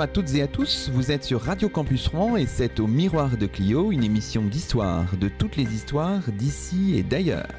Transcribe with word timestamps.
Bonjour 0.00 0.12
à 0.12 0.14
toutes 0.14 0.34
et 0.34 0.40
à 0.40 0.46
tous, 0.46 0.90
vous 0.94 1.12
êtes 1.12 1.24
sur 1.24 1.42
Radio 1.42 1.68
Campus 1.68 2.08
Rouen 2.08 2.36
et 2.36 2.46
c'est 2.46 2.80
au 2.80 2.86
Miroir 2.86 3.36
de 3.36 3.44
Clio, 3.44 3.92
une 3.92 4.02
émission 4.02 4.40
d'histoire, 4.40 5.04
de 5.18 5.28
toutes 5.28 5.56
les 5.56 5.74
histoires 5.74 6.22
d'ici 6.32 6.94
et 6.96 7.02
d'ailleurs. 7.02 7.50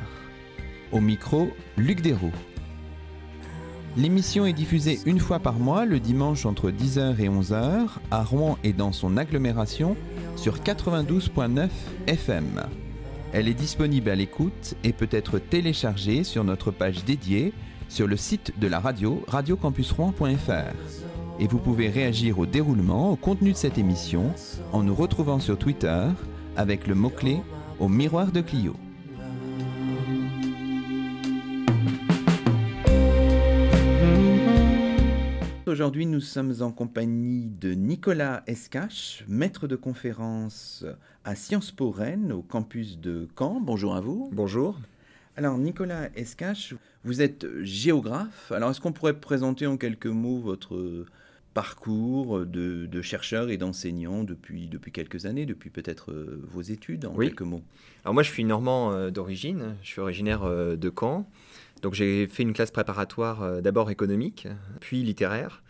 Au 0.91 1.01
micro, 1.01 1.51
Luc 1.77 2.01
Dérault. 2.01 2.31
L'émission 3.95 4.47
est 4.47 4.53
diffusée 4.53 4.99
une 5.05 5.19
fois 5.19 5.37
par 5.37 5.59
mois, 5.59 5.85
le 5.85 5.99
dimanche 5.99 6.47
entre 6.47 6.71
10h 6.71 7.19
et 7.19 7.29
11h, 7.29 7.89
à 8.09 8.23
Rouen 8.23 8.57
et 8.63 8.73
dans 8.73 8.91
son 8.91 9.17
agglomération, 9.17 9.95
sur 10.35 10.57
92.9 10.61 11.69
FM. 12.07 12.63
Elle 13.33 13.49
est 13.49 13.53
disponible 13.53 14.09
à 14.09 14.15
l'écoute 14.15 14.73
et 14.83 14.93
peut 14.93 15.09
être 15.11 15.37
téléchargée 15.37 16.23
sur 16.23 16.43
notre 16.43 16.71
page 16.71 17.05
dédiée 17.05 17.53
sur 17.87 18.07
le 18.07 18.17
site 18.17 18.57
de 18.57 18.65
la 18.65 18.79
radio 18.79 19.23
radiocampusrouen.fr. 19.27 21.10
Et 21.41 21.47
vous 21.47 21.57
pouvez 21.57 21.89
réagir 21.89 22.37
au 22.37 22.45
déroulement, 22.45 23.13
au 23.13 23.15
contenu 23.15 23.53
de 23.53 23.57
cette 23.57 23.79
émission, 23.79 24.31
en 24.73 24.83
nous 24.83 24.93
retrouvant 24.93 25.39
sur 25.39 25.57
Twitter 25.57 26.05
avec 26.55 26.85
le 26.85 26.93
mot-clé 26.93 27.39
au 27.79 27.89
miroir 27.89 28.31
de 28.31 28.41
Clio. 28.41 28.75
Aujourd'hui, 35.65 36.05
nous 36.05 36.19
sommes 36.19 36.53
en 36.61 36.71
compagnie 36.71 37.47
de 37.59 37.73
Nicolas 37.73 38.43
Escache, 38.45 39.25
maître 39.27 39.65
de 39.65 39.75
conférence 39.75 40.85
à 41.23 41.33
Sciences 41.33 41.71
Po 41.71 41.89
Rennes, 41.89 42.31
au 42.31 42.43
campus 42.43 42.99
de 42.99 43.27
Caen. 43.35 43.59
Bonjour 43.61 43.95
à 43.95 44.01
vous. 44.01 44.29
Bonjour. 44.31 44.79
Alors, 45.37 45.57
Nicolas 45.57 46.09
Escache, 46.15 46.75
vous 47.03 47.23
êtes 47.23 47.47
géographe. 47.63 48.51
Alors, 48.51 48.69
est-ce 48.69 48.79
qu'on 48.79 48.91
pourrait 48.91 49.19
présenter 49.19 49.65
en 49.65 49.77
quelques 49.77 50.05
mots 50.05 50.39
votre 50.39 51.07
parcours 51.53 52.45
de, 52.45 53.01
chercheur 53.01 53.49
et 53.49 53.57
d'enseignant 53.57 54.23
depuis, 54.23 54.67
depuis 54.67 54.91
quelques 54.91 55.25
années, 55.25 55.45
depuis 55.45 55.69
peut-être 55.69 56.11
euh, 56.11 56.41
vos 56.51 56.61
études, 56.61 57.05
en 57.05 57.15
quelques 57.15 57.41
mots 57.41 57.63
Alors, 58.03 58.13
moi, 58.13 58.23
je 58.23 58.31
suis 58.31 58.43
normand 58.43 58.91
euh, 58.91 59.09
d'origine. 59.09 59.75
Je 59.81 59.87
suis 59.87 60.01
originaire 60.01 60.43
euh, 60.43 60.75
de 60.75 60.91
Caen. 60.97 61.27
Donc 61.81 61.95
j'ai 61.95 62.27
fait 62.27 62.43
une 62.43 62.53
classe 62.53 62.69
préparatoire 62.69 63.59
d'abord 63.63 63.89
économique, 63.89 64.47
puis 64.81 65.01
littéraire. 65.01 65.63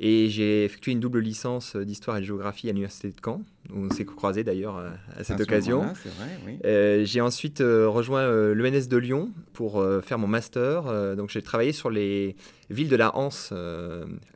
Et 0.00 0.28
j'ai 0.28 0.64
effectué 0.64 0.92
une 0.92 1.00
double 1.00 1.18
licence 1.18 1.74
d'histoire 1.74 2.16
et 2.16 2.20
de 2.20 2.24
géographie 2.24 2.68
à 2.68 2.72
l'université 2.72 3.08
de 3.08 3.16
Caen. 3.24 3.42
On 3.74 3.90
s'est 3.90 4.04
croisés 4.04 4.44
d'ailleurs 4.44 4.76
euh, 4.76 4.90
à 5.16 5.24
cette 5.24 5.40
occasion. 5.40 5.80
Vrai, 5.80 6.38
oui. 6.46 6.58
euh, 6.64 7.04
j'ai 7.04 7.20
ensuite 7.20 7.60
euh, 7.60 7.88
rejoint 7.88 8.24
l'ENS 8.52 8.86
de 8.88 8.96
Lyon 8.96 9.30
pour 9.52 9.84
faire 10.02 10.18
mon 10.18 10.28
master. 10.28 11.16
donc 11.16 11.30
j'ai 11.30 11.42
travaillé 11.42 11.72
sur 11.72 11.90
les 11.90 12.36
villes 12.70 12.88
de 12.88 12.96
la 12.96 13.16
Hanse. 13.16 13.52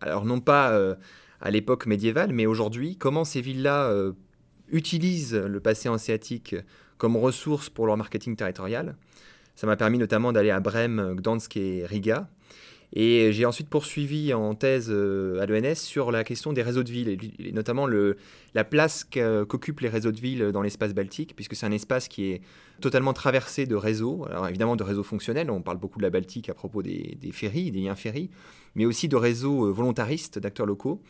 alors 0.00 0.24
non 0.24 0.40
pas 0.40 0.76
à 1.40 1.50
l'époque 1.50 1.86
médiévale, 1.86 2.32
mais 2.32 2.46
aujourd'hui, 2.46 2.96
comment 2.96 3.24
ces 3.24 3.40
villes-là 3.40 3.92
utilisent 4.68 5.36
le 5.36 5.60
passé 5.60 5.88
hanséatique 5.88 6.56
comme 6.98 7.16
ressource 7.16 7.68
pour 7.68 7.86
leur 7.86 7.96
marketing 7.96 8.34
territorial. 8.34 8.96
Ça 9.54 9.66
m'a 9.66 9.76
permis 9.76 9.98
notamment 9.98 10.32
d'aller 10.32 10.50
à 10.50 10.60
Brême, 10.60 11.14
Gdansk 11.16 11.56
et 11.56 11.84
Riga. 11.86 12.28
Et 12.94 13.32
j'ai 13.32 13.46
ensuite 13.46 13.68
poursuivi 13.68 14.34
en 14.34 14.54
thèse 14.54 14.88
euh, 14.90 15.40
à 15.40 15.46
l'ENS 15.46 15.76
sur 15.76 16.12
la 16.12 16.24
question 16.24 16.52
des 16.52 16.62
réseaux 16.62 16.82
de 16.82 16.90
villes, 16.90 17.18
et 17.38 17.52
notamment 17.52 17.86
la 17.86 18.64
place 18.64 19.04
qu'occupent 19.04 19.80
les 19.80 19.88
réseaux 19.88 20.12
de 20.12 20.20
villes 20.20 20.50
dans 20.52 20.60
l'espace 20.60 20.92
baltique, 20.92 21.34
puisque 21.34 21.56
c'est 21.56 21.64
un 21.64 21.72
espace 21.72 22.08
qui 22.08 22.24
est 22.24 22.42
totalement 22.80 23.14
traversé 23.14 23.64
de 23.64 23.74
réseaux, 23.74 24.26
alors 24.28 24.46
évidemment 24.46 24.76
de 24.76 24.82
réseaux 24.82 25.02
fonctionnels, 25.02 25.50
on 25.50 25.62
parle 25.62 25.78
beaucoup 25.78 25.98
de 25.98 26.02
la 26.02 26.10
Baltique 26.10 26.50
à 26.50 26.54
propos 26.54 26.82
des, 26.82 27.16
des 27.18 27.32
ferries, 27.32 27.70
des 27.70 27.80
liens 27.80 27.94
ferries, 27.94 28.28
mais 28.74 28.84
aussi 28.84 29.08
de 29.08 29.16
réseaux 29.16 29.66
euh, 29.66 29.70
volontaristes 29.70 30.38
d'acteurs 30.38 30.66
locaux. 30.66 31.00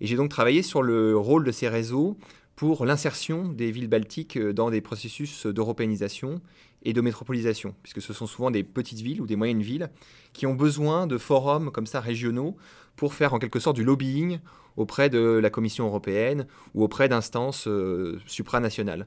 Et 0.00 0.06
j'ai 0.06 0.16
donc 0.16 0.30
travaillé 0.30 0.62
sur 0.62 0.82
le 0.82 1.16
rôle 1.16 1.44
de 1.44 1.52
ces 1.52 1.68
réseaux 1.68 2.16
pour 2.56 2.84
l'insertion 2.84 3.48
des 3.48 3.70
villes 3.70 3.88
baltiques 3.88 4.36
euh, 4.36 4.52
dans 4.52 4.70
des 4.70 4.80
processus 4.80 5.46
d'européanisation 5.46 6.40
et 6.82 6.92
de 6.92 7.00
métropolisation, 7.00 7.74
puisque 7.82 8.00
ce 8.00 8.12
sont 8.12 8.26
souvent 8.26 8.50
des 8.50 8.62
petites 8.62 9.00
villes 9.00 9.20
ou 9.20 9.26
des 9.26 9.36
moyennes 9.36 9.62
villes 9.62 9.90
qui 10.32 10.46
ont 10.46 10.54
besoin 10.54 11.06
de 11.06 11.18
forums 11.18 11.70
comme 11.70 11.86
ça 11.86 12.00
régionaux 12.00 12.56
pour 12.96 13.14
faire 13.14 13.34
en 13.34 13.38
quelque 13.38 13.60
sorte 13.60 13.76
du 13.76 13.84
lobbying 13.84 14.38
auprès 14.76 15.10
de 15.10 15.18
la 15.18 15.50
Commission 15.50 15.86
européenne 15.86 16.46
ou 16.74 16.84
auprès 16.84 17.08
d'instances 17.08 17.66
euh, 17.66 18.20
supranationales. 18.26 19.06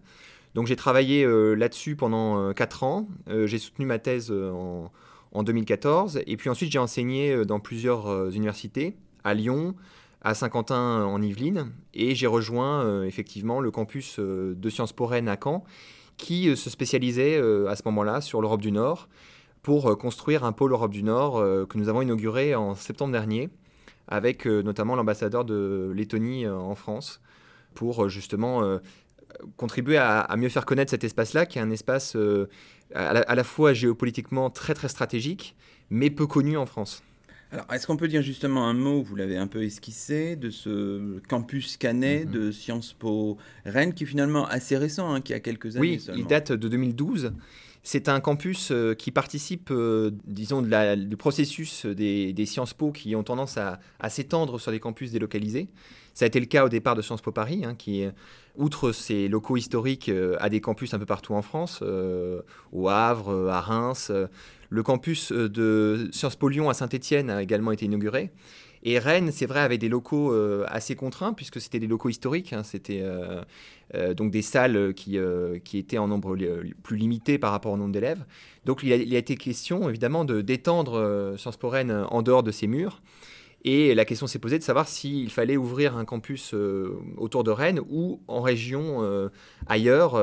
Donc 0.54 0.68
j'ai 0.68 0.76
travaillé 0.76 1.24
euh, 1.24 1.54
là-dessus 1.54 1.96
pendant 1.96 2.40
euh, 2.40 2.54
quatre 2.54 2.84
ans. 2.84 3.08
j'ai 3.28 3.58
soutenu 3.58 3.86
ma 3.86 4.00
thèse 4.00 4.32
en, 4.32 4.92
en, 5.32 5.44
2014 5.44 6.22
et 6.28 6.38
puis 6.38 6.50
ensuite 6.50 6.72
j'ai 6.72 6.80
enseigné 6.80 7.46
dans 7.46 7.62
plusieurs 7.62 8.30
universités, 8.36 8.98
à 9.24 9.34
Lyon, 9.34 9.76
à 10.22 10.34
Saint-Quentin 10.34 11.06
en 11.06 11.22
Yvelines 11.22 11.72
et 11.94 12.16
j'ai 12.16 12.28
rejoint 12.28 13.04
effectivement 13.04 13.62
le 13.62 13.72
campus 13.72 14.20
de 14.20 14.70
Sciences 14.70 14.94
Po 14.94 15.06
Rennes 15.06 15.30
à 15.30 15.38
Caen 15.42 15.64
qui 16.22 16.48
euh, 16.48 16.56
se 16.56 16.70
spécialisait 16.70 17.38
euh, 17.38 17.68
à 17.68 17.76
ce 17.76 17.82
moment-là 17.86 18.22
sur 18.22 18.42
l'Europe 18.42 18.62
du 18.62 18.72
Nord 18.72 19.10
pour 19.64 19.90
euh, 19.90 19.96
construire 19.96 20.46
un 20.46 20.54
pôle 20.54 20.72
Europe 20.72 20.92
du 20.92 21.04
Nord 21.04 21.44
que 21.68 21.78
nous 21.78 21.90
avons 21.90 22.02
inauguré 22.02 22.56
en 22.56 22.76
septembre 22.76 23.12
dernier 23.12 23.50
avec 24.08 24.46
notamment 24.46 24.96
l'ambassadeur 24.96 25.46
de 25.46 25.92
Lettonie 25.96 26.48
en 26.48 26.76
France 26.76 27.22
pour 27.74 28.10
justement 28.10 28.80
contribuer 29.56 29.98
à, 29.98 30.36
mieux 30.38 30.50
faire 30.50 30.66
connaître 30.66 30.90
cet 30.90 31.06
espace-là, 31.06 31.46
qui 31.46 31.60
est 31.60 31.62
un 31.62 31.72
espace 31.72 32.18
à 32.94 33.36
la, 33.36 33.44
fois 33.46 33.72
géopolitiquement 33.72 34.50
très 34.50 34.74
très 34.74 34.90
stratégique, 34.90 35.56
mais 35.90 36.10
peu 36.10 36.28
connu 36.28 36.58
en 36.58 36.66
France. 36.66 37.04
Alors, 37.52 37.66
est-ce 37.74 37.86
qu'on 37.86 37.98
peut 37.98 38.08
dire 38.08 38.22
justement 38.22 38.68
un 38.68 38.74
mot, 38.74 39.02
vous 39.02 39.16
l'avez 39.16 39.36
un 39.36 39.48
peu 39.48 39.64
esquissé, 39.64 40.38
de 40.38 40.50
ce 40.50 41.20
campus 41.28 41.76
canet 41.76 42.26
mhm. 42.26 42.32
de 42.32 42.52
Sciences 42.52 42.94
Po 42.94 43.38
Rennes, 43.66 43.94
qui 43.94 44.06
est 44.06 44.08
finalement 44.08 44.48
assez 44.48 44.78
récent, 44.78 45.14
hein, 45.14 45.20
qui 45.22 45.34
a 45.34 45.40
quelques 45.42 45.76
années 45.76 46.00
oui, 46.08 46.08
il 46.16 46.26
date 46.26 46.54
de 46.54 46.68
2012. 46.70 47.34
C'est 47.84 48.10
un 48.10 48.20
campus 48.20 48.70
euh, 48.72 48.94
qui 48.94 49.12
participe, 49.12 49.70
euh, 49.72 50.12
disons, 50.26 50.62
du 50.62 51.18
processus 51.18 51.86
des, 51.86 52.46
Sciences 52.46 52.74
Po 52.74 52.92
qui 52.92 53.16
ont 53.16 53.24
tendance 53.24 53.58
à, 53.58 53.80
s'étendre 54.08 54.60
sur 54.60 54.72
des 54.72 54.80
campus 54.80 55.12
délocalisés. 55.12 55.68
Ça 56.14 56.26
a 56.26 56.28
été 56.28 56.40
le 56.40 56.46
cas 56.46 56.64
au 56.64 56.70
départ 56.70 56.96
de 56.96 57.02
Sciences 57.02 57.22
Po 57.22 57.32
Paris, 57.32 57.64
hein, 57.66 57.76
qui, 57.76 58.06
outre 58.56 58.92
ses 58.92 59.28
locaux 59.28 59.58
historiques, 59.58 60.10
euh, 60.10 60.36
a 60.40 60.50
des 60.50 60.62
campus 60.62 60.94
un 60.94 61.00
peu 61.00 61.06
partout 61.06 61.34
en 61.34 61.42
France, 61.42 61.84
au 62.72 62.90
Havre, 62.90 63.50
à 63.50 63.62
Reims. 63.62 64.12
Le 64.72 64.84
campus 64.84 65.34
euh, 65.34 65.50
de 65.50 66.10
Sciences 66.14 66.38
Po 66.38 66.48
Lyon 66.48 66.70
à 66.70 66.74
Saint-Étienne 66.74 67.30
a 67.30 67.44
également 67.44 67.74
été 67.74 67.86
inauguré. 67.86 68.32
Et 68.84 68.98
Rennes, 68.98 69.30
c'est 69.32 69.46
vrai, 69.46 69.60
avait 69.60 69.78
des 69.78 69.90
locaux 69.90 70.32
euh, 70.32 70.66
assez 70.70 70.96
contraints, 70.96 71.34
puisque 71.34 71.60
c'était 71.60 71.78
des 71.78 71.88
locaux 71.88 72.08
historiques. 72.08 72.54
Hein. 72.54 72.64
c'était 72.64 73.04
euh, 73.04 74.14
donc 74.16 74.32
des 74.32 74.42
salles 74.42 74.94
qui, 74.96 75.18
étaient 75.74 75.98
en 75.98 76.08
nombre 76.08 76.38
plus 76.82 76.98
limité 76.98 77.38
par 77.38 77.52
rapport 77.52 77.74
au 77.74 77.78
nombre 77.78 77.92
d'élèves. 77.92 78.24
Donc 78.66 78.82
il 78.82 78.94
a, 78.94 79.18
été 79.18 79.36
question, 79.36 79.90
évidemment, 79.90 80.24
de 80.24 80.40
d'étendre 80.42 81.36
Sciences 81.38 81.58
Po 81.58 81.68
Rennes 81.70 82.06
en 82.10 82.22
dehors 82.22 82.42
de 82.42 82.52
ces 82.52 82.68
murs. 82.68 83.02
Et 83.64 83.94
la 83.94 84.06
question 84.06 84.26
s'est 84.26 84.40
posée 84.40 84.58
de 84.58 84.64
savoir 84.64 84.88
s'il 84.88 85.30
fallait 85.30 85.58
ouvrir 85.58 85.96
un 85.96 86.06
campus 86.06 86.56
autour 87.18 87.44
de 87.44 87.52
Rennes 87.52 87.80
ou 87.90 88.20
en 88.28 88.42
région 88.42 89.30
ailleurs, 89.68 90.20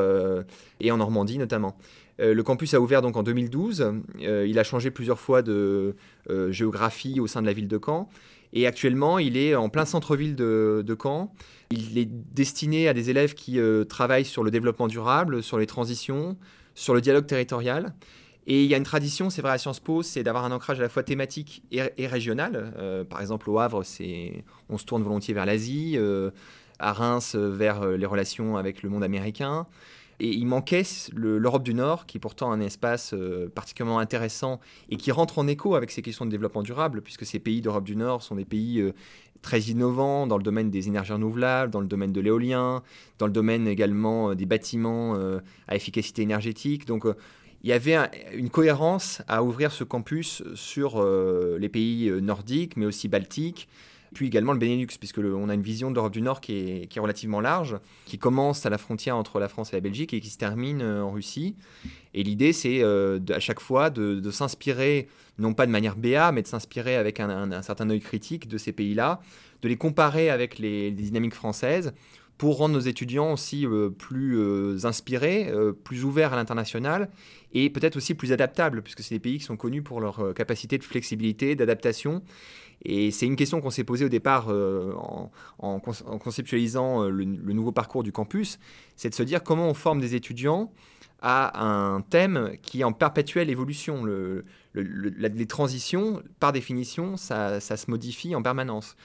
et 0.81 0.91
en 0.91 0.97
Normandie 0.97 1.38
notamment. 1.38 1.76
Euh, 2.21 2.34
le 2.34 2.43
campus 2.43 2.75
a 2.75 2.81
ouvert 2.81 3.03
donc 3.03 3.16
en 3.16 3.22
2012. 3.22 3.93
Euh, 4.22 4.47
il 4.49 4.59
a 4.59 4.65
changé 4.65 4.91
plusieurs 4.91 5.19
fois 5.19 5.43
de 5.43 5.94
euh, 6.31 6.50
géographie 6.50 7.21
au 7.21 7.26
sein 7.26 7.41
de 7.41 7.47
la 7.47 7.53
ville 7.53 7.69
de 7.69 7.81
Caen. 7.84 8.09
Et 8.53 8.66
actuellement, 8.66 9.19
il 9.19 9.37
est 9.37 9.55
en 9.55 9.69
plein 9.69 9.84
centre-ville 9.84 10.34
de, 10.34 10.96
Caen. 11.00 11.32
Il 11.70 11.99
est 11.99 12.08
destiné 12.08 12.88
à 12.88 12.94
des 12.94 13.11
élèves 13.11 13.34
qui 13.34 13.61
travaillent 13.91 14.25
sur 14.25 14.43
le 14.43 14.50
développement 14.50 14.88
durable, 14.88 15.43
sur 15.43 15.58
les 15.58 15.67
transitions, 15.67 16.34
sur 16.75 16.94
le 16.94 17.02
dialogue 17.02 17.26
territorial. 17.26 17.93
Et 18.50 18.64
il 18.64 18.70
y 18.70 18.74
a 18.74 18.78
une 18.78 18.82
tradition, 18.82 19.30
c'est 19.30 19.42
vrai, 19.42 19.52
à 19.52 19.58
Sciences 19.58 19.78
Po, 19.78 20.02
c'est 20.02 20.22
d'avoir 20.24 20.44
un 20.44 20.52
ancrage 20.52 20.80
à 20.80 20.82
la 20.82 20.88
fois 20.88 21.02
thématique 21.02 21.62
et, 21.70 22.06
régional. 22.06 22.72
par 23.08 23.20
exemple, 23.20 23.48
au 23.50 23.58
Havre, 23.58 23.84
on 24.70 24.78
se 24.78 24.84
tourne 24.84 25.02
volontiers 25.02 25.34
vers 25.34 25.44
l'Asie, 25.44 25.98
à 26.78 26.92
Reims, 26.94 27.34
vers 27.34 27.86
les 27.86 28.06
relations 28.06 28.56
avec 28.56 28.82
le 28.82 28.88
monde 28.88 29.04
américain. 29.04 29.66
Et 30.20 30.30
il 30.30 30.46
manquait 30.46 30.82
l'Europe 31.14 31.62
du 31.62 31.74
Nord, 31.74 32.06
qui 32.06 32.16
est 32.16 32.20
pourtant 32.20 32.50
un 32.50 32.60
espace 32.60 33.14
euh, 33.14 33.48
particulièrement 33.54 34.00
intéressant 34.00 34.58
et 34.90 34.96
qui 34.96 35.12
rentre 35.12 35.38
en 35.38 35.46
écho 35.46 35.76
avec 35.76 35.92
ces 35.92 36.02
questions 36.02 36.26
de 36.26 36.30
développement 36.30 36.62
durable, 36.62 37.02
puisque 37.02 37.24
ces 37.24 37.38
pays 37.38 37.60
d'Europe 37.60 37.84
du 37.84 37.94
Nord 37.94 38.22
sont 38.22 38.34
des 38.34 38.44
pays 38.44 38.80
euh, 38.80 38.92
très 39.42 39.60
innovants 39.60 40.26
dans 40.26 40.36
le 40.36 40.42
domaine 40.42 40.70
des 40.70 40.88
énergies 40.88 41.12
renouvelables, 41.12 41.70
dans 41.70 41.80
le 41.80 41.86
domaine 41.86 42.10
de 42.10 42.20
l'éolien, 42.20 42.82
dans 43.18 43.26
le 43.26 43.32
domaine 43.32 43.68
également 43.68 44.30
euh, 44.30 44.34
des 44.34 44.46
bâtiments 44.46 45.16
à 45.68 45.76
efficacité 45.76 46.22
énergétique. 46.22 46.84
Donc 46.86 47.06
il 47.62 47.70
y 47.70 47.72
avait 47.72 47.96
une 48.34 48.50
cohérence 48.50 49.22
à 49.26 49.43
ouvrir 49.43 49.72
ce 49.72 49.84
campus 49.84 50.43
sur 50.55 51.05
les 51.58 51.69
pays 51.69 52.10
nordiques, 52.22 52.76
mais 52.76 52.87
aussi 52.87 53.08
baltiques, 53.08 53.69
puis 54.14 54.26
également 54.26 54.52
le 54.52 54.58
Benelux, 54.58 54.87
puisque 54.99 55.19
on 55.19 55.49
a 55.49 55.55
une 55.55 55.62
vision 55.62 55.90
de 55.90 55.94
l'Europe 55.94 56.12
du 56.12 56.22
Nord 56.22 56.40
qui 56.40 56.88
est, 56.93 56.99
relativement 56.99 57.40
large, 57.40 57.78
qui 58.06 58.19
commence 58.19 58.64
à 58.66 58.70
la 58.70 58.78
frontière 58.78 59.16
entre 59.16 59.38
la 59.38 59.49
France 59.49 59.72
et 59.72 59.76
la 59.76 59.81
Belgique 59.81 60.14
et 60.14 60.20
qui 60.20 60.31
se 60.31 60.38
termine 60.38 60.82
euh, 60.82 61.02
en 61.02 61.10
Russie. 61.10 61.56
Et 62.14 62.22
l'idée, 62.22 62.52
c'est 62.52 62.82
euh, 62.82 63.20
à 63.31 63.40
chaque 63.40 63.60
fois 63.60 63.90
de, 63.90 64.31
s'inspirer, 64.31 65.08
non 65.38 65.55
pas 65.55 65.66
de 65.66 65.72
manière 65.72 65.96
béat, 65.96 66.32
mais 66.32 66.43
de 66.43 66.46
s'inspirer 66.46 66.96
avec 66.96 67.20
un, 67.20 67.62
certain 67.62 67.88
œil 67.90 68.00
critique 68.00 68.49
de 68.49 68.58
ces 68.58 68.72
pays-là, 68.72 69.20
de 69.62 69.69
les 69.69 69.76
comparer 69.76 70.31
avec 70.31 70.58
les, 70.58 70.90
dynamiques 70.90 71.34
françaises 71.34 71.93
pour 72.38 72.58
rendre 72.58 72.75
nos 72.75 72.81
étudiants 72.81 73.32
aussi 73.32 73.67
euh, 73.67 73.90
plus 73.90 74.87
inspirés, 74.87 75.52
plus 75.85 76.05
ouverts 76.05 76.32
à 76.32 76.37
l'international 76.37 77.11
et 77.52 77.69
peut-être 77.69 77.96
aussi 77.96 78.14
plus 78.14 78.32
adaptables, 78.32 78.82
puisque 78.82 79.02
c'est 79.02 79.14
des 79.17 79.20
pays 79.20 79.38
qui 79.38 79.44
sont 79.44 79.56
connus 79.56 79.82
pour 79.82 80.00
leur 80.00 80.32
capacité 80.35 80.79
de 80.79 80.85
flexibilité, 80.85 81.55
d'adaptation 81.56 82.23
et 82.85 83.11
c'est 83.11 83.26
une 83.26 83.37
question 83.37 83.61
qu'on 83.61 83.70
s'est 83.70 83.85
posée 83.85 84.05
au 84.05 84.08
départ 84.08 84.46
euh, 84.49 84.93
en, 85.58 85.81
conceptualisant 85.81 87.05
euh, 87.05 87.11
le, 87.11 87.25
nouveau 87.25 87.73
parcours 87.73 88.02
du 88.02 88.12
campus, 88.12 88.58
c'est 88.96 89.11
de 89.11 89.14
se 89.14 89.23
dire 89.23 89.43
comment 89.43 89.69
on 89.69 89.75
forme 89.75 90.00
des 90.00 90.14
étudiants 90.14 90.70
à 91.20 91.64
un 91.64 92.00
thème 92.00 92.52
qui 92.62 92.82
est 92.82 92.84
en 92.84 92.93
perpétuelle 92.93 93.50
évolution. 93.50 94.06
les 94.75 95.46
transitions, 95.46 96.23
par 96.38 96.52
définition, 96.52 97.17
ça, 97.17 97.58
se 97.61 97.91
modifie 97.91 98.37
en 98.37 98.43
permanence. 98.43 98.96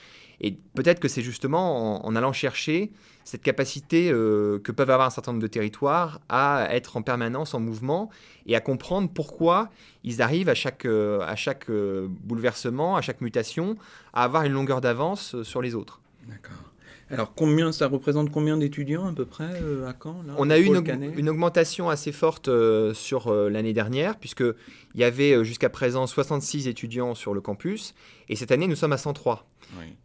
Et 0.43 0.57
peut-être 0.75 0.99
que 0.99 1.07
c'est 1.07 1.21
justement 1.21 2.05
en, 2.05 2.15
allant 2.15 2.33
chercher 2.33 2.91
cette 3.23 3.41
capacité 3.41 4.11
euh, 4.11 4.59
que 4.59 4.73
peuvent 4.73 4.89
avoir 4.89 5.07
un 5.07 5.09
certain 5.09 5.31
nombre 5.31 5.41
de 5.41 5.47
territoires 5.47 6.19
à 6.27 6.67
être 6.69 6.97
en 6.97 7.01
permanence 7.01 7.53
en 7.53 7.61
mouvement 7.61 8.09
et 8.45 8.55
à 8.57 8.59
comprendre 8.59 9.09
pourquoi 9.11 9.69
ils 10.03 10.21
arrivent 10.21 10.49
à 10.49 10.53
chaque, 10.53 10.83
euh, 10.83 11.21
à 11.21 11.37
chaque 11.37 11.69
euh, 11.69 12.07
bouleversement, 12.09 12.97
à 12.97 13.01
chaque 13.01 13.21
mutation, 13.21 13.77
à 14.11 14.25
avoir 14.25 14.43
une 14.43 14.51
longueur 14.51 14.81
d'avance 14.81 15.41
sur 15.43 15.61
les 15.61 15.75
autres. 15.75 16.01
D'accord. 16.27 16.72
Alors, 17.09 17.33
combien, 17.35 17.71
ça 17.71 17.87
représente 17.87 18.31
combien 18.31 18.57
d'étudiants 18.57 19.07
à 19.07 19.13
peu 19.13 19.25
près 19.25 19.61
à 19.85 19.93
Caen 20.01 20.23
On 20.37 20.49
a 20.49 20.57
eu 20.57 20.65
une, 20.65 21.29
augmentation 21.29 21.89
assez 21.89 22.11
forte 22.11 22.49
sur 22.93 23.31
l'année 23.33 23.73
dernière, 23.73 24.17
puisqu'il 24.17 24.55
y 24.95 25.03
avait 25.03 25.43
jusqu'à 25.43 25.69
présent 25.69 26.07
66 26.07 26.67
étudiants 26.67 27.13
sur 27.13 27.33
le 27.33 27.41
campus, 27.41 27.93
et 28.29 28.35
cette 28.35 28.51
année 28.51 28.67
nous 28.67 28.75
sommes 28.75 28.93
à 28.93 28.97
103. 28.97 29.47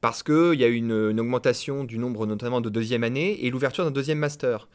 Parce 0.01 0.23
qu'il 0.23 0.55
y 0.55 0.65
a 0.65 0.69
eu 0.69 0.75
une, 0.75 1.21
augmentation 1.21 1.85
du 1.85 1.99
nombre 1.99 2.27
notamment 2.27 2.61
de 2.61 2.69
deuxième 2.69 3.05
année 3.05 3.45
et 3.45 3.51
l'ouverture 3.51 3.85
d'un 3.85 3.91
deuxième 3.91 4.19
master. 4.19 4.69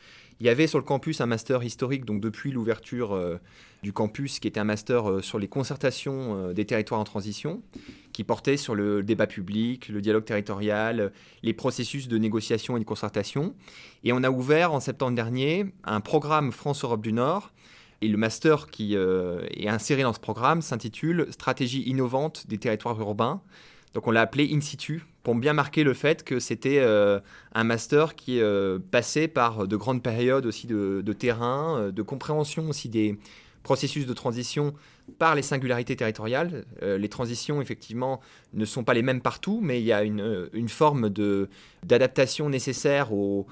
Il 0.43 0.47
y 0.47 0.49
avait 0.49 0.67
sur 0.67 0.77
le 0.77 0.83
campus 0.83 1.21
un 1.21 1.25
master 1.25 1.63
historique, 1.63 2.03
donc 2.03 2.19
depuis 2.19 2.51
l'ouverture 2.51 3.15
euh, 3.15 3.39
du 3.81 3.93
campus, 3.93 4.41
qui 4.41 4.49
était 4.49 4.59
un 4.59 4.65
master 4.65 5.09
euh, 5.09 5.21
sur 5.21 5.39
les 5.39 5.47
concertations 5.47 6.35
euh, 6.35 6.53
des 6.53 6.65
territoires 6.65 6.99
en 6.99 7.05
transition, 7.05 7.61
qui 8.11 8.25
portait 8.25 8.57
sur 8.57 8.75
le 8.75 9.03
débat 9.03 9.25
public, 9.25 9.87
le 9.87 10.01
dialogue 10.01 10.25
territorial, 10.25 11.13
les 11.43 11.53
processus 11.53 12.09
de 12.09 12.17
négociation 12.17 12.75
et 12.75 12.81
de 12.81 12.83
concertation. 12.83 13.55
Et 14.03 14.11
on 14.11 14.21
a 14.21 14.29
ouvert 14.29 14.73
en 14.73 14.81
septembre 14.81 15.15
dernier 15.15 15.67
un 15.85 16.01
programme 16.01 16.51
France-Europe 16.51 17.01
du 17.01 17.13
Nord. 17.13 17.53
Et 18.01 18.09
le 18.09 18.17
master 18.17 18.67
qui 18.67 18.95
est 18.95 19.67
inséré 19.69 20.01
dans 20.03 20.11
ce 20.11 20.19
programme 20.19 20.61
s'intitule 20.61 21.27
Stratégie 21.31 21.83
innovante 21.83 22.47
des 22.47 22.57
territoires 22.57 22.99
urbains 22.99 23.41
donc 23.93 24.07
on 24.07 24.11
l'a 24.11 24.21
appelé 24.21 24.49
In 24.53 24.61
situ 24.61 25.05
pour 25.23 25.35
bien 25.35 25.53
marquer 25.53 25.83
le 25.83 25.93
fait 25.93 26.23
que 26.23 26.39
c'était 26.39 26.79
euh, 26.79 27.19
un 27.53 27.63
master 27.63 28.15
qui 28.15 28.41
euh, 28.41 28.77
passait 28.91 29.29
par 29.29 29.67
de 29.67 29.75
grandes 29.77 30.03
périodes 30.03 30.45
aussi 30.45 30.67
de, 30.67 31.01
terrain, 31.17 31.77
euh, 31.79 31.91
de 31.91 32.01
compréhension 32.01 32.69
aussi 32.69 32.89
des 32.89 33.17
processus 33.63 34.05
de 34.05 34.13
transition 34.13 34.73
par 35.19 35.35
les 35.35 35.41
singularités 35.41 35.95
territoriales. 35.95 36.65
les 36.81 37.09
transitions, 37.09 37.61
effectivement, 37.61 38.19
ne 38.53 38.65
sont 38.65 38.83
pas 38.83 38.93
les 38.93 39.01
mêmes 39.01 39.21
partout, 39.21 39.59
mais 39.61 39.79
il 39.81 39.85
y 39.85 39.93
a 39.93 40.03
une, 40.03 40.67
forme 40.67 41.09
d'adaptation 41.83 42.49
nécessaire 42.49 43.13
au, 43.13 43.47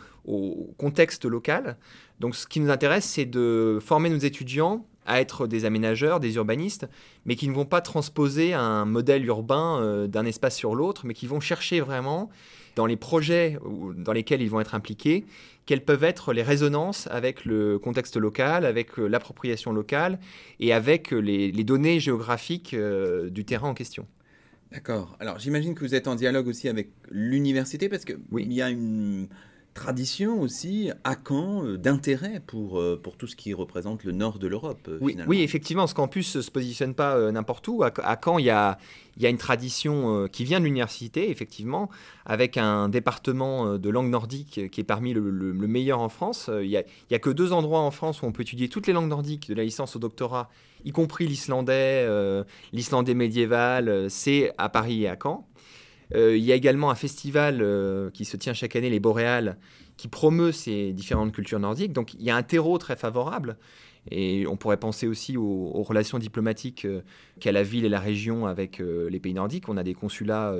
contexte 0.78 1.24
local. 1.24 1.78
Donc 2.20 2.36
ce 2.36 2.46
qui 2.46 2.60
nous 2.60 2.70
intéresse, 2.70 3.06
c'est 3.06 3.26
de 3.26 3.80
former 3.82 4.10
nos 4.10 4.18
étudiants 4.18 4.86
à 5.06 5.22
être 5.22 5.48
des 5.48 5.66
aménageurs, 5.66 6.20
des 6.20 6.36
urbanistes, 6.36 6.88
mais 7.26 7.36
qui 7.36 7.48
ne 7.48 7.54
vont 7.54 7.66
pas 7.66 7.82
transposer 7.82 8.54
un 8.54 8.86
modèle 8.86 9.26
urbain 9.26 9.80
euh, 9.82 10.08
d'un 10.08 10.26
espace 10.26 10.56
sur 10.56 10.76
l'autre, 10.76 11.06
mais 11.06 11.14
qui 11.14 11.28
vont 11.28 11.40
chercher 11.40 11.82
vraiment 11.82 12.30
dans 12.76 12.86
les 12.86 12.96
projets 12.96 13.58
dans 13.98 14.14
lesquels 14.14 14.42
ils 14.42 14.50
vont 14.50 14.62
être 14.62 14.76
impliqués, 14.76 15.26
quelles 15.66 15.84
peuvent 15.84 16.04
être 16.04 16.34
les 16.34 16.44
résonances 16.44 17.08
avec 17.12 17.46
le 17.46 17.80
contexte 17.80 18.18
local, 18.18 18.66
avec 18.66 18.98
euh, 18.98 19.08
l'appropriation 19.08 19.72
locale 19.72 20.20
et 20.60 20.74
avec 20.74 21.12
les, 21.12 21.52
données 21.64 22.00
géographiques 22.00 22.74
euh, 22.74 23.30
du 23.30 23.44
terrain 23.44 23.70
en 23.70 23.74
question. 23.74 24.08
D'accord. 24.72 25.18
Alors 25.20 25.38
j'imagine 25.38 25.76
que 25.76 25.82
vous 25.82 25.96
êtes 25.96 26.08
en 26.08 26.16
dialogue 26.16 26.48
aussi 26.48 26.70
avec 26.70 26.92
l'université 27.10 27.90
parce 27.90 28.06
qu'il 28.06 28.20
oui. 28.32 28.46
y 28.48 28.62
a 28.62 28.70
une 28.70 29.28
tradition 29.74 30.42
aussi 30.42 30.92
à 31.04 31.16
Caen 31.16 31.66
euh, 31.66 31.78
d'intérêt 31.78 32.42
pour, 32.46 32.80
euh, 32.80 33.00
pour 33.02 33.16
tout 33.16 33.28
ce 33.28 33.36
qui 33.36 33.54
représente 33.54 34.04
le 34.04 34.12
nord 34.12 34.40
de 34.40 34.48
l'Europe. 34.48 34.88
Euh, 34.88 34.98
oui, 35.02 35.18
oui, 35.28 35.42
effectivement, 35.42 35.88
ce 35.88 35.94
campus 35.94 36.36
ne 36.36 36.42
se 36.42 36.52
positionne 36.52 36.94
pas 36.94 37.32
n'importe 37.32 37.68
où. 37.68 37.84
À, 37.84 38.20
Caen, 38.24 38.38
il 38.38 38.46
y 38.46 38.50
a, 38.50 38.78
y 39.18 39.26
a 39.26 39.30
une 39.30 39.38
tradition 39.38 40.28
qui 40.28 40.44
vient 40.44 40.60
de 40.60 40.66
l'université, 40.66 41.30
effectivement, 41.30 41.90
avec 42.26 42.58
un 42.58 42.90
département 42.90 43.78
de 43.78 43.90
langue 43.90 44.10
nordique 44.10 44.70
qui 44.72 44.82
est 44.82 44.86
parmi 44.86 45.14
le, 45.14 45.22
meilleur 45.22 46.00
en 46.00 46.10
France. 46.10 46.50
Il 46.62 46.68
n'y 46.68 46.78
a, 46.78 46.84
a, 47.12 47.20
que 47.20 47.30
deux 47.30 47.54
endroits 47.54 47.82
en 47.82 47.92
France 47.92 48.22
où 48.22 48.26
on 48.26 48.32
peut 48.32 48.42
étudier 48.42 48.70
toutes 48.70 48.88
les 48.88 48.94
langues 48.94 49.10
nordiques, 49.10 49.50
de 49.50 49.56
la 49.56 49.64
licence 49.64 49.96
au 49.96 50.00
doctorat, 50.00 50.50
y 50.84 50.92
compris 50.92 51.28
l'islandais, 51.28 52.08
l'islandais 52.74 53.14
médiéval, 53.14 54.10
c'est 54.10 54.54
à 54.58 54.70
Paris 54.70 55.04
et 55.04 55.08
à 55.08 55.18
Caen. 55.22 55.48
Euh, 56.16 56.36
il 56.36 56.44
y 56.44 56.52
a 56.52 56.56
également 56.56 56.92
un 56.92 56.96
festival 56.96 57.60
euh, 57.62 58.10
qui 58.12 58.26
se 58.26 58.38
tient 58.38 58.54
chaque 58.54 58.76
année, 58.76 58.90
les 58.90 59.00
Boréales, 59.00 59.58
qui 59.98 60.08
promeut 60.08 60.52
ces 60.52 60.94
différentes 60.94 61.32
cultures 61.32 61.60
nordiques. 61.60 61.94
Donc 61.94 62.14
il 62.14 62.24
y 62.24 62.30
a 62.30 62.36
un 62.36 62.44
terreau 62.44 62.78
très 62.78 62.96
favorable. 62.96 63.58
Et 64.10 64.48
on 64.48 64.58
pourrait 64.58 64.78
penser 64.78 65.08
aussi 65.08 65.38
aux, 65.38 65.84
relations 65.84 66.18
diplomatiques 66.18 66.86
euh, 66.86 67.02
qu'a 67.40 67.52
la 67.52 67.62
ville 67.62 67.86
et 67.86 67.90
la 67.90 68.00
région 68.00 68.48
avec 68.48 68.80
les 68.80 69.20
pays 69.20 69.34
nordiques. 69.34 69.70
On 69.70 69.78
a 69.78 69.84
des 69.84 69.94
consulats 69.94 70.56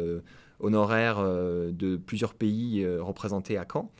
honoraires 0.60 1.24
de 1.24 1.96
plusieurs 1.98 2.36
pays 2.36 2.86
représentés 3.00 3.58
à 3.58 3.66
Caen. 3.72 3.92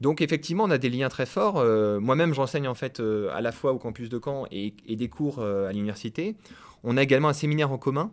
Donc 0.00 0.20
effectivement, 0.20 0.64
on 0.64 0.70
a 0.70 0.78
des 0.78 0.90
liens 0.90 1.08
très 1.08 1.26
forts. 1.26 1.64
Moi-même, 2.00 2.34
j'enseigne 2.34 2.66
en 2.66 2.74
fait 2.74 3.00
à 3.32 3.40
la 3.40 3.52
fois 3.52 3.72
au 3.72 3.78
campus 3.78 4.08
de 4.08 4.20
Caen 4.22 4.46
et 4.50 4.74
des 4.88 5.08
cours 5.08 5.40
à 5.40 5.70
l'université. 5.72 6.34
On 6.82 6.96
a 6.96 7.02
également 7.04 7.28
un 7.28 7.34
séminaire 7.34 7.70
en 7.70 7.78
commun 7.78 8.10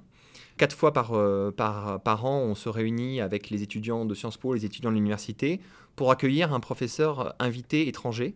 Quatre 0.59 0.75
fois 0.75 0.91
par, 0.91 1.13
euh, 1.13 1.51
par, 1.51 2.01
par, 2.01 2.25
an, 2.25 2.41
on 2.41 2.53
se 2.53 2.67
réunit 2.67 3.21
avec 3.21 3.49
les 3.49 3.63
étudiants 3.63 4.03
de 4.03 4.13
Sciences 4.13 4.35
Po, 4.35 4.53
les 4.53 4.65
étudiants 4.65 4.89
de 4.89 4.95
l'université, 4.95 5.61
pour 5.95 6.11
accueillir 6.11 6.53
un 6.53 6.59
professeur 6.59 7.33
invité 7.39 7.87
étranger. 7.87 8.35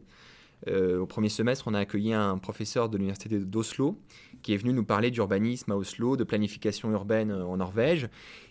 Euh, 0.69 0.99
au 0.99 1.05
premier 1.05 1.27
semestre, 1.27 1.65
on 1.67 1.73
a 1.73 1.79
accueilli 1.79 2.13
un 2.13 2.37
professeur 2.37 2.87
de 2.87 2.95
l'université 2.95 3.37
d'Oslo 3.37 3.99
qui 4.41 4.53
est 4.53 4.57
venu 4.57 4.71
nous 4.71 4.85
parler 4.85 5.11
d'urbanisme 5.11 5.73
à 5.73 5.75
Oslo, 5.75 6.15
de 6.15 6.23
planification 6.23 6.89
urbaine 6.91 7.29
euh, 7.29 7.43
en 7.43 7.57
Norvège. 7.57 8.07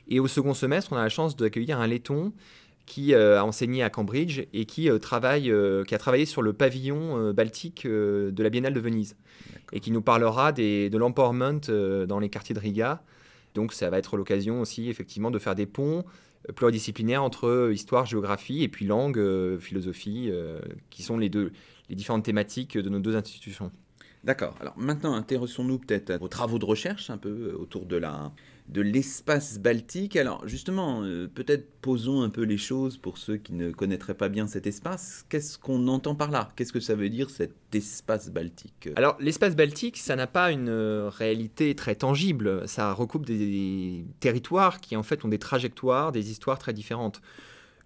Et 0.06 0.20
au 0.20 0.26
second 0.26 0.52
semestre, 0.52 0.92
on 0.92 0.96
a 0.96 1.02
la 1.02 1.08
chance 1.08 1.34
d'accueillir 1.34 1.80
un 1.80 1.86
letton 1.86 2.34
qui 2.84 3.14
a 3.14 3.42
enseigné 3.42 3.82
à 3.82 3.88
Cambridge 3.88 4.42
et 4.52 4.66
qui, 4.66 4.90
travaille, 5.00 5.54
qui 5.86 5.94
a 5.94 5.98
travaillé 5.98 6.26
sur 6.26 6.42
le 6.42 6.52
pavillon 6.52 7.32
baltique 7.32 7.86
de 7.86 8.42
la 8.42 8.50
Biennale 8.50 8.74
de 8.74 8.80
Venise 8.80 9.16
et 9.72 9.78
qui 9.78 9.92
nous 9.92 10.02
parlera 10.02 10.50
des, 10.50 10.90
de 10.90 10.98
l'empowerment 10.98 11.60
dans 11.60 12.18
les 12.18 12.28
quartiers 12.28 12.56
de 12.56 12.60
Riga 12.60 13.00
donc 13.54 13.72
ça 13.72 13.90
va 13.90 13.98
être 13.98 14.16
l'occasion 14.16 14.60
aussi 14.60 14.88
effectivement 14.88 15.30
de 15.30 15.38
faire 15.38 15.54
des 15.54 15.66
ponts 15.66 16.04
euh, 16.48 16.52
pluridisciplinaires 16.52 17.22
entre 17.22 17.46
euh, 17.46 17.72
histoire, 17.72 18.06
géographie 18.06 18.62
et 18.62 18.68
puis 18.68 18.86
langue, 18.86 19.18
euh, 19.18 19.58
philosophie, 19.58 20.30
qui 20.90 21.02
sont 21.02 21.18
les, 21.18 21.28
deux, 21.28 21.52
les 21.88 21.96
différentes 21.96 22.24
thématiques 22.24 22.76
de 22.76 22.88
nos 22.88 22.98
deux 22.98 23.16
institutions. 23.16 23.70
D'accord. 24.24 24.54
Alors 24.60 24.78
maintenant, 24.78 25.14
intéressons-nous 25.14 25.78
peut-être 25.78 26.22
aux 26.22 26.28
travaux 26.28 26.58
de 26.58 26.64
recherche 26.64 27.10
un 27.10 27.18
peu 27.18 27.56
autour 27.58 27.86
de 27.86 27.96
la, 27.96 28.32
de 28.72 28.80
l'espace 28.80 29.58
baltique. 29.58 30.16
Alors 30.16 30.46
justement, 30.48 31.02
euh, 31.02 31.28
peut-être 31.32 31.68
posons 31.80 32.22
un 32.22 32.30
peu 32.30 32.42
les 32.42 32.56
choses 32.56 32.96
pour 32.96 33.18
ceux 33.18 33.36
qui 33.36 33.52
ne 33.52 33.70
connaîtraient 33.70 34.14
pas 34.14 34.28
bien 34.28 34.46
cet 34.46 34.66
espace. 34.66 35.26
Qu'est-ce 35.28 35.58
qu'on 35.58 35.88
entend 35.88 36.14
par 36.14 36.30
là? 36.30 36.50
Qu'est-ce 36.56 36.72
que 36.72 36.80
ça 36.80 36.94
veut 36.94 37.10
dire 37.10 37.28
cet 37.28 37.52
espace 37.74 38.30
baltique? 38.30 38.88
Alors 38.96 39.16
l'espace 39.20 39.54
baltique, 39.54 39.98
ça 39.98 40.16
n'a 40.16 40.26
pas 40.26 40.50
une 40.50 40.70
euh, 40.70 41.10
réalité 41.10 41.74
très 41.74 41.94
tangible. 41.94 42.66
Ça 42.66 42.92
recoupe 42.92 43.26
des 43.26 44.04
territoires 44.20 44.80
qui 44.80 44.96
en 44.96 45.02
fait 45.02 45.24
ont 45.24 45.28
des 45.28 45.38
trajectoires, 45.38 46.10
des 46.10 46.30
histoires 46.30 46.58
très 46.58 46.72
différentes. 46.72 47.20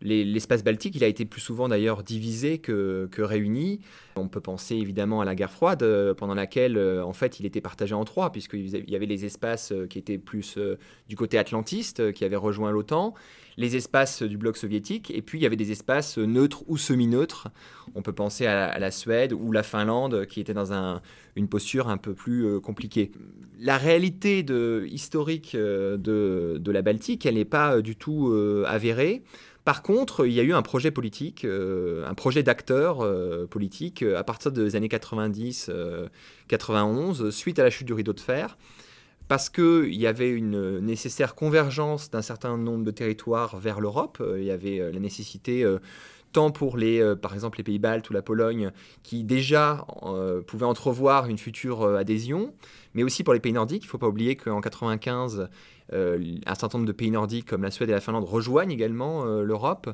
L'espace 0.03 0.63
baltique, 0.63 0.95
il 0.97 1.05
a 1.05 1.07
été 1.07 1.25
plus 1.25 1.41
souvent 1.41 1.69
d'ailleurs 1.69 2.03
divisé 2.03 2.59
que, 2.59 3.09
réuni. 3.19 3.81
On 4.17 4.29
peut 4.29 4.41
penser 4.41 4.77
évidemment 4.77 5.21
à 5.21 5.25
la 5.25 5.35
guerre 5.35 5.51
froide, 5.51 5.83
euh, 5.83 6.15
pendant 6.15 6.35
laquelle 6.35 6.77
euh, 6.77 7.05
en 7.05 7.13
fait 7.13 7.41
il 7.41 7.47
était 7.47 7.61
partagé 7.61 7.95
en 7.95 8.05
trois, 8.05 8.31
puisqu'il 8.31 8.91
y 8.91 8.97
avait 8.97 9.07
les 9.07 9.25
espaces 9.25 9.73
euh, 9.73 9.87
qui 9.87 9.99
étaient 9.99 10.19
plus 10.19 10.59
du 11.09 11.17
côté 11.17 11.39
atlantiste, 11.39 12.13
qui 12.13 12.25
avaient 12.25 12.37
rejoint 12.37 12.71
l'OTAN, 12.71 13.15
les 13.57 13.77
espaces 13.77 14.23
du 14.23 14.37
bloc 14.37 14.57
soviétique, 14.57 15.11
et 15.11 15.23
puis 15.23 15.39
il 15.39 15.43
y 15.43 15.47
avait 15.47 15.57
des 15.57 15.73
espaces 15.73 16.19
neutres 16.19 16.63
ou 16.67 16.77
semi-neutres. 16.77 17.49
On 17.95 18.03
peut 18.03 18.13
penser 18.13 18.47
à, 18.47 18.79
la 18.79 18.91
Suède 18.91 19.33
ou 19.33 19.51
la 19.51 19.63
Finlande, 19.63 20.27
qui 20.27 20.41
étaient 20.41 20.55
dans 20.55 21.01
une 21.37 21.49
posture 21.49 21.89
un 21.89 21.97
peu 21.97 22.13
plus 22.13 22.61
compliquée. 22.61 23.13
la 23.59 23.79
réalité 23.79 24.43
de, 24.43 24.87
historique 24.91 25.57
de, 25.57 25.97
de, 25.99 26.73
la 26.73 26.83
Baltique, 26.83 27.25
elle 27.25 27.37
n'est 27.37 27.47
pas 27.47 27.81
du 27.81 27.97
tout 27.97 28.35
avérée. 28.67 29.23
Par 29.67 29.83
contre, 29.83 30.27
il 30.27 30.33
y 30.33 30.41
a 30.41 30.45
eu 30.45 30.55
un 30.55 30.63
projet 30.63 30.91
politique, 30.91 31.45
un 31.45 32.15
projet 32.15 32.43
d'acteurs 32.43 33.07
politiques 33.49 34.03
à 34.03 34.23
partir 34.23 34.53
des 34.53 34.77
années 34.77 34.89
90-91, 34.89 37.31
suite 37.33 37.59
à 37.59 37.65
la 37.65 37.71
chute 37.71 37.89
du 37.89 37.93
rideau 37.93 38.13
de 38.13 38.21
fer, 38.21 38.57
parce 39.27 39.51
qu'il 39.51 39.93
y 39.93 40.07
avait 40.07 40.31
une 40.31 40.79
nécessaire 40.79 41.35
convergence 41.35 42.13
d'un 42.13 42.23
certain 42.23 42.57
nombre 42.57 42.85
de 42.85 42.93
territoires 42.93 43.59
vers 43.59 43.81
l'Europe. 43.81 44.23
Il 44.39 44.45
y 44.45 44.53
avait 44.53 44.93
la 44.93 45.01
nécessité 45.01 45.67
tant 46.37 46.51
pour 46.51 46.77
les, 46.77 47.01
euh, 47.01 47.17
par 47.17 47.33
exemple 47.33 47.57
les 47.57 47.65
pays 47.65 47.79
baltes 47.79 48.11
ou 48.11 48.13
la 48.13 48.21
Pologne, 48.21 48.71
qui 49.03 49.25
déjà 49.25 49.87
euh, 50.03 50.43
pouvaient 50.43 50.67
entrevoir 50.67 51.29
une 51.29 51.39
future 51.39 51.83
euh, 51.83 51.97
adhésion, 51.97 52.53
mais 52.93 53.03
aussi 53.03 53.25
pour 53.25 53.33
les 53.33 53.41
pays 53.41 53.55
nordiques. 53.55 53.85
Il 53.85 53.87
ne 53.87 53.91
faut 53.91 53.97
pas 53.97 54.09
oublier 54.09 54.37
qu'en 54.37 54.61
1995, 54.61 55.49
un 55.93 56.55
certain 56.55 56.79
nombre 56.79 56.89
de 56.89 56.93
pays 56.93 57.11
nordiques 57.11 57.47
comme 57.47 57.63
la 57.63 57.71
Suède 57.71 57.91
et 57.91 57.93
la 57.93 58.01
Finlande 58.01 58.25
rejoignent 58.25 58.73
également 58.73 59.25
l'Europe. 59.25 59.89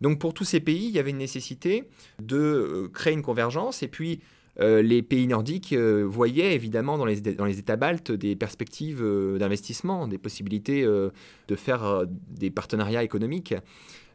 Donc 0.00 0.18
pour 0.18 0.34
tous 0.34 0.44
ces 0.44 0.60
pays, 0.60 0.86
il 0.86 0.92
y 0.92 0.98
avait 0.98 1.10
une 1.10 1.18
nécessité 1.18 1.84
de 2.20 2.90
créer 2.92 3.12
une 3.12 3.22
convergence, 3.22 3.82
et 3.82 3.88
puis 3.88 4.20
les 4.60 5.02
pays 5.02 5.26
nordiques 5.26 5.74
voyaient 5.74 6.54
évidemment 6.54 6.98
dans 6.98 7.06
les, 7.06 7.20
dans 7.20 7.44
les 7.44 7.58
États 7.58 7.76
baltes 7.76 8.12
des 8.12 8.36
perspectives 8.36 9.02
d'investissement, 9.38 10.06
des 10.06 10.18
possibilités 10.18 10.84
de 10.84 11.56
faire 11.56 12.04
des 12.28 12.50
partenariats 12.50 13.02
économiques. 13.02 13.54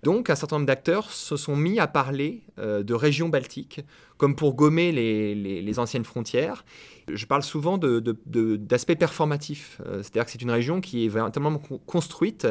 Donc 0.03 0.29
un 0.29 0.35
certain 0.35 0.57
nombre 0.57 0.67
d'acteurs 0.67 1.11
se 1.11 1.37
sont 1.37 1.55
mis 1.55 1.79
à 1.79 1.87
parler 1.87 2.43
euh, 2.59 2.83
de 2.83 2.93
régions 2.93 3.29
baltiques, 3.29 3.81
comme 4.17 4.35
pour 4.35 4.55
gommer 4.55 4.91
les, 4.91 5.79
anciennes 5.79 6.05
frontières. 6.05 6.65
Je 7.11 7.25
parle 7.25 7.43
souvent 7.43 7.77
d'aspect 7.77 8.95
de, 8.95 8.99
performatif, 8.99 9.79
euh, 9.85 10.01
c'est-à-dire 10.01 10.25
que 10.25 10.31
c'est 10.31 10.41
une 10.41 10.51
région 10.51 10.81
qui 10.81 11.05
est 11.05 11.09
véritablement 11.09 11.61
construite, 11.85 12.47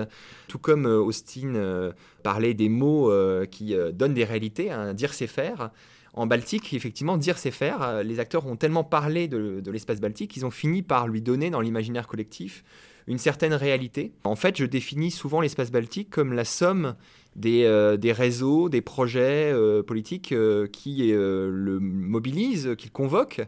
tout 0.48 0.58
comme 0.58 0.86
euh, 0.86 0.98
Austin 0.98 1.92
parlait 2.22 2.54
des 2.54 2.68
mots 2.68 3.12
qui 3.50 3.74
donnent 3.92 4.14
des 4.14 4.24
réalités, 4.24 4.70
hein, 4.70 4.94
dire 4.94 5.14
c'est 5.14 5.26
faire. 5.26 5.70
En 6.14 6.26
Baltique, 6.26 6.72
effectivement, 6.72 7.18
dire 7.18 7.36
c'est 7.36 7.50
faire. 7.50 8.02
Les 8.02 8.20
acteurs 8.20 8.46
ont 8.46 8.56
tellement 8.56 8.84
parlé 8.84 9.28
de, 9.28 9.60
de 9.60 9.70
l'espace 9.70 10.00
baltique 10.00 10.30
qu'ils 10.30 10.46
ont 10.46 10.50
fini 10.50 10.82
par 10.82 11.08
lui 11.08 11.20
donner 11.20 11.50
dans 11.50 11.60
l'imaginaire 11.60 12.06
collectif 12.06 12.64
une 13.06 13.18
certaine 13.18 13.54
réalité. 13.54 14.12
En 14.24 14.36
fait, 14.36 14.56
je 14.56 14.64
définis 14.64 15.10
souvent 15.10 15.40
l'espace 15.40 15.70
baltique 15.70 16.10
comme 16.10 16.32
la 16.32 16.44
somme 16.44 16.96
euh, 17.44 17.96
des, 17.96 18.12
réseaux, 18.12 18.68
des 18.68 18.80
projets 18.80 19.52
euh, 19.52 19.82
politiques 19.82 20.32
euh, 20.32 20.66
qui 20.66 21.12
le 21.12 21.78
mobilisent, 21.80 22.74
qui 22.78 22.86
le 22.86 22.92
convoquent, 22.92 23.42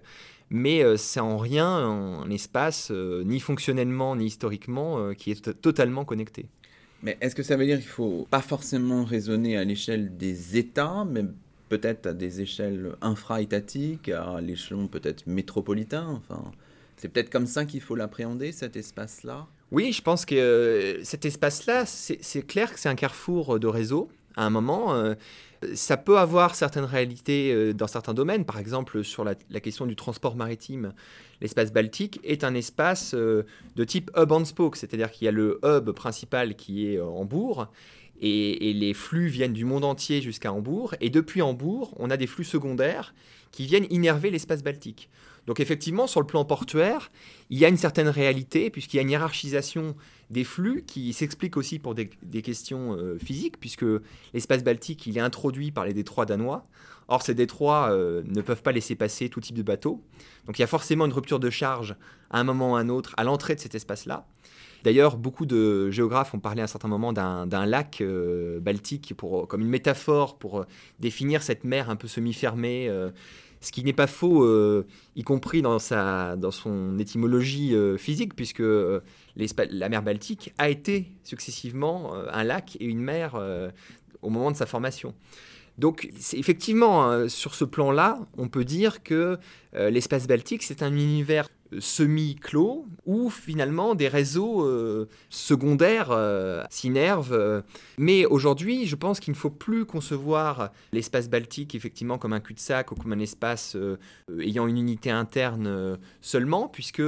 mais 0.50 0.82
c'est 0.96 1.20
en 1.20 1.36
rien 1.36 1.68
un 1.68 2.30
espace, 2.30 2.90
ni 2.90 3.38
fonctionnellement, 3.38 4.16
ni 4.16 4.26
historiquement, 4.26 5.12
qui 5.14 5.30
est 5.30 5.60
totalement 5.60 6.06
connecté. 6.06 6.46
Mais 7.02 7.18
est-ce 7.20 7.34
que 7.34 7.42
ça 7.42 7.56
veut 7.56 7.66
dire 7.66 7.76
qu'il 7.76 7.86
ne 7.86 7.92
faut 7.92 8.26
pas 8.30 8.40
forcément 8.40 9.04
raisonner 9.04 9.58
à 9.58 9.64
l'échelle 9.64 10.16
des 10.16 10.56
États, 10.56 11.04
mais 11.04 11.24
peut-être 11.68 12.06
à 12.06 12.12
des 12.14 12.40
échelles 12.40 12.94
infra-étatiques, 13.02 14.08
à 14.08 14.40
l'échelon 14.40 14.88
peut-être 14.88 15.26
métropolitain 15.26 16.08
enfin, 16.08 16.50
C'est 16.96 17.08
peut-être 17.08 17.30
comme 17.30 17.46
ça 17.46 17.66
qu'il 17.66 17.82
faut 17.82 17.94
l'appréhender, 17.94 18.52
cet 18.52 18.74
espace-là? 18.76 19.46
Oui, 19.70 19.92
je 19.92 20.00
pense 20.00 20.24
que 20.24 20.34
euh, 20.34 21.04
cet 21.04 21.24
espace-là, 21.24 21.84
c'est 21.86 22.46
clair 22.46 22.72
que 22.72 22.80
c'est 22.80 22.88
un 22.88 22.94
carrefour 22.94 23.60
de 23.60 23.66
réseau. 23.66 24.08
À 24.34 24.46
un 24.46 24.50
moment, 24.50 24.94
euh, 24.94 25.14
ça 25.74 25.98
peut 25.98 26.18
avoir 26.18 26.54
certaines 26.54 26.84
réalités 26.84 27.52
euh, 27.52 27.74
dans 27.74 27.86
certains 27.86 28.14
domaines. 28.14 28.46
Par 28.46 28.58
exemple, 28.58 29.04
sur 29.04 29.24
la, 29.24 29.34
question 29.60 29.84
du 29.84 29.94
transport 29.94 30.36
maritime, 30.36 30.94
l'espace 31.42 31.70
baltique 31.70 32.18
est 32.24 32.44
un 32.44 32.54
espace 32.54 33.14
de 33.14 33.84
type 33.84 34.10
hub 34.16 34.32
and 34.32 34.46
spoke, 34.46 34.76
c'est-à-dire 34.76 35.10
qu'il 35.10 35.26
y 35.26 35.28
a 35.28 35.32
le 35.32 35.60
hub 35.62 35.90
principal 35.90 36.54
qui 36.54 36.86
est 36.86 37.00
Hambourg. 37.00 37.68
Et, 38.20 38.70
et 38.70 38.72
les 38.72 38.94
flux 38.94 39.28
viennent 39.28 39.52
du 39.52 39.64
monde 39.64 39.84
entier 39.84 40.22
jusqu'à 40.22 40.52
Hambourg. 40.52 40.94
Et 41.00 41.10
depuis 41.10 41.42
Hambourg, 41.42 41.94
on 41.98 42.10
a 42.10 42.16
des 42.16 42.26
flux 42.26 42.44
secondaires 42.44 43.14
qui 43.52 43.66
viennent 43.66 43.86
innerver 43.90 44.30
l'espace 44.30 44.62
baltique. 44.62 45.08
Donc 45.48 45.60
effectivement, 45.60 46.06
sur 46.06 46.20
le 46.20 46.26
plan 46.26 46.44
portuaire, 46.44 47.10
il 47.48 47.58
y 47.58 47.64
a 47.64 47.70
une 47.70 47.78
certaine 47.78 48.08
réalité, 48.08 48.68
puisqu'il 48.68 48.98
y 48.98 49.00
a 49.00 49.02
une 49.02 49.08
hiérarchisation 49.08 49.96
des 50.28 50.44
flux 50.44 50.84
qui 50.86 51.14
s'explique 51.14 51.56
aussi 51.56 51.78
pour 51.78 51.94
des, 51.94 52.10
questions 52.42 52.94
euh, 52.94 53.18
physiques, 53.18 53.58
puisque 53.58 53.86
l'espace 54.34 54.62
baltique, 54.62 55.06
il 55.06 55.16
est 55.16 55.22
introduit 55.22 55.70
par 55.70 55.86
les 55.86 55.94
détroits 55.94 56.26
danois. 56.26 56.66
Or, 57.08 57.22
ces 57.22 57.32
détroits 57.32 57.88
euh, 57.92 58.22
ne 58.26 58.42
peuvent 58.42 58.62
pas 58.62 58.72
laisser 58.72 58.94
passer 58.94 59.30
tout 59.30 59.40
type 59.40 59.56
de 59.56 59.62
bateau. 59.62 60.02
Donc 60.44 60.58
il 60.58 60.60
y 60.60 60.64
a 60.64 60.68
forcément 60.68 61.06
une 61.06 61.14
rupture 61.14 61.40
de 61.40 61.48
charge 61.48 61.96
à 62.30 62.40
un 62.40 62.44
moment 62.44 62.72
ou 62.72 62.76
à 62.76 62.80
un 62.80 62.90
autre 62.90 63.14
à 63.16 63.24
l'entrée 63.24 63.54
de 63.54 63.60
cet 63.60 63.74
espace-là. 63.74 64.26
D'ailleurs, 64.84 65.16
beaucoup 65.16 65.46
de 65.46 65.90
géographes 65.90 66.34
ont 66.34 66.40
parlé 66.40 66.60
à 66.60 66.64
un 66.64 66.68
certain 66.68 66.88
moment 66.88 67.14
d'un 67.14 67.66
lac 67.66 68.02
euh, 68.02 68.60
baltique 68.60 69.14
pour, 69.16 69.48
comme 69.48 69.62
une 69.62 69.68
métaphore 69.68 70.38
pour 70.38 70.66
définir 71.00 71.42
cette 71.42 71.64
mer 71.64 71.88
un 71.88 71.96
peu 71.96 72.06
semi-fermée 72.06 72.90
ce 73.60 73.72
qui 73.72 73.82
n'est 73.82 73.92
pas 73.92 74.06
faux, 74.06 74.44
euh, 74.44 74.86
y 75.16 75.22
compris 75.22 75.62
dans, 75.62 75.78
sa, 75.78 76.36
dans 76.36 76.50
son 76.50 76.98
étymologie 76.98 77.74
euh, 77.74 77.96
physique, 77.96 78.34
puisque 78.34 78.60
euh, 78.60 79.00
la 79.36 79.88
mer 79.88 80.02
Baltique 80.02 80.54
a 80.58 80.68
été 80.68 81.12
successivement 81.24 82.14
un 82.14 82.44
lac 82.44 82.76
et 82.80 82.84
une 82.84 83.00
mer 83.00 83.40
au 84.22 84.30
moment 84.30 84.50
de 84.50 84.56
sa 84.56 84.66
formation. 84.66 85.14
Donc 85.76 86.10
effectivement, 86.32 87.28
sur 87.28 87.54
ce 87.54 87.64
plan-là, 87.64 88.18
on 88.36 88.48
peut 88.48 88.64
dire 88.64 89.04
que 89.04 89.38
l'espace 89.74 90.26
baltique, 90.26 90.64
c'est 90.64 90.82
un 90.82 90.92
univers 90.92 91.48
semi-clos 91.78 92.86
où 93.06 93.30
finalement 93.30 93.94
des 93.94 94.08
réseaux 94.08 94.64
euh, 94.64 95.08
secondaires 95.28 96.10
euh, 96.10 96.64
s'innervent. 96.70 97.32
Euh. 97.32 97.62
Mais 97.98 98.26
aujourd'hui, 98.26 98.86
je 98.86 98.96
pense 98.96 99.20
qu'il 99.20 99.32
ne 99.32 99.38
faut 99.38 99.50
plus 99.50 99.84
concevoir 99.84 100.70
l'espace 100.92 101.28
baltique 101.28 101.74
effectivement 101.74 102.18
comme 102.18 102.32
un 102.32 102.40
cul-de-sac 102.40 102.92
ou 102.92 102.94
comme 102.94 103.12
un 103.12 103.18
espace 103.18 103.76
ayant 104.40 104.66
une 104.66 104.78
unité 104.78 105.10
interne 105.10 105.98
seulement, 106.20 106.68
puisque 106.68 107.02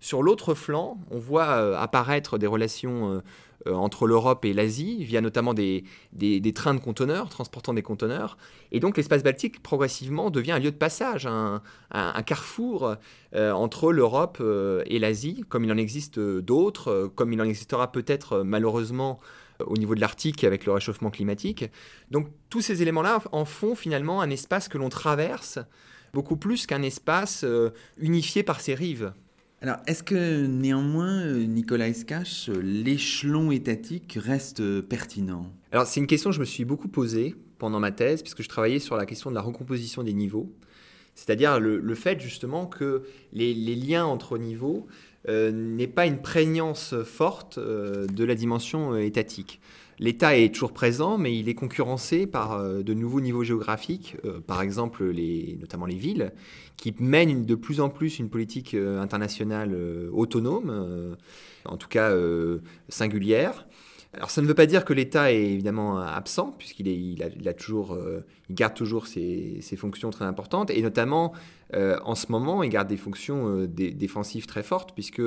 sur 0.00 0.22
l'autre 0.22 0.54
flanc, 0.54 0.98
on 1.10 1.18
voit 1.18 1.78
apparaître 1.78 2.38
des 2.38 2.46
relations 2.46 3.12
euh, 3.12 3.20
entre 3.66 4.06
l'Europe 4.06 4.44
et 4.44 4.52
l'Asie, 4.52 5.04
via 5.04 5.20
notamment 5.20 5.54
des, 5.54 5.84
des, 6.12 6.52
trains 6.52 6.74
de 6.74 6.80
conteneurs, 6.80 7.28
transportant 7.28 7.74
des 7.74 7.82
conteneurs. 7.82 8.36
Et 8.72 8.80
donc 8.80 8.96
l'espace 8.96 9.22
baltique, 9.22 9.62
progressivement, 9.62 10.30
devient 10.30 10.52
un 10.52 10.58
lieu 10.58 10.70
de 10.70 10.76
passage, 10.76 11.26
un, 11.26 11.62
un, 11.90 12.22
carrefour 12.22 12.96
euh, 13.34 13.52
entre 13.52 13.92
l'Europe 13.92 14.38
euh, 14.40 14.82
et 14.86 14.98
l'Asie, 14.98 15.44
comme 15.48 15.64
il 15.64 15.72
en 15.72 15.76
existe 15.76 16.18
d'autres, 16.18 17.10
comme 17.14 17.32
il 17.32 17.40
en 17.40 17.44
existera 17.44 17.90
peut-être 17.90 18.42
malheureusement 18.42 19.20
au 19.64 19.76
niveau 19.76 19.94
de 19.94 20.00
l'Arctique 20.00 20.42
avec 20.44 20.66
le 20.66 20.72
réchauffement 20.72 21.10
climatique. 21.10 21.64
Donc 22.10 22.28
tous 22.50 22.60
ces 22.60 22.82
éléments-là 22.82 23.22
en 23.32 23.44
font 23.44 23.74
finalement 23.74 24.20
un 24.20 24.30
espace 24.30 24.68
que 24.68 24.78
l'on 24.78 24.88
traverse 24.88 25.58
beaucoup 26.12 26.36
plus 26.36 26.66
qu'un 26.66 26.82
espace 26.82 27.44
unifié 27.96 28.42
par 28.42 28.60
ses 28.60 28.74
rives. 28.74 29.12
Alors, 29.64 29.78
est-ce 29.86 30.02
que 30.02 30.44
néanmoins, 30.44 31.22
euh, 31.22 31.44
Nicolas 31.44 31.88
Escache, 31.88 32.50
l'échelon 32.50 33.50
étatique 33.50 34.18
reste 34.20 34.60
euh, 34.60 34.82
pertinent? 34.82 35.50
Alors, 35.72 35.86
c'est 35.86 36.00
une 36.00 36.06
question 36.06 36.28
que 36.28 36.36
je 36.36 36.40
me 36.40 36.44
suis 36.44 36.66
beaucoup 36.66 36.88
posée 36.88 37.34
pendant 37.56 37.80
ma 37.80 37.90
thèse, 37.90 38.20
puisque 38.20 38.42
je 38.42 38.48
travaillais 38.50 38.78
sur 38.78 38.98
la 38.98 39.06
question 39.06 39.30
de 39.30 39.34
la 39.34 39.40
recomposition 39.40 40.02
des 40.02 40.12
niveaux. 40.12 40.52
C'est-à-dire 41.14 41.60
le, 41.60 41.94
fait 41.94 42.20
justement 42.20 42.66
que 42.66 43.04
les, 43.32 43.54
liens 43.54 44.04
entre 44.04 44.36
niveaux 44.36 44.86
euh, 45.30 45.50
n'aient 45.50 45.86
pas 45.86 46.04
une 46.04 46.20
prégnance 46.20 46.94
forte 47.02 47.58
de 47.58 48.24
la 48.24 48.34
dimension 48.34 48.98
étatique. 48.98 49.62
L'État 49.98 50.36
est 50.36 50.52
toujours 50.52 50.72
présent, 50.72 51.18
mais 51.18 51.36
il 51.36 51.48
est 51.48 51.54
concurrencé 51.54 52.26
par 52.26 52.52
euh, 52.52 52.82
de 52.82 52.94
nouveaux 52.94 53.20
niveaux 53.20 53.44
géographiques, 53.44 54.16
euh, 54.24 54.40
par 54.40 54.62
exemple 54.62 55.04
notamment 55.60 55.86
les 55.86 55.96
villes, 55.96 56.32
qui 56.76 56.94
mènent 56.98 57.44
de 57.44 57.54
plus 57.54 57.80
en 57.80 57.88
plus 57.88 58.18
une 58.18 58.28
politique 58.28 58.74
euh, 58.74 59.00
internationale 59.00 59.76
autonome, 60.12 61.16
en 61.64 61.76
tout 61.76 61.88
cas 61.88 62.12
singulière. 62.88 63.66
Alors 64.16 64.30
ça 64.30 64.42
ne 64.42 64.46
veut 64.46 64.54
pas 64.54 64.66
dire 64.66 64.84
que 64.84 64.92
l'État 64.92 65.32
est 65.32 65.42
évidemment 65.42 65.98
absent, 65.98 66.54
puisqu'il 66.58 66.86
il 66.88 67.16
garde 68.50 68.74
toujours 68.74 69.06
ses, 69.06 69.60
fonctions 69.76 70.10
très 70.10 70.24
importantes, 70.24 70.70
et 70.70 70.80
notamment 70.82 71.32
en 71.72 72.14
ce 72.14 72.30
moment, 72.30 72.62
il 72.62 72.70
garde 72.70 72.88
des 72.88 72.96
fonctions 72.96 73.66
défensives 73.66 74.46
très 74.46 74.62
fortes, 74.62 74.92
puisque 74.94 75.22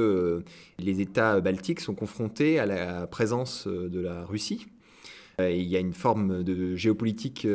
les 0.80 1.02
États 1.02 1.42
baltiques 1.42 1.82
sont 1.82 1.96
confrontés 1.96 2.60
à 2.60 2.66
la 2.66 3.08
présence 3.08 3.68
de 3.68 4.00
la 4.00 4.24
Russie. 4.26 4.68
il 5.40 5.68
y 5.68 5.76
a 5.76 5.80
une 5.80 5.94
forme 5.94 6.44
de 6.44 6.76
géopolitique 6.76 7.48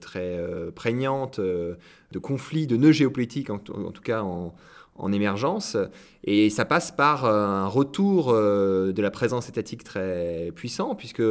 très 0.00 0.38
prégnante, 0.74 1.40
de 1.40 2.18
conflit, 2.20 2.66
de 2.66 2.76
nœuds 2.76 2.92
géopolitiques, 2.92 3.50
en, 3.50 3.58
tout 3.58 4.02
cas 4.02 4.22
en, 4.22 4.54
en 4.98 5.12
émergence. 5.12 5.76
Et 6.24 6.50
ça 6.50 6.64
passe 6.64 6.90
par 6.90 7.24
un 7.24 7.66
retour 7.66 8.32
de 8.32 9.00
la 9.00 9.10
présence 9.10 9.48
étatique 9.48 9.84
très 9.84 10.52
puissant, 10.54 10.94
puisque 10.94 11.22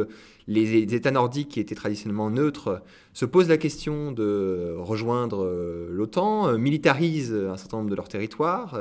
les 0.46 0.94
États 0.94 1.10
nordiques 1.10 1.48
qui 1.50 1.60
étaient 1.60 1.74
traditionnellement 1.74 2.30
neutres 2.30 2.82
se 3.12 3.24
posent 3.26 3.48
la 3.48 3.58
question 3.58 4.12
de 4.12 4.74
rejoindre 4.78 5.46
l'OTAN, 5.90 6.58
militarisent 6.58 7.34
un 7.34 7.56
certain 7.56 7.78
nombre 7.78 7.90
de 7.90 7.94
leurs 7.94 8.08
territoires, 8.08 8.80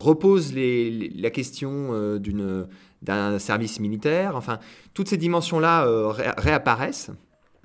reposent 0.00 0.52
la 0.54 1.30
question 1.30 2.18
d'un 3.02 3.38
service 3.38 3.78
militaire. 3.78 4.36
Enfin, 4.36 4.58
toutes 4.94 5.08
ces 5.08 5.18
dimensions-là 5.18 5.86
réapparaissent. 6.38 7.10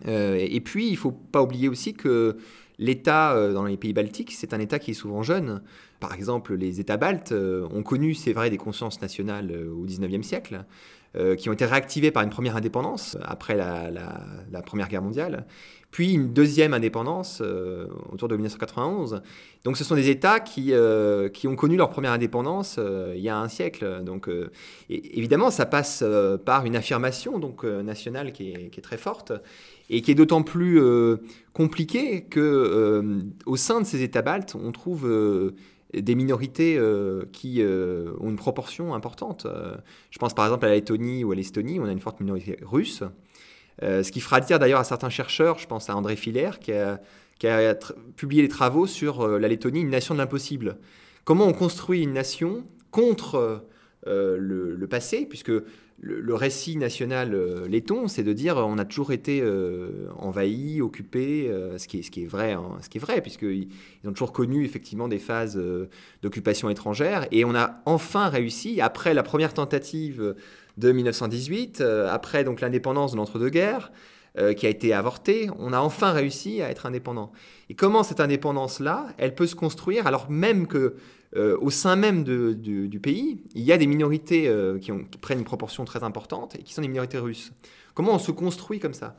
et 0.05 0.61
puis, 0.61 0.87
il 0.87 0.93
ne 0.93 0.97
faut 0.97 1.11
pas 1.11 1.41
oublier 1.41 1.69
aussi 1.69 1.93
que 1.93 2.37
L'État 2.81 3.33
euh, 3.33 3.53
dans 3.53 3.65
les 3.65 3.77
pays 3.77 3.93
baltiques, 3.93 4.31
c'est 4.31 4.55
un 4.55 4.59
État 4.59 4.79
qui 4.79 4.91
est 4.91 4.95
souvent 4.95 5.21
jeune. 5.21 5.61
Par 6.01 6.15
exemple, 6.15 6.55
les 6.55 6.79
États 6.79 6.97
baltes 6.97 7.31
euh, 7.31 7.67
ont 7.71 7.83
connu, 7.83 8.15
c'est 8.15 8.33
vrai, 8.33 8.49
des 8.49 8.57
consciences 8.57 9.01
nationales 9.01 9.51
euh, 9.51 9.71
au 9.71 9.85
XIXe 9.85 10.27
siècle, 10.27 10.65
qui 11.37 11.49
ont 11.49 11.51
été 11.51 11.65
réactivées 11.65 12.09
par 12.09 12.23
une 12.23 12.29
première 12.29 12.55
indépendance 12.55 13.17
après 13.21 13.57
la, 13.57 14.61
Première 14.65 14.87
Guerre 14.87 15.01
mondiale, 15.01 15.45
puis 15.91 16.13
une 16.13 16.31
deuxième 16.31 16.73
indépendance 16.73 17.43
autour 18.13 18.29
de 18.29 18.35
1991. 18.37 19.21
Donc 19.65 19.75
ce 19.75 19.83
sont 19.83 19.95
des 19.95 20.09
États 20.09 20.39
qui, 20.39 20.71
qui 21.33 21.47
ont 21.49 21.55
connu 21.57 21.75
leur 21.75 21.89
première 21.89 22.13
indépendance 22.13 22.79
il 23.13 23.19
y 23.19 23.27
a 23.27 23.37
un 23.37 23.49
siècle. 23.49 24.03
Donc 24.05 24.29
évidemment, 24.89 25.51
ça 25.51 25.65
passe 25.65 26.01
par 26.45 26.65
une 26.65 26.77
affirmation 26.77 27.39
donc, 27.39 27.65
nationale 27.65 28.31
qui 28.31 28.53
est, 28.53 28.81
très 28.81 28.97
forte 28.97 29.33
et 29.91 30.01
qui 30.01 30.09
est 30.09 30.15
d'autant 30.15 30.41
plus 30.41 30.81
euh, 30.81 31.17
compliqué 31.53 32.21
que 32.23 32.39
euh, 32.39 33.19
au 33.45 33.57
sein 33.57 33.81
de 33.81 33.85
ces 33.85 34.01
États 34.01 34.21
baltes, 34.21 34.55
on 34.55 34.71
trouve 34.71 35.05
euh, 35.05 35.51
des 35.93 36.15
minorités 36.15 36.79
qui 37.33 37.61
ont 37.63 38.29
une 38.29 38.37
proportion 38.37 38.93
importante. 38.93 39.47
je 40.09 40.17
pense 40.19 40.33
par 40.33 40.45
exemple 40.45 40.65
à 40.65 40.69
la 40.69 40.75
Lettonie 40.75 41.23
ou 41.23 41.31
à 41.31 41.35
l'Estonie, 41.35 41.79
où 41.79 41.83
on 41.83 41.87
a 41.87 41.91
une 41.91 41.99
forte 41.99 42.19
minorité 42.19 42.57
russe. 42.61 43.03
ce 43.81 44.11
qui 44.11 44.21
fera 44.21 44.39
dire 44.39 44.59
d'ailleurs 44.59 44.79
à 44.79 44.83
certains 44.83 45.09
chercheurs, 45.09 45.59
je 45.59 45.67
pense 45.67 45.89
à 45.89 45.95
André 45.95 46.15
Filaire, 46.15 46.59
qui 46.59 46.71
a, 46.73 46.99
publié 48.15 48.41
des 48.43 48.49
travaux 48.49 48.87
sur 48.87 49.27
la 49.27 49.47
Lettonie, 49.47 49.81
une 49.81 49.89
nation 49.89 50.13
de 50.13 50.19
l'impossible. 50.19 50.77
Comment 51.25 51.47
on 51.47 51.53
construit 51.53 52.03
une 52.03 52.13
nation 52.13 52.63
contre 52.91 53.65
le, 54.05 54.75
le, 54.75 54.87
passé, 54.87 55.25
puisque 55.25 55.51
le, 56.03 56.33
récit 56.33 56.77
national 56.77 57.35
euh, 57.35 57.67
laiton, 57.67 58.07
c'est 58.07 58.23
de 58.23 58.33
dire 58.33 58.57
on 58.57 58.77
a 58.79 58.85
toujours 58.85 59.11
été 59.11 59.39
euh, 59.41 60.07
envahi, 60.17 60.81
occupé, 60.81 61.47
euh, 61.47 61.77
ce, 61.77 61.87
qui 61.87 61.99
est, 61.99 62.25
vrai, 62.25 62.53
hein, 62.53 62.77
ce 62.81 62.89
qui 62.89 62.97
est 62.97 63.01
vrai, 63.01 63.21
puisqu'ils 63.21 63.69
ont 64.05 64.11
toujours 64.11 64.33
connu 64.33 64.65
effectivement 64.65 65.07
des 65.07 65.19
phases 65.19 65.61
d'occupation 66.23 66.69
étrangère, 66.69 67.27
et 67.31 67.45
on 67.45 67.53
a 67.55 67.81
enfin 67.85 68.29
réussi 68.29 68.81
après 68.81 69.13
la 69.13 69.23
première 69.23 69.53
tentative 69.53 70.35
de 70.77 70.91
1918, 70.91 71.81
après 71.81 72.43
donc 72.43 72.61
l'indépendance 72.61 73.11
de 73.11 73.17
l'entre-deux-guerres, 73.17 73.91
qui 74.55 74.65
a 74.65 74.69
été 74.69 74.93
avortée, 74.93 75.49
on 75.59 75.73
a 75.73 75.79
enfin 75.79 76.11
réussi 76.13 76.61
à 76.61 76.69
être 76.69 76.85
indépendant. 76.85 77.33
Et 77.69 77.75
comment 77.75 78.01
cette 78.01 78.21
indépendance-là, 78.21 79.07
elle 79.17 79.35
peut 79.35 79.47
se 79.47 79.55
construire 79.55 80.07
alors 80.07 80.31
même 80.31 80.67
que 80.67 80.95
euh, 81.35 81.57
au 81.61 81.69
sein 81.69 81.95
même 81.95 82.23
du, 82.23 82.99
pays, 83.01 83.41
il 83.55 83.63
y 83.63 83.71
a 83.71 83.77
des 83.77 83.87
minorités 83.87 84.47
euh, 84.47 84.77
qui, 84.79 84.91
prennent 85.21 85.39
une 85.39 85.45
proportion 85.45 85.85
très 85.85 86.03
importante 86.03 86.55
et 86.55 86.63
qui 86.63 86.73
sont 86.73 86.81
des 86.81 86.89
minorités 86.89 87.17
russes. 87.17 87.53
Comment 87.93 88.15
on 88.15 88.19
se 88.19 88.31
construit 88.31 88.79
comme 88.79 88.93
ça? 88.93 89.17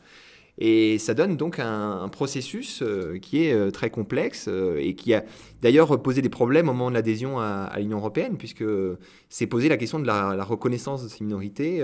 Et 0.59 0.99
ça 0.99 1.15
donne 1.15 1.39
donc 1.39 1.59
un, 1.59 2.07
processus 2.11 2.83
euh, 2.83 3.19
qui 3.19 3.45
est 3.45 3.73
très 3.73 3.89
complexe 3.89 4.51
et 4.77 4.95
qui 4.95 5.15
a 5.15 5.25
d'ailleurs 5.63 6.03
posé 6.03 6.21
des 6.21 6.29
problèmes 6.29 6.69
au 6.69 6.75
moment 6.75 6.91
de 6.91 6.95
l'adhésion 6.95 7.41
à, 7.41 7.73
l'Union 7.79 7.97
européenne, 7.99 8.37
puisque 8.37 8.65
c'est 9.31 9.47
posé 9.47 9.71
la 9.71 9.79
question 9.79 9.99
de 9.99 10.07
la, 10.07 10.45
reconnaissance 10.45 11.03
de 11.03 11.09
ces 11.09 11.25
minorités, 11.25 11.83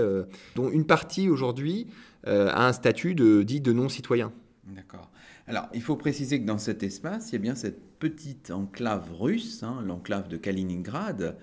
dont 0.54 0.70
une 0.70 0.84
partie 0.84 1.30
aujourd'hui 1.30 1.86
a 2.26 2.66
un 2.66 2.74
statut 2.74 3.14
de, 3.14 3.42
dit 3.42 3.62
de 3.62 3.72
non-citoyen. 3.72 4.32
D'accord. 4.66 5.10
Alors, 5.46 5.66
il 5.72 5.80
faut 5.80 5.96
préciser 5.96 6.38
que 6.38 6.46
dans 6.46 6.58
cet 6.58 6.82
espace, 6.82 7.30
il 7.30 7.32
y 7.32 7.36
a 7.36 7.38
bien 7.38 7.54
cette 7.54 7.87
petite 7.98 8.50
enclave 8.50 9.14
russe, 9.18 9.62
hein, 9.62 9.82
l'enclave 9.86 10.28
de 10.28 10.36
Kaliningrad, 10.36 11.36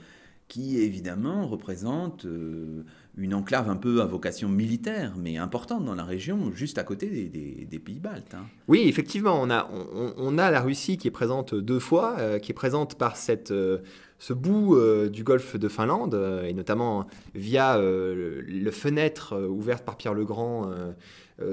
qui 0.48 0.80
évidemment 0.80 1.48
représente 1.48 2.26
euh, 2.26 2.84
une 3.18 3.34
enclave 3.34 3.70
un 3.70 3.76
peu 3.76 4.02
à 4.02 4.06
vocation 4.06 4.48
militaire, 4.48 5.14
mais 5.18 5.38
importante 5.38 5.86
dans 5.86 5.96
la 5.96 6.04
région, 6.04 6.52
juste 6.54 6.78
à 6.78 6.84
côté 6.84 7.08
des, 7.08 7.80
pays 7.80 8.00
baltes. 8.00 8.36
Hein. 8.36 8.46
Oui, 8.68 8.84
effectivement, 8.88 9.42
on 9.42 9.50
a, 9.50 10.52
la 10.52 10.62
Russie 10.62 10.98
qui 10.98 11.08
est 11.08 11.12
présente 11.12 11.56
deux 11.56 11.80
fois, 11.80 12.16
euh, 12.20 12.40
qui 12.40 12.52
est 12.52 12.56
présente 12.56 12.96
par 12.96 13.18
cette, 13.18 13.52
euh, 13.52 13.80
ce 14.20 14.34
bout 14.34 14.78
du 15.10 15.24
golfe 15.24 15.56
de 15.58 15.68
Finlande, 15.68 16.20
et 16.46 16.54
notamment 16.54 17.08
via 17.34 17.78
le, 17.78 18.72
fenêtre 18.72 19.38
ouverte 19.50 19.84
par 19.84 19.98
Pierre 19.98 20.14
le 20.14 20.26
Grand 20.26 20.72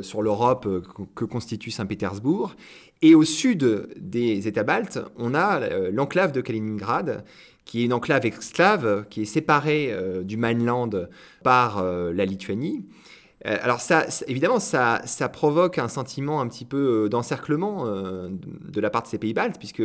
sur 0.03 0.23
l'Europe 0.23 0.67
euh, 0.67 0.83
que 1.15 1.25
constitue 1.25 1.71
Saint-Pétersbourg. 1.71 2.55
Et 3.03 3.15
au 3.15 3.25
sud 3.25 3.89
des 3.97 4.47
États 4.47 4.63
baltes, 4.63 5.01
on 5.17 5.35
a 5.35 5.61
euh, 5.61 5.91
l'enclave 5.93 6.31
de 6.33 6.41
Kaliningrad, 6.41 7.25
qui 7.65 7.83
est 7.83 7.85
une 7.85 7.93
enclave 7.93 8.25
esclave, 8.27 9.07
qui 9.11 9.23
est 9.23 9.27
séparée 9.27 9.95
du 10.25 10.37
mainland 10.37 10.91
par 11.45 11.81
la 11.81 12.25
Lituanie. 12.25 12.85
Alors 13.45 13.81
ça, 13.81 14.05
évidemment, 14.27 14.59
ça, 14.59 15.01
provoque 15.33 15.79
un 15.79 15.87
sentiment 15.87 16.41
un 16.41 16.49
petit 16.49 16.65
peu 16.65 17.09
d'encerclement 17.09 17.87
de 17.87 18.81
la 18.81 18.91
part 18.91 19.05
de 19.05 19.07
ces 19.07 19.19
pays 19.19 19.33
baltes, 19.33 19.61
puisque 19.61 19.85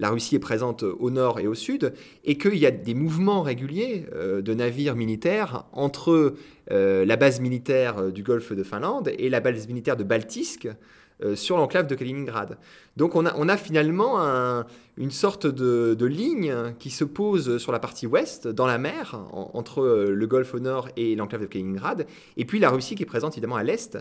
la 0.00 0.08
Russie 0.10 0.34
est 0.34 0.40
présente 0.40 0.82
au 0.82 1.10
nord 1.10 1.38
et 1.38 1.46
au 1.46 1.54
sud, 1.54 1.92
et 2.24 2.38
qu'il 2.38 2.56
y 2.56 2.66
a 2.66 2.70
des 2.70 2.94
mouvements 2.94 3.42
réguliers 3.42 4.06
euh, 4.14 4.40
de 4.40 4.54
navires 4.54 4.96
militaires 4.96 5.66
entre 5.72 6.34
euh, 6.70 7.04
la 7.04 7.16
base 7.16 7.40
militaire 7.40 7.98
euh, 7.98 8.10
du 8.10 8.22
golfe 8.22 8.52
de 8.52 8.62
Finlande 8.62 9.12
et 9.18 9.28
la 9.28 9.40
base 9.40 9.68
militaire 9.68 9.96
de 9.96 10.04
Baltisk 10.04 10.68
sur 11.34 11.58
l'enclave 11.58 11.86
de 11.86 11.94
Kaliningrad. 11.94 12.56
Donc 12.96 13.14
on 13.14 13.26
a, 13.26 13.56
finalement 13.58 14.18
une 14.96 15.10
sorte 15.10 15.46
de, 15.46 16.06
ligne 16.06 16.54
qui 16.78 16.88
se 16.88 17.04
pose 17.04 17.58
sur 17.58 17.72
la 17.72 17.78
partie 17.78 18.06
ouest, 18.06 18.48
dans 18.48 18.66
la 18.66 18.78
mer, 18.78 19.26
entre 19.32 20.06
le 20.08 20.26
golfe 20.26 20.54
au 20.54 20.60
nord 20.60 20.88
et 20.96 21.14
l'enclave 21.16 21.42
de 21.42 21.46
Kaliningrad, 21.46 22.06
et 22.38 22.46
puis 22.46 22.58
la 22.58 22.70
Russie 22.70 22.94
qui 22.94 23.02
est 23.02 23.06
présente 23.06 23.34
évidemment 23.34 23.56
à 23.56 23.62
l'est, 23.62 23.98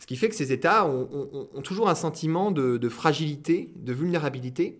ce 0.00 0.06
qui 0.06 0.16
fait 0.16 0.30
que 0.30 0.34
ces 0.34 0.50
États 0.50 0.86
ont, 0.86 1.60
toujours 1.62 1.90
un 1.90 1.94
sentiment 1.94 2.50
de 2.50 2.88
fragilité, 2.88 3.68
de 3.76 3.92
vulnérabilité, 3.92 4.78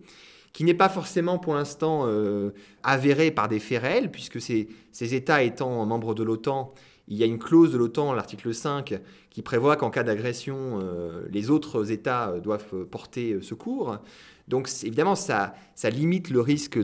qui 0.53 0.63
n'est 0.63 0.75
pas 0.75 0.87
forcément 0.87 1.39
pour 1.39 1.55
l'instant 1.55 2.03
euh, 2.05 2.51
avéré 2.83 3.31
par 3.31 3.49
des 3.49 3.59
faits 3.59 3.81
réels, 3.81 4.11
puisque 4.11 4.39
ces, 4.39 4.67
États 5.01 5.41
étant 5.41 5.85
membres 5.85 6.13
de 6.13 6.23
l'OTAN, 6.23 6.73
il 7.07 7.17
y 7.17 7.23
a 7.23 7.25
une 7.25 7.39
clause 7.39 7.73
de 7.73 7.77
l'OTAN, 7.77 8.13
l'article 8.13 8.53
5, 8.53 9.01
qui 9.31 9.41
prévoit 9.41 9.75
qu'en 9.75 9.89
cas 9.89 10.03
d'agression, 10.03 10.79
euh, 10.79 11.23
les 11.31 11.49
autres 11.49 11.91
États 11.91 12.29
euh, 12.29 12.39
doivent 12.39 12.85
porter 12.85 13.39
secours. 13.41 13.97
Donc 14.47 14.69
évidemment, 14.83 15.15
ça, 15.15 15.55
ça, 15.73 15.89
limite 15.89 16.29
le 16.29 16.39
risque 16.41 16.77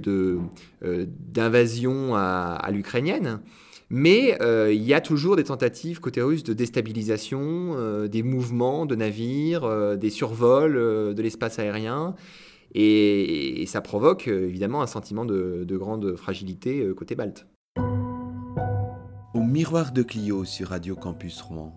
d'invasion 0.82 2.15
à, 2.15 2.69
l'ukrainienne. 2.71 3.39
Mais 3.91 4.38
il 4.71 4.82
y 4.84 4.93
a 4.93 5.01
toujours 5.01 5.36
des 5.36 5.43
tentatives 5.43 5.99
côté 5.99 6.21
russe 6.21 6.43
de 6.43 6.53
déstabilisation, 6.53 8.05
des 8.08 8.23
mouvements 8.23 8.86
de 8.86 8.95
navires, 8.95 9.97
des 9.97 10.10
survols 10.10 10.75
de 11.13 11.21
l'espace 11.21 11.60
aérien. 11.60 12.15
Et, 12.73 13.65
ça 13.67 13.82
provoque 13.82 14.27
euh, 14.27 14.47
évidemment 14.47 14.82
un 14.82 14.88
sentiment 14.88 15.25
de, 15.25 15.65
grande 15.77 16.15
fragilité 16.15 16.82
euh, 16.82 16.93
côté 16.93 17.15
balte. 17.15 17.47
Au 19.34 19.41
miroir 19.41 19.91
de 19.91 20.01
Clio 20.01 20.43
sur 20.43 20.69
Radio 20.69 20.95
Campus 20.95 21.41
Rouen. 21.41 21.75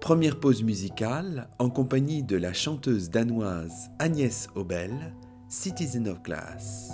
Première 0.00 0.40
pause 0.40 0.64
musicale 0.64 1.48
en 1.60 1.70
compagnie 1.70 2.24
de 2.24 2.36
la 2.36 2.52
chanteuse 2.52 3.08
danoise 3.08 3.90
Agnès 4.00 4.48
Obel, 4.56 5.14
Citizen 5.48 6.08
of 6.08 6.22
Glass. 6.22 6.92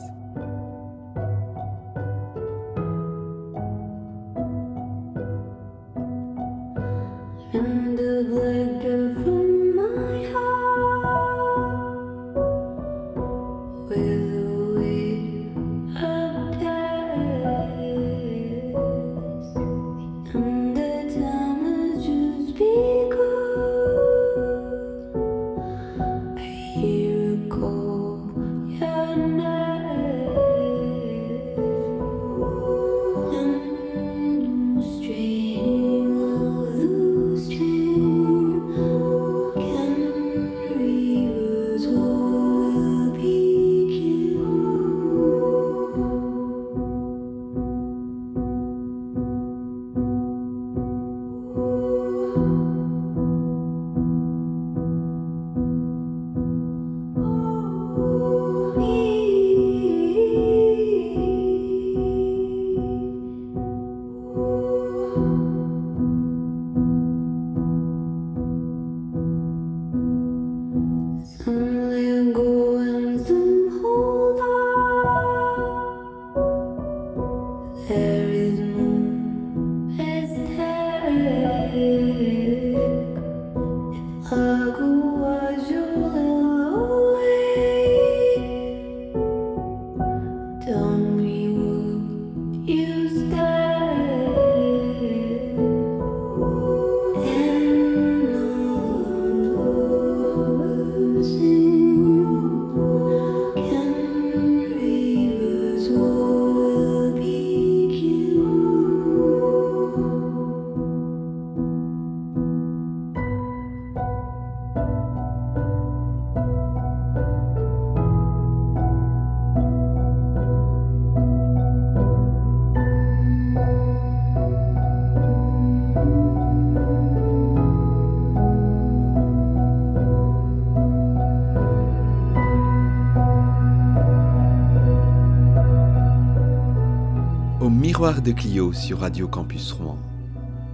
De 138.08 138.32
Clio 138.32 138.72
sur 138.72 139.00
Radio 139.00 139.28
Campus 139.28 139.70
Rouen. 139.72 139.98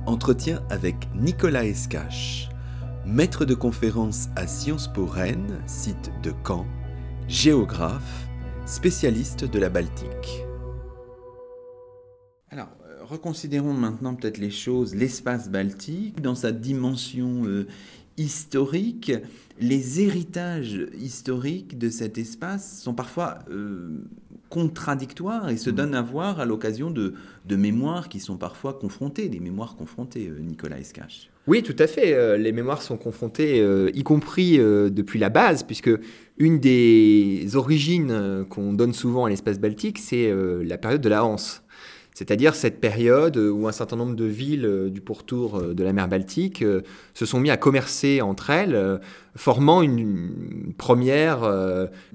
Entretien 0.06 0.62
avec 0.70 0.94
Nicolas 1.16 1.66
Escache, 1.66 2.48
maître 3.04 3.44
de 3.44 3.54
conférence 3.54 4.28
à 4.36 4.46
Sciences 4.46 4.86
Po 4.86 5.04
Rennes, 5.04 5.60
site 5.66 6.12
de 6.22 6.32
Caen, 6.46 6.64
géographe, 7.26 8.28
spécialiste 8.66 9.44
de 9.44 9.58
la 9.58 9.68
Baltique. 9.68 10.44
Alors, 12.50 12.68
euh, 12.86 13.04
reconsidérons 13.04 13.74
maintenant 13.74 14.14
peut-être 14.14 14.38
les 14.38 14.52
choses, 14.52 14.94
l'espace 14.94 15.50
baltique, 15.50 16.22
dans 16.22 16.36
sa 16.36 16.52
dimension 16.52 17.42
euh, 17.46 17.66
historique, 18.16 19.12
les 19.60 20.00
héritages 20.00 20.86
historiques 20.96 21.78
de 21.78 21.88
cet 21.88 22.16
espace 22.16 22.80
sont 22.80 22.94
parfois 22.94 23.40
euh, 23.50 24.04
contradictoires 24.54 25.48
et 25.48 25.56
se 25.56 25.70
mm. 25.70 25.74
donnent 25.74 25.94
à 25.96 26.02
voir 26.02 26.38
à 26.38 26.44
l'occasion 26.44 26.90
de, 26.90 27.14
mémoires 27.50 28.08
qui 28.08 28.20
sont 28.20 28.36
parfois 28.36 28.74
confrontées, 28.74 29.28
des 29.28 29.40
mémoires 29.40 29.74
confrontées, 29.74 30.28
euh, 30.28 30.40
Nicolas 30.40 30.78
Escache. 30.78 31.28
Oui, 31.48 31.62
tout 31.62 31.76
à 31.78 31.88
fait. 31.88 32.14
Euh, 32.14 32.36
les 32.36 32.52
mémoires 32.52 32.80
sont 32.80 32.96
confrontées, 32.96 33.62
y 33.92 34.02
compris 34.04 34.58
depuis 34.58 35.18
la 35.18 35.28
base, 35.28 35.64
puisque 35.64 35.90
une 36.38 36.60
des 36.60 37.48
origines 37.54 38.44
qu'on 38.48 38.72
donne 38.72 38.94
souvent 38.94 39.24
à 39.24 39.28
l'espace 39.28 39.58
baltique, 39.58 39.98
c'est 39.98 40.32
la 40.64 40.78
période 40.78 41.00
de 41.00 41.08
la 41.08 41.24
Hanse 41.24 41.63
c'est-à-dire 42.14 42.54
cette 42.54 42.80
période 42.80 43.36
où 43.36 43.66
un 43.66 43.72
certain 43.72 43.96
nombre 43.96 44.14
de 44.14 44.24
villes 44.24 44.66
euh, 44.66 44.88
du 44.88 45.00
pourtour 45.00 45.56
euh, 45.56 45.74
de 45.74 45.82
la 45.82 45.92
mer 45.92 46.06
Baltique 46.06 46.62
euh, 46.62 46.82
se 47.12 47.26
sont 47.26 47.40
mis 47.40 47.50
à 47.50 47.56
commercer 47.56 48.22
entre 48.22 48.50
elles, 48.50 49.00
formant 49.36 49.82
une 49.82 50.72
première 50.78 51.42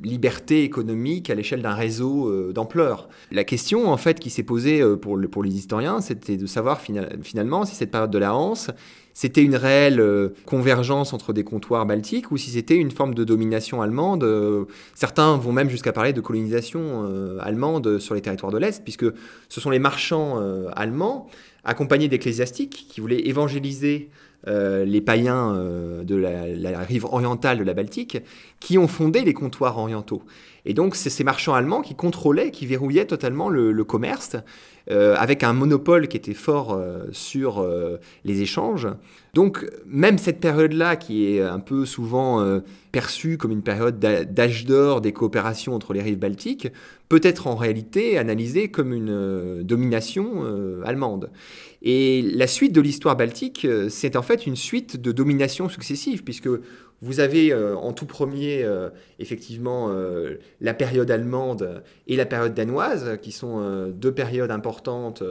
liberté 0.02 0.64
économique 0.64 1.30
à 1.30 1.36
l'échelle 1.36 1.62
d'un 1.62 1.74
réseau 1.74 2.52
d'ampleur. 2.54 3.10
La 3.32 3.44
question 3.44 3.92
en 3.92 3.98
fait 3.98 4.20
qui 4.20 4.30
s'est 4.30 4.44
posée 4.44 4.82
pour, 4.98 5.18
les 5.18 5.56
historiens, 5.56 6.00
c'était 6.00 6.38
de 6.38 6.46
savoir 6.46 6.80
finalement 6.82 7.66
si 7.66 7.76
cette 7.76 7.92
période 7.92 8.12
de 8.12 8.18
la 8.18 8.34
Hanse 8.34 8.72
c'était 9.22 9.44
une 9.44 9.58
réelle 9.58 10.00
euh, 10.00 10.30
convergence 10.46 11.12
entre 11.12 11.34
des 11.34 11.44
comptoirs 11.44 11.86
baltiques 11.86 12.32
ou 12.32 12.38
si 12.38 12.52
c'était 12.52 12.78
une 12.78 12.90
forme 12.90 13.14
de 13.14 13.26
domination 13.26 13.82
allemande. 13.82 14.24
Euh, 14.24 14.64
certains 14.96 15.36
vont 15.36 15.52
même 15.52 15.70
jusqu'à 15.70 15.92
parler 15.92 16.14
de 16.14 16.22
colonisation 16.22 17.04
euh, 17.04 17.38
allemande 17.42 18.00
sur 18.00 18.16
les 18.16 18.22
territoires 18.22 18.54
de 18.54 18.58
l'Est, 18.58 18.82
puisque 18.82 19.08
ce 19.50 19.60
sont 19.60 19.72
les 19.72 19.80
marchands 19.80 20.38
allemands, 20.74 21.28
accompagnés 21.66 22.08
d'ecclésiastiques, 22.08 22.88
qui 22.90 23.02
voulaient 23.02 23.28
évangéliser 23.28 24.10
les 24.48 25.02
païens 25.02 25.54
de 26.04 26.16
la, 26.16 26.80
rive 26.80 27.04
orientale 27.04 27.58
de 27.58 27.64
la 27.64 27.74
Baltique, 27.74 28.20
qui 28.62 28.78
ont 28.78 28.88
fondé 28.88 29.22
les 29.22 29.34
comptoirs 29.34 29.78
orientaux. 29.78 30.24
Et 30.66 30.74
donc, 30.74 30.96
c'est 30.96 31.10
ces 31.10 31.26
marchands 31.26 31.54
allemands 31.54 31.82
qui 31.82 31.94
contrôlaient, 31.94 32.52
qui 32.52 32.66
verrouillaient 32.66 33.06
totalement 33.06 33.50
le 33.50 33.84
commerce 33.84 34.38
euh, 34.92 35.16
avec 35.18 35.44
un 35.44 35.54
monopole 35.54 36.08
qui 36.08 36.18
était 36.18 36.34
fort 36.34 36.74
euh, 36.74 37.04
sur 37.12 37.60
euh, 37.60 37.98
les 38.26 38.42
échanges. 38.42 38.88
Donc 39.36 39.70
même 39.86 40.18
cette 40.18 40.40
période-là, 40.40 40.96
qui 40.96 41.28
est 41.28 41.42
un 41.42 41.60
peu 41.60 41.86
souvent 41.86 42.60
perçue 42.92 43.38
comme 43.38 43.52
une 43.52 43.62
période 43.62 44.00
d'âge 44.00 44.66
d'or 44.66 45.02
des 45.02 45.14
coopérations 45.14 45.76
entre 45.76 45.94
les 45.94 46.02
rives 46.02 46.18
baltiques, 46.18 46.70
peut 47.10 47.20
être 47.22 47.46
en 47.46 47.56
réalité 47.56 48.18
analysée 48.18 48.70
comme 48.70 48.92
une 48.92 49.62
domination 49.62 50.44
allemande. 50.84 51.30
Et 51.84 52.24
la 52.24 52.48
suite 52.48 52.74
de 52.74 52.82
l'histoire 52.82 53.16
baltique, 53.16 53.68
c'est 53.90 54.16
en 54.16 54.24
fait 54.24 54.48
une 54.48 54.56
suite 54.56 55.00
de 55.00 55.12
dominations 55.12 55.70
successives, 55.70 56.24
puisque 56.24 56.50
vous 57.02 57.20
avez 57.20 57.54
euh, 57.54 57.76
en 57.78 57.94
tout 57.94 58.06
premier, 58.06 58.64
euh, 58.64 58.90
effectivement, 59.20 59.88
euh, 59.90 60.36
la 60.60 60.74
période 60.74 61.10
allemande 61.10 61.82
et 62.08 62.16
la 62.16 62.26
période 62.26 62.54
danoise, 62.54 63.18
qui 63.22 63.32
sont 63.32 63.90
deux 63.94 64.12
périodes 64.12 64.52
importantes 64.52 65.24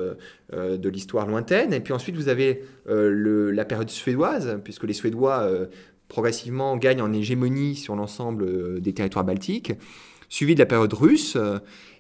de 0.53 0.89
l'histoire 0.89 1.27
lointaine. 1.27 1.73
Et 1.73 1.81
puis 1.81 1.93
ensuite, 1.93 2.17
vous 2.17 2.29
avez 2.29 2.63
la 2.87 3.65
période 3.65 3.91
suédoise, 3.91 4.59
puisque 4.65 4.85
les 4.85 4.93
Suédois 4.93 5.51
progressivement 6.09 6.77
gagnent 6.77 7.03
en 7.03 7.13
hégémonie 7.13 7.75
sur 7.75 7.97
l'ensemble 7.97 8.81
des 8.81 8.93
territoires 8.95 9.25
baltiques, 9.25 9.73
suivi 10.29 10.55
de 10.55 10.61
la 10.61 10.67
période 10.67 10.93
russe. 10.93 11.37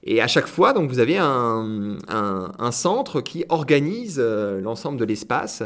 Et 0.04 0.20
à 0.22 0.26
chaque 0.28 0.46
fois, 0.46 0.72
donc, 0.72 0.88
vous 0.88 1.00
avez 1.00 1.18
un, 1.18 1.98
un 2.08 2.72
centre 2.72 3.20
qui 3.20 3.44
organise 3.48 4.18
l'ensemble 4.18 4.98
de 4.98 5.04
l'espace 5.04 5.62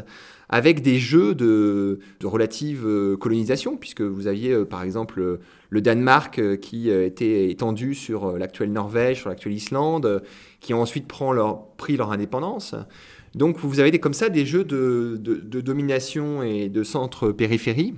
avec 0.52 0.82
des 0.82 0.98
jeux 0.98 1.34
de, 1.34 1.98
relative 2.22 2.86
euh, 2.86 3.16
colonisation, 3.16 3.78
puisque 3.78 4.02
vous 4.02 4.26
aviez 4.26 4.52
euh, 4.52 4.64
par 4.66 4.82
exemple 4.82 5.38
le 5.70 5.80
Danemark 5.80 6.38
euh, 6.38 6.56
qui 6.56 6.90
était 6.90 7.48
étendu 7.48 7.94
sur 7.94 8.36
l'actuelle 8.38 8.70
Norvège, 8.70 9.20
sur 9.20 9.30
l'actuelle 9.30 9.54
Islande, 9.54 10.22
qui 10.60 10.74
ont 10.74 10.82
ensuite 10.82 11.08
pris 11.08 11.96
leur 11.96 12.12
indépendance. 12.12 12.74
Donc 13.34 13.56
vous 13.60 13.80
avez 13.80 13.98
comme 13.98 14.12
ça 14.12 14.28
des 14.28 14.44
jeux 14.44 14.64
de, 14.64 15.16
domination 15.60 16.42
et 16.42 16.68
de 16.68 16.82
centre-périphérie 16.84 17.94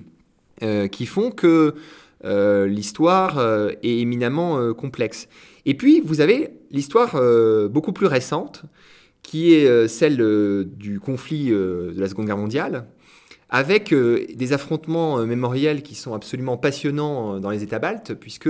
qui 0.92 1.06
font 1.06 1.32
que 1.32 1.74
l'histoire 2.22 3.40
est 3.82 3.98
éminemment 3.98 4.72
complexe. 4.72 5.28
Et 5.66 5.74
puis 5.74 6.00
vous 6.04 6.20
avez 6.20 6.50
l'histoire 6.70 7.20
beaucoup 7.68 7.92
plus 7.92 8.06
récente 8.06 8.64
qui 9.24 9.54
est 9.54 9.66
euh, 9.66 9.88
celle 9.88 10.20
euh, 10.20 10.64
du 10.76 11.00
conflit 11.00 11.48
euh, 11.50 11.92
de 11.92 12.00
la 12.00 12.08
Seconde 12.08 12.26
Guerre 12.26 12.36
mondiale, 12.36 12.86
avec 13.50 13.94
des 13.94 14.52
affrontements 14.52 15.24
mémoriels 15.26 15.82
qui 15.82 15.94
sont 15.94 16.12
absolument 16.12 16.56
passionnants 16.56 17.38
dans 17.38 17.50
les 17.50 17.62
États 17.62 17.78
baltes, 17.78 18.14
puisque 18.14 18.48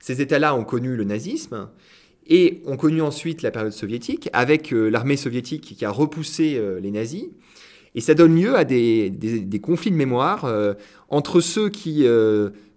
ces 0.00 0.20
États-là 0.20 0.54
ont 0.54 0.64
connu 0.64 0.96
le 0.96 1.04
nazisme 1.04 1.68
et 2.26 2.60
ont 2.66 2.76
connu 2.76 3.00
ensuite 3.00 3.40
la 3.40 3.50
période 3.50 3.72
soviétique, 3.72 4.28
avec 4.34 4.70
l'armée 4.70 5.16
soviétique 5.16 5.74
qui 5.78 5.84
a 5.86 5.90
repoussé 5.90 6.60
les 6.82 6.90
nazis. 6.90 7.28
Et 7.94 8.02
ça 8.02 8.12
donne 8.12 8.38
lieu 8.38 8.54
à 8.54 8.64
des, 8.64 9.08
des 9.08 9.60
conflits 9.60 9.92
de 9.92 9.96
mémoire 9.96 10.46
entre 11.08 11.40
ceux 11.40 11.70
qui 11.70 12.04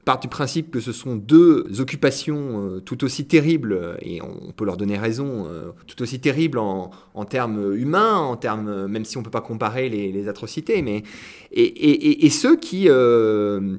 part 0.08 0.20
du 0.22 0.30
principe 0.30 0.72
que 0.72 0.80
ce 0.80 0.93
sont 0.93 1.17
deux 1.17 1.67
occupations 1.82 2.38
euh, 2.62 2.80
tout 2.80 3.04
aussi 3.04 3.28
terribles, 3.28 3.98
et 4.02 4.22
on 4.22 4.54
peut 4.54 4.63
leur 4.63 4.78
donner 4.78 4.98
raison, 4.98 5.48
euh, 5.50 5.72
tout 5.86 6.02
aussi 6.02 6.22
terribles 6.22 6.60
en, 6.60 6.91
termes 7.30 7.76
humains, 7.76 8.15
en 8.15 8.38
termes, 8.38 8.88
même 8.88 9.04
si 9.04 9.17
on 9.17 9.20
ne 9.20 9.26
peut 9.26 9.32
pas 9.32 9.41
comparer 9.41 9.89
les, 9.89 10.28
atrocités, 10.30 10.82
mais, 10.82 11.04
et, 11.52 12.30
ceux 12.30 12.56
qui 12.56 12.86
euh, 12.88 13.76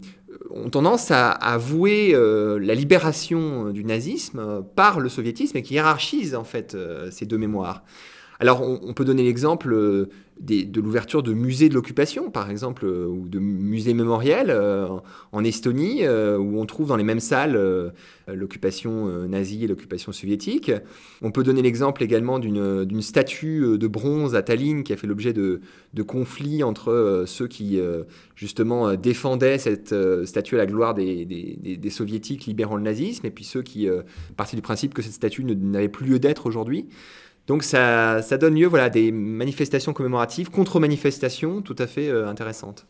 ont 0.50 0.68
tendance 0.68 1.10
à, 1.10 1.30
avouer 1.30 2.12
la 2.12 2.74
libération 2.74 3.70
du 3.70 3.84
nazisme 3.84 4.62
par 4.76 5.00
le 5.00 5.08
soviétisme 5.08 5.56
et 5.56 5.62
qui 5.62 5.74
hiérarchisent 5.74 6.34
en 6.34 6.44
fait 6.44 6.76
ces 7.10 7.24
deux 7.24 7.38
mémoires. 7.38 7.84
Alors 8.38 8.62
on, 8.62 8.92
peut 8.92 9.04
donner 9.04 9.24
l'exemple 9.24 10.08
euh, 10.40 10.64
de 10.64 10.80
l'ouverture 10.80 11.22
de 11.22 11.32
musées 11.32 11.68
de 11.68 11.74
l'occupation, 11.74 12.30
par 12.30 12.50
exemple, 12.50 12.84
euh, 12.86 13.06
ou 13.06 13.28
de 13.28 13.38
musées 13.38 13.94
mémoriels 13.94 14.50
euh, 14.50 14.88
en 15.32 15.44
Estonie, 15.44 16.06
où 16.06 16.60
on 16.60 16.66
trouve 16.66 16.88
dans 16.88 16.96
les 16.96 17.04
mêmes 17.04 17.20
salles 17.20 17.92
l'occupation 18.28 19.26
nazie 19.28 19.64
et 19.64 19.66
l'occupation 19.66 20.12
soviétique. 20.12 20.70
On 21.22 21.30
peut 21.30 21.42
donner 21.42 21.62
l'exemple 21.62 22.02
également 22.02 22.38
d'une 22.38 23.02
statue 23.02 23.78
de 23.78 23.86
bronze 23.86 24.34
à 24.34 24.42
Tallinn 24.42 24.82
qui 24.82 24.92
a 24.92 24.96
fait 24.96 25.06
l'objet 25.06 25.32
de, 25.32 25.60
conflits 26.06 26.62
entre 26.62 27.24
ceux 27.26 27.46
qui, 27.46 27.80
justement, 28.36 28.94
défendaient 28.94 29.58
cette 29.58 29.94
statue 30.24 30.54
à 30.54 30.58
la 30.58 30.66
gloire 30.66 30.94
des, 30.94 31.90
soviétiques 31.90 32.46
libérant 32.46 32.76
le 32.76 32.82
nazisme, 32.82 33.26
et 33.26 33.30
puis 33.30 33.44
ceux 33.44 33.62
qui 33.62 33.88
partaient 34.36 34.56
du 34.56 34.62
principe 34.62 34.94
que 34.94 35.02
cette 35.02 35.12
statue 35.12 35.44
n'avait 35.44 35.88
plus 35.88 36.06
lieu 36.06 36.18
d'être 36.18 36.46
aujourd'hui. 36.46 36.86
Donc 37.48 37.64
ça, 37.64 38.20
donne 38.38 38.54
lieu 38.54 38.66
voilà, 38.66 38.84
à 38.84 38.90
des 38.90 39.10
manifestations 39.10 39.94
commémoratives, 39.94 40.50
contre-manifestations 40.50 41.62
tout 41.62 41.76
à 41.78 41.86
fait 41.86 42.08
euh, 42.08 42.28
intéressantes. 42.28 42.86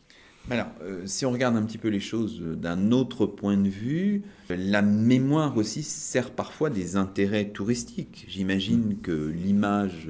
Alors, 0.50 0.66
euh, 0.82 1.02
si 1.06 1.24
on 1.26 1.30
regarde 1.30 1.56
un 1.56 1.62
petit 1.62 1.78
peu 1.78 1.88
les 1.88 2.00
choses 2.00 2.40
euh, 2.42 2.56
d'un 2.56 2.90
autre 2.90 3.24
point 3.26 3.56
de 3.56 3.68
vue, 3.68 4.22
la 4.48 4.82
mémoire 4.82 5.56
aussi 5.56 5.84
sert 5.84 6.32
parfois 6.32 6.70
des 6.70 6.96
intérêts 6.96 7.46
touristiques. 7.46 8.26
J'imagine 8.28 8.96
que 9.00 9.12
l'image 9.12 10.08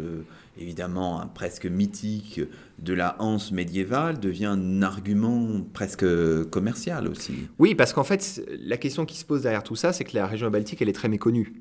évidemment 0.58 1.28
presque 1.34 1.66
mythique 1.66 2.40
de 2.78 2.94
la 2.94 3.16
Hanse 3.18 3.50
médiévale 3.50 4.20
devient 4.20 4.46
un 4.46 4.82
argument 4.82 5.62
presque 5.72 6.06
commercial 6.50 7.08
aussi. 7.08 7.48
Oui, 7.58 7.74
parce 7.74 7.92
qu'en 7.92 8.04
fait, 8.04 8.42
la 8.60 8.76
question 8.76 9.04
qui 9.04 9.16
se 9.16 9.24
pose 9.24 9.42
derrière 9.42 9.64
tout 9.64 9.76
ça, 9.76 9.92
c'est 9.92 10.04
que 10.04 10.16
la 10.16 10.26
région 10.26 10.50
baltique, 10.50 10.80
elle 10.80 10.88
est 10.88 10.92
très 10.92 11.08
méconnue. 11.08 11.52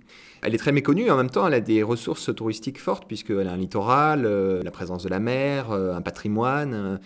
Elle 0.41 0.53
est 0.53 0.59
très 0.59 0.71
méconnue, 0.71 1.09
en 1.09 1.17
même 1.17 1.29
temps, 1.29 1.47
elle 1.47 1.55
a 1.55 1.59
des 1.59 1.81
ressources 1.81 2.33
touristiques 2.35 2.79
fortes, 2.79 3.05
puisqu'elle 3.07 3.47
a 3.47 3.53
un 3.53 3.57
littoral, 3.57 4.25
euh, 4.25 4.61
la 4.61 4.71
présence 4.71 5.03
de 5.03 5.09
la 5.09 5.19
mer, 5.19 5.71
euh, 5.71 5.95
un 5.95 6.01
patrimoine. 6.01 6.99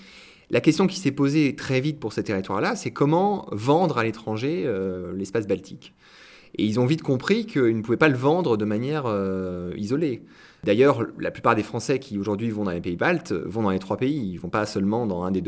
La 0.49 0.59
question 0.59 0.87
qui 0.87 0.99
s'est 0.99 1.11
posée 1.11 1.55
très 1.55 1.79
vite 1.79 1.99
pour 1.99 2.11
ces 2.11 2.23
territoires-là, 2.23 2.75
c'est 2.75 2.91
comment 2.91 3.47
vendre 3.51 3.97
à 3.97 4.03
l'étranger 4.03 4.63
euh, 4.65 5.13
l'espace 5.15 5.47
baltique. 5.47 5.93
Et 6.57 6.65
ils 6.65 6.81
ont 6.81 6.85
vite 6.85 7.01
compris 7.01 7.45
qu'ils 7.45 7.77
ne 7.77 7.81
pouvaient 7.81 7.95
pas 7.95 8.09
le 8.09 8.17
vendre 8.17 8.57
de 8.57 8.65
manière 8.65 9.05
isolée. 9.77 10.21
D'ailleurs, 10.63 11.07
la 11.19 11.31
plupart 11.31 11.55
des 11.55 11.63
Français 11.63 11.97
qui 11.97 12.19
aujourd'hui 12.19 12.51
vont 12.51 12.65
dans 12.65 12.71
les 12.71 12.81
pays 12.81 12.95
baltes 12.95 13.31
vont 13.31 13.63
dans 13.63 13.71
les 13.71 13.79
trois 13.79 13.97
pays. 13.97 14.33
Ils 14.33 14.37
vont 14.37 14.49
pas 14.49 14.65
seulement 14.67 15.07
dans 15.07 15.23
un 15.23 15.31
des 15.31 15.41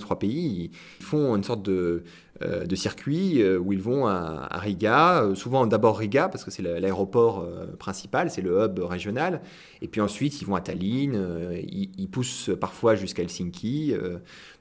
trois 0.00 0.18
pays. 0.18 0.70
Ils 1.00 1.04
font 1.04 1.34
une 1.34 1.42
sorte 1.42 1.62
de, 1.62 2.04
euh, 2.42 2.66
circuit 2.74 3.40
euh, 3.40 3.58
où 3.58 3.72
ils 3.72 3.80
vont 3.80 4.06
à, 4.06 4.48
Riga, 4.58 5.22
euh, 5.22 5.34
souvent 5.36 5.66
d'abord 5.66 5.96
Riga 5.96 6.28
parce 6.28 6.44
que 6.44 6.50
c'est 6.50 6.62
l'aéroport 6.62 7.48
principal, 7.78 8.30
c'est 8.30 8.42
le 8.42 8.64
hub 8.64 8.80
régional, 8.80 9.40
et 9.80 9.88
puis 9.88 10.00
ensuite 10.00 10.42
ils 10.42 10.44
vont 10.44 10.56
à 10.56 10.60
Tallinn, 10.60 11.16
ils, 11.62 12.08
poussent 12.08 12.50
parfois 12.60 12.96
jusqu'à 12.96 13.22
Helsinki. 13.22 13.94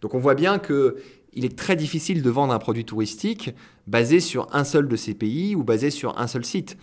donc 0.02 0.14
on 0.14 0.20
voit 0.20 0.36
bien 0.36 0.60
que 0.60 0.98
il 1.34 1.46
est 1.46 1.58
très 1.58 1.76
difficile 1.76 2.22
de 2.22 2.30
vendre 2.30 2.54
un 2.54 2.60
produit 2.60 2.86
touristique 2.86 3.56
basé 3.88 4.20
sur 4.20 4.48
un 4.54 4.64
seul 4.64 4.88
de 4.88 4.96
ces 4.96 5.16
pays 5.16 5.56
ou 5.56 5.64
basé 5.64 5.90
sur 5.90 6.20
un 6.20 6.28
seul 6.28 6.46
site. 6.46 6.78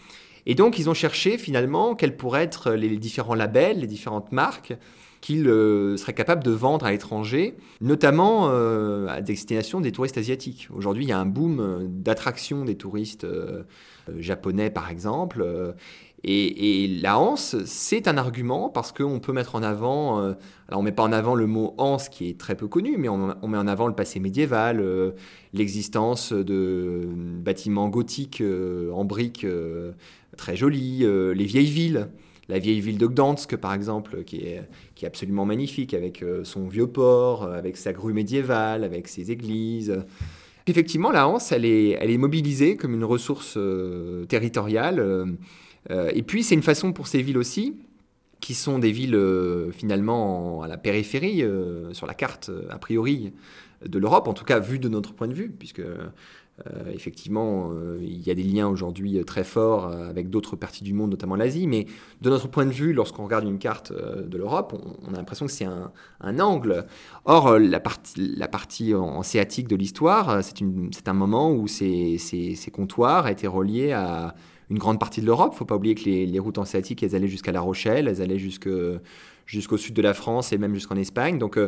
Et 0.46 0.54
donc 0.54 0.78
ils 0.78 0.88
ont 0.90 0.94
cherché 0.94 1.38
finalement 1.38 1.94
quels 1.94 2.16
pourraient 2.16 2.44
être 2.44 2.72
les 2.72 2.96
différents 2.96 3.34
labels, 3.34 3.80
les 3.80 3.86
différentes 3.86 4.32
marques 4.32 4.74
qu'il 5.20 5.48
euh, 5.48 5.96
serait 5.96 6.14
capable 6.14 6.42
de 6.42 6.50
vendre 6.50 6.86
à 6.86 6.90
l'étranger, 6.90 7.56
notamment 7.80 8.48
euh, 8.48 9.06
à 9.08 9.20
destination 9.20 9.80
des 9.80 9.92
touristes 9.92 10.18
asiatiques. 10.18 10.68
Aujourd'hui, 10.74 11.04
il 11.04 11.08
y 11.08 11.12
a 11.12 11.18
un 11.18 11.26
boom 11.26 11.60
euh, 11.60 11.78
d'attraction 11.86 12.64
des 12.64 12.76
touristes 12.76 13.26
japonais, 14.16 14.70
par 14.70 14.90
exemple. 14.90 15.44
Et, 16.24 16.98
la 17.00 17.18
Hanse, 17.18 17.56
c'est 17.64 18.08
un 18.08 18.16
argument 18.16 18.68
parce 18.68 18.92
qu'on 18.92 19.20
peut 19.20 19.32
mettre 19.32 19.54
en 19.54 19.62
avant, 19.62 20.18
alors 20.18 20.34
on 20.72 20.78
ne 20.80 20.84
met 20.84 20.92
pas 20.92 21.02
en 21.02 21.12
avant 21.12 21.34
le 21.34 21.46
mot 21.46 21.74
Hanse 21.78 22.08
qui 22.08 22.28
est 22.28 22.38
très 22.38 22.56
peu 22.56 22.66
connu, 22.66 22.96
mais 22.98 23.08
on, 23.08 23.48
met 23.48 23.56
en 23.56 23.66
avant 23.66 23.86
le 23.86 23.94
passé 23.94 24.20
médiéval, 24.20 24.84
l'existence 25.52 26.32
de 26.32 27.08
bâtiments 27.14 27.88
gothiques 27.88 28.42
en 28.92 29.04
briques 29.04 29.46
très 30.40 30.56
jolis, 30.56 31.04
les 31.04 31.44
vieilles 31.44 31.70
villes 31.70 32.08
la 32.50 32.58
vieille 32.58 32.80
ville 32.80 32.98
de 32.98 33.06
Gdansk, 33.06 33.56
par 33.56 33.72
exemple, 33.72 34.24
qui 34.24 34.38
est, 34.38 34.62
qui 34.94 35.04
est 35.04 35.08
absolument 35.08 35.46
magnifique, 35.46 35.94
avec 35.94 36.22
euh, 36.22 36.44
son 36.44 36.66
vieux 36.66 36.88
port, 36.88 37.44
euh, 37.44 37.56
avec 37.56 37.76
sa 37.76 37.92
grue 37.92 38.12
médiévale, 38.12 38.84
avec 38.84 39.08
ses 39.08 39.30
églises. 39.30 40.04
Effectivement, 40.66 41.10
la 41.10 41.28
Hanse, 41.28 41.52
elle 41.52 41.64
est, 41.64 41.90
elle 41.90 42.10
est 42.10 42.18
mobilisée 42.18 42.76
comme 42.76 42.92
une 42.92 43.04
ressource 43.04 43.54
euh, 43.56 44.26
territoriale. 44.26 45.02
et 45.88 46.22
puis, 46.22 46.42
c'est 46.42 46.54
une 46.54 46.62
façon 46.62 46.92
pour 46.92 47.06
ces 47.06 47.22
villes 47.22 47.38
aussi, 47.38 47.76
qui 48.40 48.54
sont 48.54 48.78
des 48.78 48.92
villes 48.92 49.18
finalement 49.72 50.62
à 50.62 50.68
la 50.68 50.76
périphérie, 50.76 51.42
sur 51.92 52.06
la 52.06 52.14
carte 52.14 52.50
a 52.68 52.78
priori 52.78 53.32
de 53.84 53.98
l'Europe, 53.98 54.28
en 54.28 54.34
tout 54.34 54.44
cas 54.44 54.58
vu 54.58 54.78
de 54.78 54.88
notre 54.88 55.14
point 55.14 55.28
de 55.28 55.34
vue, 55.34 55.50
puisque 55.50 55.82
euh, 56.66 56.92
effectivement, 56.92 57.70
euh, 57.72 57.98
il 58.02 58.20
y 58.26 58.30
a 58.30 58.34
des 58.34 58.42
liens 58.42 58.68
aujourd'hui 58.68 59.18
euh, 59.18 59.24
très 59.24 59.44
forts 59.44 59.86
avec 59.86 60.28
d'autres 60.28 60.56
parties 60.56 60.84
du 60.84 60.92
monde, 60.92 61.10
notamment 61.10 61.36
l'Asie, 61.36 61.66
mais 61.66 61.86
de 62.20 62.30
notre 62.30 62.48
point 62.48 62.66
de 62.66 62.70
vue, 62.70 62.92
lorsqu'on 62.92 63.24
regarde 63.24 63.44
une 63.44 63.58
carte 63.58 63.92
de 63.92 64.38
l'Europe, 64.38 64.74
on, 65.06 65.14
a 65.14 65.16
l'impression 65.16 65.46
que 65.46 65.52
c'est 65.52 65.64
un, 65.66 66.38
angle. 66.38 66.86
Or, 67.24 67.58
la 67.58 67.80
partie, 67.80 68.34
la 68.36 68.48
en, 68.96 69.20
de 69.20 69.76
l'histoire, 69.76 70.40
c'est 70.42 71.08
un 71.08 71.12
moment 71.12 71.52
où 71.52 71.66
ces, 71.66 72.18
ces, 72.18 72.54
ces 72.54 72.70
comptoirs 72.70 73.28
étaient 73.28 73.46
reliés 73.46 73.92
à 73.92 74.34
une 74.68 74.78
grande 74.78 75.00
partie 75.00 75.20
de 75.20 75.26
l'Europe. 75.26 75.50
Il 75.52 75.54
ne 75.54 75.58
faut 75.58 75.64
pas 75.64 75.76
oublier 75.76 75.94
que 75.94 76.04
les, 76.04 76.38
routes 76.38 76.58
hanséatiques, 76.58 77.02
elles 77.02 77.16
allaient 77.16 77.28
jusqu'à 77.28 77.52
La 77.52 77.60
Rochelle, 77.60 78.06
elles 78.08 78.22
allaient 78.22 78.38
jusqu'au 78.38 79.76
sud 79.76 79.94
de 79.94 80.02
la 80.02 80.14
France 80.14 80.52
et 80.52 80.58
même 80.58 80.74
jusqu'en 80.74 80.96
Espagne. 80.96 81.38
Donc 81.38 81.58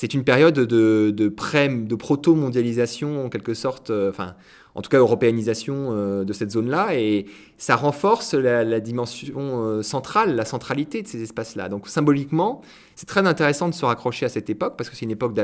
c'est 0.00 0.14
une 0.14 0.22
période 0.22 0.54
de, 0.54 1.10
de, 1.10 1.96
proto-mondialisation 1.96 3.24
en 3.24 3.28
quelque 3.28 3.52
sorte, 3.52 3.90
euh, 3.90 4.10
enfin 4.10 4.36
en 4.76 4.80
tout 4.80 4.90
cas 4.90 4.98
européanisation 4.98 5.88
euh, 5.90 6.22
de 6.22 6.32
cette 6.32 6.52
zone-là, 6.52 6.94
et 6.94 7.26
ça 7.56 7.74
renforce 7.74 8.34
la, 8.34 8.78
dimension 8.78 9.82
centrale, 9.82 10.36
la 10.36 10.44
centralité 10.44 11.02
de 11.02 11.08
ces 11.08 11.20
espaces-là. 11.24 11.68
Donc 11.68 11.88
symboliquement, 11.88 12.62
c'est 12.94 13.08
très 13.08 13.26
intéressant 13.26 13.68
de 13.68 13.74
se 13.74 13.84
raccrocher 13.84 14.24
à 14.24 14.28
cette 14.28 14.48
époque, 14.48 14.76
parce 14.78 14.88
que 14.88 14.94
c'est 14.94 15.04
une 15.04 15.10
époque 15.10 15.36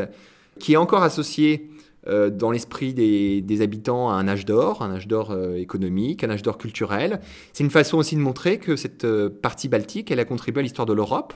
qui 0.61 0.75
est 0.75 0.77
encore 0.77 1.03
associée 1.03 1.69
dans 2.07 2.53
l'esprit 2.53 2.95
des, 2.95 3.41
des, 3.41 3.61
habitants 3.61 4.11
à 4.11 4.15
un 4.15 4.29
âge 4.29 4.45
d'or, 4.45 4.83
un 4.83 4.95
âge 4.95 5.09
d'or 5.09 5.37
économique, 5.57 6.23
un 6.23 6.31
âge 6.31 6.43
d'or 6.43 6.59
culturel. 6.59 7.19
C'est 7.53 7.65
une 7.65 7.71
façon 7.71 7.99
aussi 7.99 8.15
de 8.15 8.21
montrer 8.21 8.59
que 8.59 8.77
cette 8.77 9.07
partie 9.43 9.69
baltique, 9.69 10.13
elle 10.13 10.21
a 10.21 10.25
contribué 10.25 10.61
à 10.61 10.63
l'histoire 10.63 10.87
de 10.87 10.93
l'Europe 10.93 11.35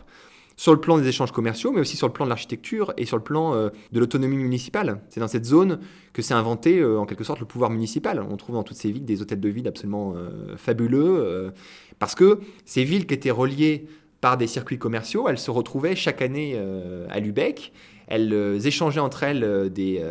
sur 0.59 0.75
le 0.75 0.81
plan 0.81 0.99
des 0.99 1.07
échanges 1.07 1.31
commerciaux, 1.31 1.71
mais 1.71 1.81
aussi 1.81 1.97
sur 1.97 2.09
le 2.09 2.13
plan 2.13 2.25
de 2.25 2.31
l'architecture 2.31 2.93
et 2.97 3.07
sur 3.07 3.17
le 3.17 3.23
plan 3.23 3.55
euh, 3.55 3.71
de 3.93 4.01
l'autonomie 4.01 4.37
municipale. 4.37 5.01
C'est 5.09 5.21
dans 5.21 5.29
cette 5.29 5.45
zone 5.45 5.79
que 6.13 6.21
s'est 6.21 6.35
inventé 6.35 6.81
euh, 6.81 6.99
en 6.99 7.07
quelque 7.07 7.23
sorte 7.23 7.39
le 7.39 7.47
pouvoir 7.47 7.71
municipal. 7.71 8.21
On 8.29 8.37
trouve 8.37 8.57
dans 8.57 8.65
toutes 8.65 8.77
ces 8.77 8.91
villes 8.91 9.05
des 9.05 9.23
hôtels 9.23 9.39
de 9.39 9.49
ville 9.49 9.69
absolument 9.69 10.15
euh, 10.17 10.57
fabuleux, 10.57 11.53
parce 12.01 12.17
que 12.17 12.41
ces 12.65 12.83
villes 12.83 13.07
qui 13.07 13.15
étaient 13.15 13.31
reliées 13.31 13.87
par 14.21 14.37
des 14.37 14.49
circuits 14.49 14.79
commerciaux, 14.79 15.29
elles 15.29 15.39
se 15.39 15.53
retrouvaient 15.53 15.95
chaque 15.95 16.23
année 16.23 16.61
à 17.09 17.21
Lubeck, 17.21 17.73
elles 18.09 18.67
échangeaient 18.67 19.01
entre 19.01 19.23
elles 19.23 19.71
des 19.73 20.03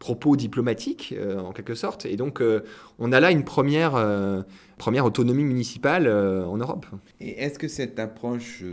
propos 0.00 0.34
diplomatiques 0.34 1.14
en 1.38 1.52
quelque 1.52 1.74
sorte, 1.74 2.06
et 2.06 2.16
donc 2.16 2.42
on 2.98 3.12
a 3.12 3.20
là 3.20 3.30
une 3.30 3.44
première, 3.44 4.44
première 4.78 5.04
autonomie 5.04 5.44
municipale 5.44 6.08
en 6.08 6.56
Europe. 6.56 6.86
Et 7.20 7.40
est-ce 7.42 7.58
que 7.58 7.68
cette 7.68 8.00
approche 8.00 8.64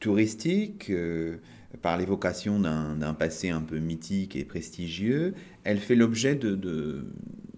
touristique, 0.00 0.90
euh, 0.90 1.36
par 1.82 1.98
l'évocation 1.98 2.58
d'un 2.58 3.14
passé 3.14 3.50
un 3.50 3.60
peu 3.60 3.78
mythique 3.78 4.36
et 4.36 4.44
prestigieux, 4.44 5.34
elle 5.64 5.78
fait 5.78 5.94
l'objet 5.94 6.34
de, 6.34 6.54
de, 6.54 7.04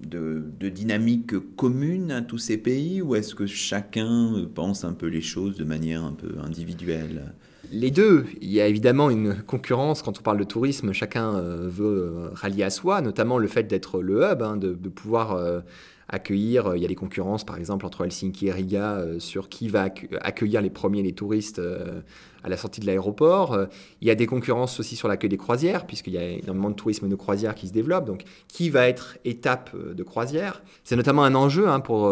de, 0.01 0.69
dynamiques 0.69 1.39
communes 1.57 2.11
à 2.11 2.21
tous 2.21 2.39
ces 2.39 2.59
pays 2.59 3.03
ou 3.03 3.15
est-ce 3.15 3.35
que 3.35 3.47
chacun 3.47 4.35
pense 4.55 4.85
un 4.85 4.93
peu 4.93 5.07
les 5.07 5.21
choses 5.21 5.57
de 5.57 5.65
manière 5.65 6.05
un 6.05 6.13
peu 6.13 6.35
individuelle? 6.43 7.33
Les 7.73 7.93
deux. 7.93 8.27
Il 8.41 8.51
y 8.51 8.61
a 8.61 8.67
évidemment 8.67 9.11
une 9.11 9.43
concurrence 9.43 10.03
quand 10.03 10.19
on 10.19 10.23
parle 10.23 10.39
de 10.39 10.45
tourisme. 10.45 10.93
Chacun 10.93 11.37
euh, 11.37 11.69
veut 11.69 12.31
rallier 12.33 12.65
à 12.65 12.71
soi, 12.71 13.01
notamment 13.01 13.39
le 13.39 13.47
fait 13.47 13.63
d'être 13.63 14.03
le 14.03 14.23
hub, 14.25 14.43
hein, 14.43 14.57
de, 14.57 14.75
pouvoir 14.89 15.35
euh, 15.35 15.61
accueillir. 16.11 16.67
Euh, 16.67 16.77
il 16.77 16.83
y 16.83 16.85
a 16.85 16.89
des 16.89 16.95
concurrences, 16.95 17.45
par 17.45 17.57
exemple, 17.57 17.87
entre 17.87 18.05
Helsinki 18.05 18.49
et 18.49 18.53
Riga 18.53 18.97
euh, 18.97 19.19
sur 19.19 19.49
qui 19.49 19.69
va 19.69 19.89
accueillir 20.21 20.61
les 20.61 20.71
premiers 20.71 21.03
les 21.03 21.13
touristes 21.13 21.59
euh, 21.59 22.01
à 22.43 22.49
la 22.49 22.57
sortie 22.57 22.81
de 22.81 22.87
l'aéroport. 22.87 23.67
Il 24.01 24.09
y 24.09 24.11
a 24.11 24.15
des 24.15 24.27
concurrences 24.27 24.81
aussi 24.81 24.97
sur 24.97 25.09
l'accueil 25.09 25.29
des 25.29 25.37
croisières, 25.37 25.87
puisqu'il 25.87 26.15
y 26.15 26.19
a 26.19 26.27
énormément 26.27 26.71
de 26.71 26.75
tourisme 26.75 27.09
de 27.09 27.15
croisière 27.15 27.55
qui 27.55 27.69
se 27.69 27.73
développe. 27.73 28.07
Donc, 28.07 28.25
qui 28.49 28.71
va 28.71 28.89
être 28.89 29.19
étape 29.25 29.77
de 29.77 30.03
croisière? 30.03 30.63
C'est 30.83 30.97
notamment 30.97 31.23
un 31.23 31.35
enjeu 31.35 31.69
hein, 31.69 31.81
pour 31.81 32.11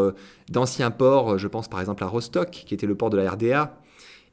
d'anciens 0.50 0.90
ports. 0.90 1.38
Je 1.38 1.48
pense 1.48 1.68
par 1.68 1.80
exemple 1.80 2.04
à 2.04 2.08
Rostock, 2.08 2.50
qui 2.50 2.74
était 2.74 2.86
le 2.86 2.94
port 2.94 3.08
de 3.08 3.16
la 3.16 3.30
RDA 3.30 3.80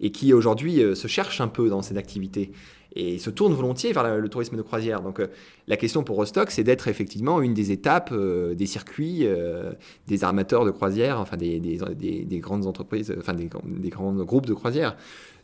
et 0.01 0.11
qui 0.11 0.33
aujourd'hui 0.33 0.81
se 0.95 1.07
cherche 1.07 1.39
un 1.39 1.47
peu 1.47 1.69
dans 1.69 1.81
cette 1.81 1.95
activité 1.95 2.51
et 2.95 3.17
se 3.17 3.29
tourne 3.29 3.53
volontiers 3.53 3.91
vers 3.91 4.17
le 4.17 4.29
tourisme 4.29 4.55
de 4.55 4.61
croisière. 4.61 5.01
Donc 5.01 5.19
euh, 5.19 5.27
la 5.67 5.77
question 5.77 6.03
pour 6.03 6.15
Rostock, 6.15 6.51
c'est 6.51 6.63
d'être 6.63 6.87
effectivement 6.87 7.41
une 7.41 7.53
des 7.53 7.71
étapes 7.71 8.09
euh, 8.13 8.55
des 8.55 8.65
circuits 8.65 9.21
euh, 9.23 9.73
des 10.07 10.23
armateurs 10.23 10.65
de 10.65 10.71
croisière, 10.71 11.19
enfin 11.19 11.37
des, 11.37 11.59
des, 11.59 12.39
grandes 12.39 12.65
entreprises, 12.67 13.13
enfin 13.17 13.33
des, 13.33 13.49
grands 13.89 14.13
groupes 14.13 14.45
de 14.45 14.53
croisière. 14.53 14.95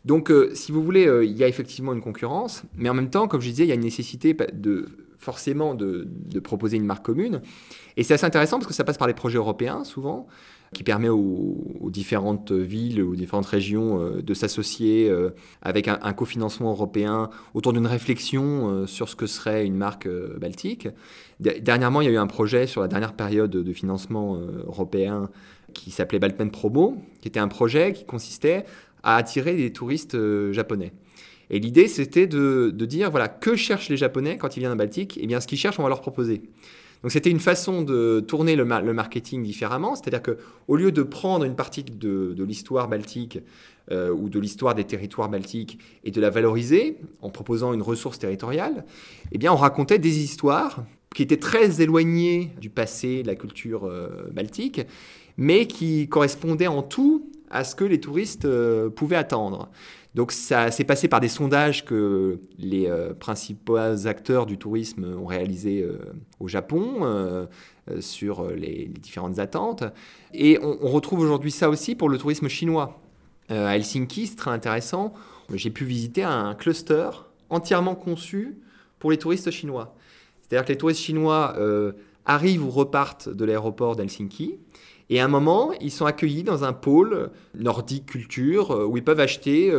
Donc 0.04 0.32
si 0.54 0.72
vous 0.72 0.82
voulez, 0.82 1.08
il 1.22 1.36
y 1.36 1.44
a 1.44 1.48
effectivement 1.48 1.92
une 1.92 2.00
concurrence, 2.00 2.64
mais 2.76 2.88
en 2.88 2.94
même 2.94 3.10
temps, 3.10 3.28
comme 3.28 3.40
je 3.40 3.48
disais, 3.48 3.64
il 3.64 3.68
y 3.68 3.72
a 3.72 3.76
une 3.76 3.82
nécessité 3.82 4.36
de 4.52 4.86
forcément 5.16 5.76
de, 5.76 6.08
de 6.08 6.40
proposer 6.40 6.76
une 6.76 6.84
marque 6.84 7.04
commune. 7.04 7.40
Et 7.96 8.02
c'est 8.02 8.14
assez 8.14 8.26
intéressant 8.26 8.58
parce 8.58 8.66
que 8.66 8.74
ça 8.74 8.82
passe 8.82 8.98
par 8.98 9.06
les 9.06 9.14
projets 9.14 9.38
européens 9.38 9.84
souvent 9.84 10.26
qui 10.72 10.84
permet 10.84 11.08
aux, 11.08 11.90
différentes 11.90 12.52
villes, 12.52 13.02
aux 13.02 13.14
différentes 13.14 13.46
régions 13.46 14.00
euh, 14.00 14.22
de 14.22 14.34
s'associer 14.34 15.08
euh, 15.10 15.30
avec 15.60 15.86
un, 15.86 16.12
cofinancement 16.14 16.70
européen 16.70 17.28
autour 17.52 17.72
d'une 17.74 17.86
réflexion 17.86 18.68
euh, 18.68 18.86
sur 18.86 19.08
ce 19.08 19.16
que 19.16 19.26
serait 19.26 19.66
une 19.66 19.76
marque 19.76 20.08
baltique. 20.40 20.88
Dernièrement, 21.40 22.00
il 22.00 22.06
y 22.06 22.08
a 22.08 22.12
eu 22.12 22.18
un 22.18 22.26
projet 22.26 22.66
sur 22.66 22.80
la 22.80 22.88
dernière 22.88 23.14
période 23.14 23.50
de 23.50 23.72
financement 23.72 24.38
européen 24.66 25.28
qui 25.74 25.90
s'appelait 25.90 26.20
Baltmen 26.20 26.52
Promo, 26.52 27.02
qui 27.20 27.26
était 27.26 27.40
un 27.40 27.48
projet 27.48 27.92
qui 27.92 28.04
consistait 28.04 28.64
à 29.02 29.16
attirer 29.16 29.56
des 29.56 29.72
touristes 29.72 30.16
japonais. 30.52 30.92
Et 31.50 31.58
l'idée, 31.58 31.88
c'était 31.88 32.28
de, 32.28 32.70
de, 32.72 32.86
dire, 32.86 33.10
voilà, 33.10 33.26
que 33.26 33.56
cherchent 33.56 33.88
les 33.88 33.96
Japonais 33.96 34.36
quand 34.38 34.56
ils 34.56 34.60
viennent 34.60 34.72
en 34.72 34.76
Baltique? 34.76 35.18
Eh 35.20 35.26
bien, 35.26 35.40
ce 35.40 35.48
qu'ils 35.48 35.58
cherchent, 35.58 35.80
on 35.80 35.82
va 35.82 35.88
leur 35.88 36.00
proposer. 36.00 36.42
Donc 37.02 37.10
c'était 37.10 37.30
une 37.30 37.40
façon 37.40 37.82
de 37.82 38.20
tourner 38.20 38.54
le, 38.54 38.64
marketing 38.64 39.42
différemment, 39.42 39.96
c'est-à-dire 39.96 40.22
qu'au 40.22 40.76
lieu 40.76 40.92
de 40.92 41.02
prendre 41.02 41.44
une 41.44 41.56
partie 41.56 41.82
de, 41.82 42.44
l'histoire 42.44 42.88
baltique 42.88 43.40
euh, 43.90 44.12
ou 44.12 44.28
de 44.28 44.38
l'histoire 44.38 44.74
des 44.74 44.84
territoires 44.84 45.28
baltiques 45.28 45.78
et 46.04 46.12
de 46.12 46.20
la 46.20 46.30
valoriser 46.30 46.98
en 47.20 47.30
proposant 47.30 47.72
une 47.72 47.82
ressource 47.82 48.18
territoriale, 48.18 48.84
eh 49.32 49.48
on 49.48 49.56
racontait 49.56 49.98
des 49.98 50.22
histoires 50.22 50.84
qui 51.14 51.22
étaient 51.22 51.38
très 51.38 51.82
éloignées 51.82 52.52
du 52.60 52.70
passé, 52.70 53.22
de 53.22 53.26
la 53.26 53.34
culture 53.34 53.84
euh, 53.84 54.30
baltique, 54.32 54.80
mais 55.36 55.66
qui 55.66 56.08
correspondaient 56.08 56.68
en 56.68 56.82
tout 56.82 57.28
à 57.50 57.64
ce 57.64 57.74
que 57.74 57.84
les 57.84 58.00
touristes 58.00 58.46
euh, 58.46 58.88
pouvaient 58.88 59.16
attendre. 59.16 59.70
Donc 60.14 60.30
ça 60.30 60.70
s'est 60.70 60.84
passé 60.84 61.08
par 61.08 61.20
des 61.20 61.28
sondages 61.28 61.84
que 61.84 62.38
les 62.58 62.86
euh, 62.86 63.14
principaux 63.14 63.76
acteurs 63.76 64.44
du 64.44 64.58
tourisme 64.58 65.04
ont 65.18 65.24
réalisés 65.24 65.82
euh, 65.82 65.98
au 66.38 66.48
Japon 66.48 66.98
euh, 67.02 67.46
sur 68.00 68.50
les, 68.50 68.88
différentes 68.88 69.38
attentes. 69.38 69.84
Et 70.34 70.58
on, 70.62 70.88
retrouve 70.88 71.20
aujourd'hui 71.20 71.50
ça 71.50 71.70
aussi 71.70 71.94
pour 71.94 72.08
le 72.08 72.18
tourisme 72.18 72.48
chinois. 72.48 73.00
à 73.48 73.74
Helsinki, 73.74 74.26
c'est 74.26 74.36
très 74.36 74.50
intéressant. 74.50 75.14
J'ai 75.52 75.70
pu 75.70 75.84
visiter 75.84 76.22
un 76.22 76.54
cluster 76.54 77.10
entièrement 77.50 77.94
conçu 77.94 78.58
pour 78.98 79.10
les 79.10 79.18
touristes 79.18 79.50
chinois. 79.50 79.96
C'est-à-dire 80.42 80.64
que 80.64 80.72
les 80.72 80.78
touristes 80.78 81.00
chinois 81.00 81.56
arrivent 82.24 82.64
ou 82.64 82.70
repartent 82.70 83.28
de 83.28 83.44
l'aéroport 83.44 83.96
d'Helsinki. 83.96 84.58
Et 85.14 85.20
à 85.20 85.26
un 85.26 85.28
moment, 85.28 85.72
ils 85.82 85.90
sont 85.90 86.06
accueillis 86.06 86.42
dans 86.42 86.64
un 86.64 86.72
pôle 86.72 87.30
nordique 87.54 88.06
culture 88.06 88.70
où 88.88 88.96
ils 88.96 89.04
peuvent 89.04 89.20
acheter 89.20 89.70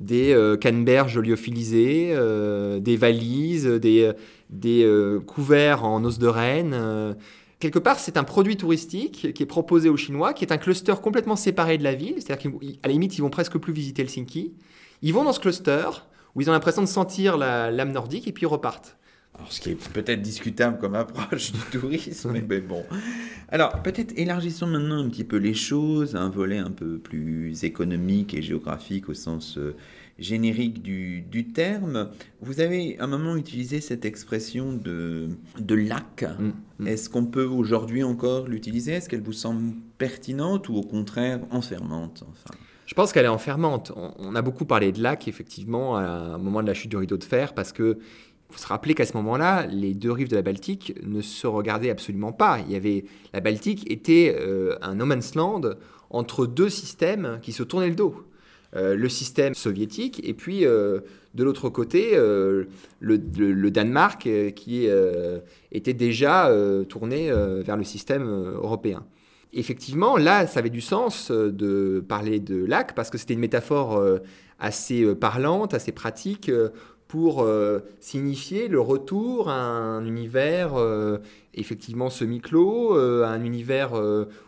des 0.00 0.32
euh, 0.32 0.56
canneberges 0.56 1.18
lyophilisées, 1.18 2.10
euh, 2.12 2.80
des 2.80 2.96
valises, 2.96 3.66
des, 3.66 4.12
des 4.48 4.82
euh, 4.82 5.20
couverts 5.20 5.84
en 5.84 6.02
os 6.04 6.18
de 6.18 6.26
renne. 6.26 7.16
Quelque 7.60 7.78
part, 7.78 7.98
c'est 7.98 8.16
un 8.16 8.24
produit 8.24 8.56
touristique 8.56 9.34
qui 9.34 9.42
est 9.42 9.46
proposé 9.46 9.90
aux 9.90 9.96
Chinois, 9.98 10.32
qui 10.32 10.44
est 10.44 10.52
un 10.52 10.56
cluster 10.56 10.94
complètement 11.02 11.36
séparé 11.36 11.76
de 11.76 11.84
la 11.84 11.94
ville. 11.94 12.14
C'est-à-dire 12.16 12.50
qu'à 12.50 12.88
la 12.88 12.92
limite, 12.92 13.18
ils 13.18 13.20
vont 13.20 13.28
presque 13.28 13.58
plus 13.58 13.74
visiter 13.74 14.00
Helsinki. 14.00 14.54
Ils 15.02 15.12
vont 15.12 15.24
dans 15.24 15.34
ce 15.34 15.40
cluster 15.40 15.84
où 16.34 16.40
ils 16.40 16.48
ont 16.48 16.52
l'impression 16.52 16.80
de 16.80 16.86
sentir 16.86 17.36
la 17.36 17.70
lame 17.70 17.92
nordique 17.92 18.26
et 18.26 18.32
puis 18.32 18.44
ils 18.44 18.46
repartent. 18.46 18.96
Alors, 19.34 19.52
ce 19.52 19.60
qui 19.60 19.70
est 19.70 19.92
peut-être 19.92 20.20
discutable 20.20 20.78
comme 20.78 20.94
approche 20.94 21.52
du 21.52 21.60
tourisme, 21.70 22.32
mais 22.48 22.60
bon. 22.60 22.84
Alors, 23.48 23.82
peut-être 23.82 24.12
élargissons 24.18 24.66
maintenant 24.66 24.98
un 24.98 25.08
petit 25.08 25.24
peu 25.24 25.36
les 25.36 25.54
choses, 25.54 26.16
un 26.16 26.28
volet 26.28 26.58
un 26.58 26.70
peu 26.70 26.98
plus 26.98 27.64
économique 27.64 28.34
et 28.34 28.42
géographique 28.42 29.08
au 29.08 29.14
sens 29.14 29.56
euh, 29.56 29.76
générique 30.18 30.82
du, 30.82 31.22
du, 31.22 31.48
terme. 31.48 32.10
Vous 32.40 32.60
avez 32.60 32.98
à 32.98 33.04
un 33.04 33.06
moment 33.06 33.36
utilisé 33.36 33.80
cette 33.80 34.04
expression 34.04 34.72
de, 34.72 35.30
de 35.58 35.74
lac. 35.74 36.24
Mm, 36.38 36.52
mm. 36.80 36.86
Est-ce 36.86 37.08
qu'on 37.08 37.24
peut 37.24 37.46
aujourd'hui 37.46 38.02
encore 38.02 38.46
l'utiliser? 38.46 38.92
Est-ce 38.92 39.08
qu'elle 39.08 39.22
vous 39.22 39.32
semble 39.32 39.74
pertinente 39.98 40.68
ou 40.68 40.74
au 40.74 40.82
contraire 40.82 41.40
enfermante 41.50 42.24
enfin? 42.28 42.54
Je 42.90 42.94
pense 42.96 43.12
qu'elle 43.12 43.24
est 43.24 43.28
enfermante. 43.28 43.92
On 43.94 44.34
a 44.34 44.42
beaucoup 44.42 44.64
parlé 44.64 44.90
de 44.90 45.00
lac, 45.00 45.28
effectivement, 45.28 45.96
à 45.96 46.02
un 46.02 46.38
moment 46.38 46.60
de 46.60 46.66
la 46.66 46.74
chute 46.74 46.90
du 46.90 46.96
rideau 46.96 47.18
de 47.18 47.22
fer, 47.22 47.54
parce 47.54 47.70
que 47.70 48.00
faut 48.50 48.58
se 48.58 48.66
rappeler 48.66 48.94
qu'à 48.94 49.06
ce 49.06 49.16
moment-là, 49.16 49.66
les 49.66 49.94
deux 49.94 50.12
rives 50.12 50.28
de 50.28 50.36
la 50.36 50.42
Baltique 50.42 50.94
ne 51.02 51.20
se 51.20 51.46
regardaient 51.46 51.90
absolument 51.90 52.32
pas. 52.32 52.58
Il 52.66 52.72
y 52.72 52.76
avait, 52.76 53.04
la 53.32 53.40
Baltique 53.40 53.90
était 53.90 54.36
euh, 54.38 54.76
un 54.82 54.94
no 54.96 55.06
man's 55.06 55.34
land 55.34 55.62
entre 56.10 56.46
deux 56.46 56.68
systèmes 56.68 57.38
qui 57.42 57.52
se 57.52 57.62
tournaient 57.62 57.88
le 57.88 57.94
dos. 57.94 58.24
Euh, 58.76 58.94
le 58.94 59.08
système 59.08 59.54
soviétique 59.54 60.20
et 60.22 60.32
puis 60.32 60.64
euh, 60.64 61.00
de 61.34 61.42
l'autre 61.42 61.68
côté 61.70 62.16
le, 63.00 63.70
Danemark 63.70 64.28
qui 64.54 64.88
était 65.72 65.92
déjà 65.92 66.52
tourné 66.88 67.30
vers 67.30 67.76
le 67.76 67.84
système 67.84 68.28
européen. 68.28 69.04
Effectivement, 69.52 70.16
là, 70.16 70.46
ça 70.46 70.60
avait 70.60 70.70
du 70.70 70.80
sens 70.80 71.30
de 71.30 72.04
parler 72.06 72.38
de 72.38 72.64
lac 72.64 72.94
parce 72.94 73.10
que 73.10 73.18
c'était 73.18 73.34
une 73.34 73.40
métaphore 73.40 74.00
assez 74.58 75.14
parlante, 75.14 75.74
assez 75.74 75.92
pratique 75.92 76.50
pour 77.10 77.42
euh, 77.42 77.80
signifier 77.98 78.68
le 78.68 78.80
retour 78.80 79.48
à 79.48 79.60
un 79.60 80.04
univers 80.06 80.76
euh, 80.76 81.18
effectivement 81.54 82.08
semi-clos, 82.08 82.96
euh, 82.96 83.24
un 83.24 83.42
univers 83.42 84.00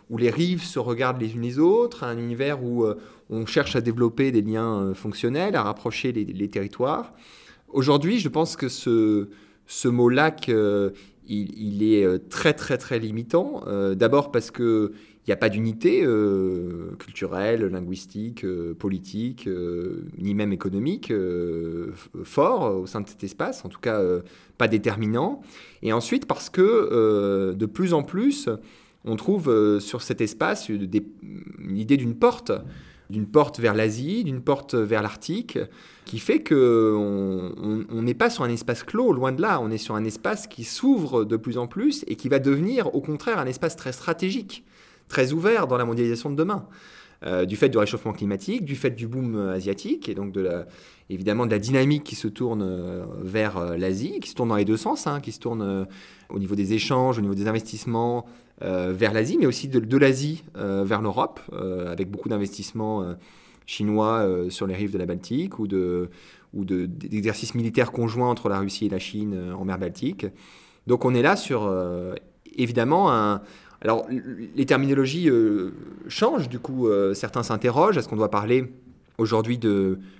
où 0.09 0.17
les 0.17 0.29
rives 0.29 0.63
se 0.63 0.79
regardent 0.79 1.19
les 1.19 1.33
unes 1.33 1.41
les 1.41 1.59
autres, 1.59 2.05
un 2.05 2.17
univers 2.17 2.63
où 2.63 2.85
on 3.29 3.45
cherche 3.45 3.75
à 3.75 3.81
développer 3.81 4.31
des 4.31 4.41
liens 4.41 4.93
fonctionnels, 4.93 5.57
à 5.57 5.63
rapprocher 5.63 6.13
les, 6.13 6.47
territoires. 6.47 7.11
Aujourd'hui, 7.67 8.19
je 8.19 8.29
pense 8.29 8.55
que 8.55 8.69
ce, 8.69 9.27
ce 9.67 9.89
mot 9.89 10.07
lac, 10.07 10.49
il, 11.27 11.83
est 11.83 12.29
très 12.29 12.53
très 12.53 12.77
très 12.77 12.97
limitant. 12.97 13.63
D'abord 13.93 14.31
parce 14.31 14.51
que 14.51 14.93
il 15.25 15.29
n'y 15.29 15.33
a 15.33 15.37
pas 15.37 15.47
d'unité 15.47 16.01
euh, 16.03 16.95
culturelle, 16.99 17.65
linguistique, 17.67 18.43
euh, 18.43 18.73
politique, 18.73 19.47
euh, 19.47 20.05
ni 20.17 20.33
même 20.33 20.51
économique 20.51 21.13
fort 22.23 22.75
au 22.75 22.85
sein 22.87 22.99
de 22.99 23.07
cet 23.07 23.23
espace, 23.23 23.63
en 23.63 23.69
tout 23.69 23.79
cas 23.79 24.01
pas 24.57 24.67
déterminant. 24.67 25.41
Et 25.81 25.93
ensuite 25.93 26.25
parce 26.25 26.49
que 26.49 27.53
de 27.53 27.65
plus 27.65 27.93
en 27.93 28.03
plus, 28.03 28.49
on 29.05 29.15
trouve 29.15 29.79
sur 29.79 30.01
cet 30.01 30.19
espace 30.19 30.67
une, 30.67 30.89
idée 31.69 31.97
d'une 31.97 32.15
porte, 32.15 32.51
d'une 33.09 33.27
porte 33.27 33.59
vers 33.59 33.73
l'Asie, 33.73 34.23
d'une 34.25 34.41
porte 34.41 34.75
vers 34.75 35.01
l'Arctique, 35.01 35.57
qui 36.05 36.19
fait 36.19 36.43
qu'on 36.43 38.01
n'est 38.01 38.13
pas 38.13 38.29
sur 38.29 38.43
un 38.43 38.49
espace 38.49 38.83
clos, 38.83 39.13
loin 39.13 39.31
de 39.31 39.41
là, 39.41 39.61
on 39.61 39.71
est 39.71 39.77
sur 39.77 39.95
un 39.95 40.03
espace 40.03 40.47
qui 40.47 40.65
s'ouvre 40.65 41.23
de 41.23 41.37
plus 41.37 41.57
en 41.57 41.67
plus 41.67 42.03
et 42.07 42.15
qui 42.15 42.27
va 42.27 42.39
devenir 42.39 42.93
au 42.93 43.01
contraire 43.01 43.39
un 43.39 43.45
espace 43.45 43.77
très 43.77 43.93
stratégique 43.93 44.65
très 45.07 45.33
ouvert 45.33 45.67
dans 45.67 45.77
la 45.77 45.85
mondialisation 45.85 46.29
de 46.29 46.35
demain. 46.35 46.67
Euh, 47.25 47.45
du 47.45 47.55
fait 47.55 47.69
du 47.69 47.77
réchauffement 47.77 48.11
climatique, 48.11 48.65
du 48.65 48.75
fait 48.75 48.89
du 48.89 49.07
boom 49.07 49.35
euh, 49.37 49.53
asiatique 49.53 50.09
et 50.09 50.13
donc 50.13 50.37
évidemment 51.09 51.45
de 51.45 51.51
la 51.51 51.59
dynamique 51.59 52.03
qui 52.03 52.15
se 52.15 52.27
tourne 52.27 52.61
euh, 52.61 53.05
vers 53.21 53.77
l'Asie, 53.77 54.19
qui 54.19 54.29
se 54.29 54.35
tourne 54.35 54.49
dans 54.49 54.57
les 54.57 54.65
deux 54.65 54.75
sens, 54.75 55.07
hein, 55.07 55.21
qui 55.21 55.31
se 55.31 55.39
tourne 55.39 55.87
au 56.29 56.39
niveau 56.39 56.55
des 56.55 56.73
échanges, 56.73 57.19
au 57.19 57.21
niveau 57.21 57.35
des 57.35 57.47
investissements 57.47 58.25
vers 58.59 59.13
l'Asie, 59.13 59.37
mais 59.37 59.45
aussi 59.45 59.67
de, 59.67 59.97
l'Asie 59.97 60.43
vers 60.55 61.01
l'Europe, 61.01 61.41
avec 61.87 62.09
beaucoup 62.09 62.29
d'investissements 62.29 63.15
chinois 63.65 64.25
sur 64.49 64.67
les 64.67 64.75
rives 64.75 64.91
de 64.91 64.97
la 64.97 65.05
Baltique 65.05 65.59
ou 65.59 65.67
d'exercices 65.67 67.55
militaires 67.55 67.91
conjoints 67.91 68.29
entre 68.29 68.47
la 68.47 68.59
Russie 68.59 68.85
et 68.85 68.89
la 68.89 68.99
Chine 68.99 69.53
en 69.57 69.65
mer 69.65 69.79
Baltique. 69.79 70.27
Donc 70.87 71.03
on 71.03 71.13
est 71.13 71.21
là 71.21 71.35
sur 71.35 71.69
évidemment 72.55 73.11
un, 73.11 73.41
alors, 73.83 74.07
les 74.09 74.65
terminologies 74.65 75.29
euh, 75.29 75.71
changent, 76.07 76.47
du 76.47 76.59
coup, 76.59 76.87
euh, 76.87 77.13
certains 77.13 77.43
s'interrogent. 77.43 77.97
Est-ce 77.97 78.07
qu'on 78.07 78.15
doit 78.15 78.31
parler 78.31 78.71
aujourd'hui 79.17 79.59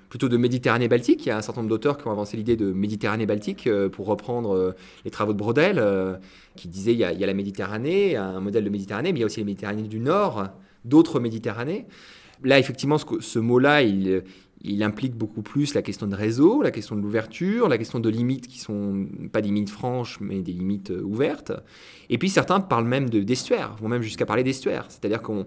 plutôt 0.10 0.28
de 0.28 0.36
Méditerranée 0.38 0.90
baltique? 0.90 1.26
Il 1.26 1.30
y 1.30 1.32
a 1.32 1.38
un 1.38 1.42
certain 1.42 1.62
nombre 1.62 1.70
d'auteurs 1.70 1.98
qui 1.98 2.06
ont 2.08 2.12
avancé 2.12 2.36
l'idée 2.36 2.58
de 2.58 2.74
Méditerranée 2.74 3.26
baltique 3.26 3.68
euh, 3.68 3.88
pour 3.88 4.08
reprendre 4.08 4.76
les 5.06 5.12
travaux 5.12 5.32
de 5.32 5.38
Brodel, 5.38 5.82
qui 6.58 6.68
disait 6.68 6.92
il 6.92 7.00
y, 7.00 7.06
a, 7.06 7.14
la 7.14 7.34
Méditerranée, 7.34 8.18
un 8.18 8.42
modèle 8.42 8.66
de 8.66 8.70
Méditerranée, 8.70 9.14
mais 9.14 9.20
il 9.20 9.22
y 9.22 9.24
a 9.24 9.28
aussi 9.28 9.40
la 9.40 9.46
Méditerranée 9.46 9.84
du 9.84 10.00
Nord, 10.00 10.50
d'autres 10.84 11.22
Méditerranées. 11.22 11.86
Là, 12.44 12.60
effectivement, 12.60 12.98
ce, 12.98 13.06
ce 13.22 13.40
mot-là, 13.40 13.84
il, 13.84 14.24
il 14.64 14.82
implique 14.82 15.16
beaucoup 15.16 15.42
plus 15.42 15.74
la 15.74 15.82
question 15.82 16.08
de 16.08 16.16
réseau, 16.16 16.62
la 16.62 16.72
question 16.72 16.96
de 16.96 17.02
l'ouverture, 17.02 17.68
la 17.68 17.78
question 17.78 18.00
de 18.00 18.10
limites 18.10 18.48
qui 18.48 18.60
sont 18.60 19.08
pas 19.32 19.42
des 19.42 19.50
limites 19.50 19.70
franches, 19.70 20.20
mais 20.22 20.40
des 20.40 20.54
limites 20.54 20.92
euh, 20.92 21.02
ouvertes. 21.02 21.52
Et 22.10 22.18
puis 22.18 22.30
certains 22.30 22.62
parlent 22.62 22.88
même 22.88 23.10
d'estuaires, 23.10 23.76
vont 23.82 23.90
même 23.90 24.02
jusqu'à 24.02 24.26
parler 24.26 24.44
d'estuaires. 24.44 24.86
C'est-à-dire 24.88 25.22
qu'on 25.22 25.46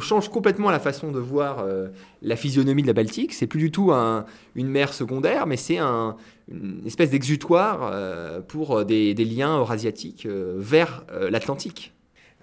change 0.00 0.28
complètement 0.28 0.70
la 0.70 0.78
façon 0.78 1.10
de 1.10 1.18
voir 1.18 1.60
euh, 1.60 1.88
la 2.20 2.36
physionomie 2.36 2.82
de 2.82 2.86
la 2.86 2.92
Baltique. 2.92 3.32
C'est 3.32 3.46
plus 3.46 3.60
du 3.60 3.70
tout 3.70 3.92
une 3.92 4.68
mer 4.68 4.92
secondaire, 4.92 5.46
mais 5.46 5.56
c'est 5.56 5.78
un, 5.78 6.16
une 6.50 6.82
espèce 6.86 7.10
d'exutoire 7.10 7.90
euh, 7.92 8.40
pour 8.40 8.84
des, 8.84 9.14
liens 9.14 9.56
eurasiatiques 9.58 10.26
vers 10.26 11.04
l'Atlantique. 11.30 11.92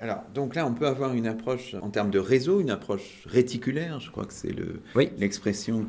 Alors, 0.02 0.24
donc 0.34 0.56
là, 0.56 0.66
on 0.66 0.74
peut 0.74 0.88
avoir 0.88 1.14
une 1.14 1.28
approche 1.28 1.76
en 1.82 1.89
termes 1.89 2.10
de 2.10 2.20
réseau, 2.20 2.62
une 2.62 2.70
approche 2.70 3.24
réticulaire, 3.26 4.00
je 4.00 4.10
crois 4.10 4.26
que 4.26 4.34
c'est 4.34 4.56
l'expression 5.18 5.86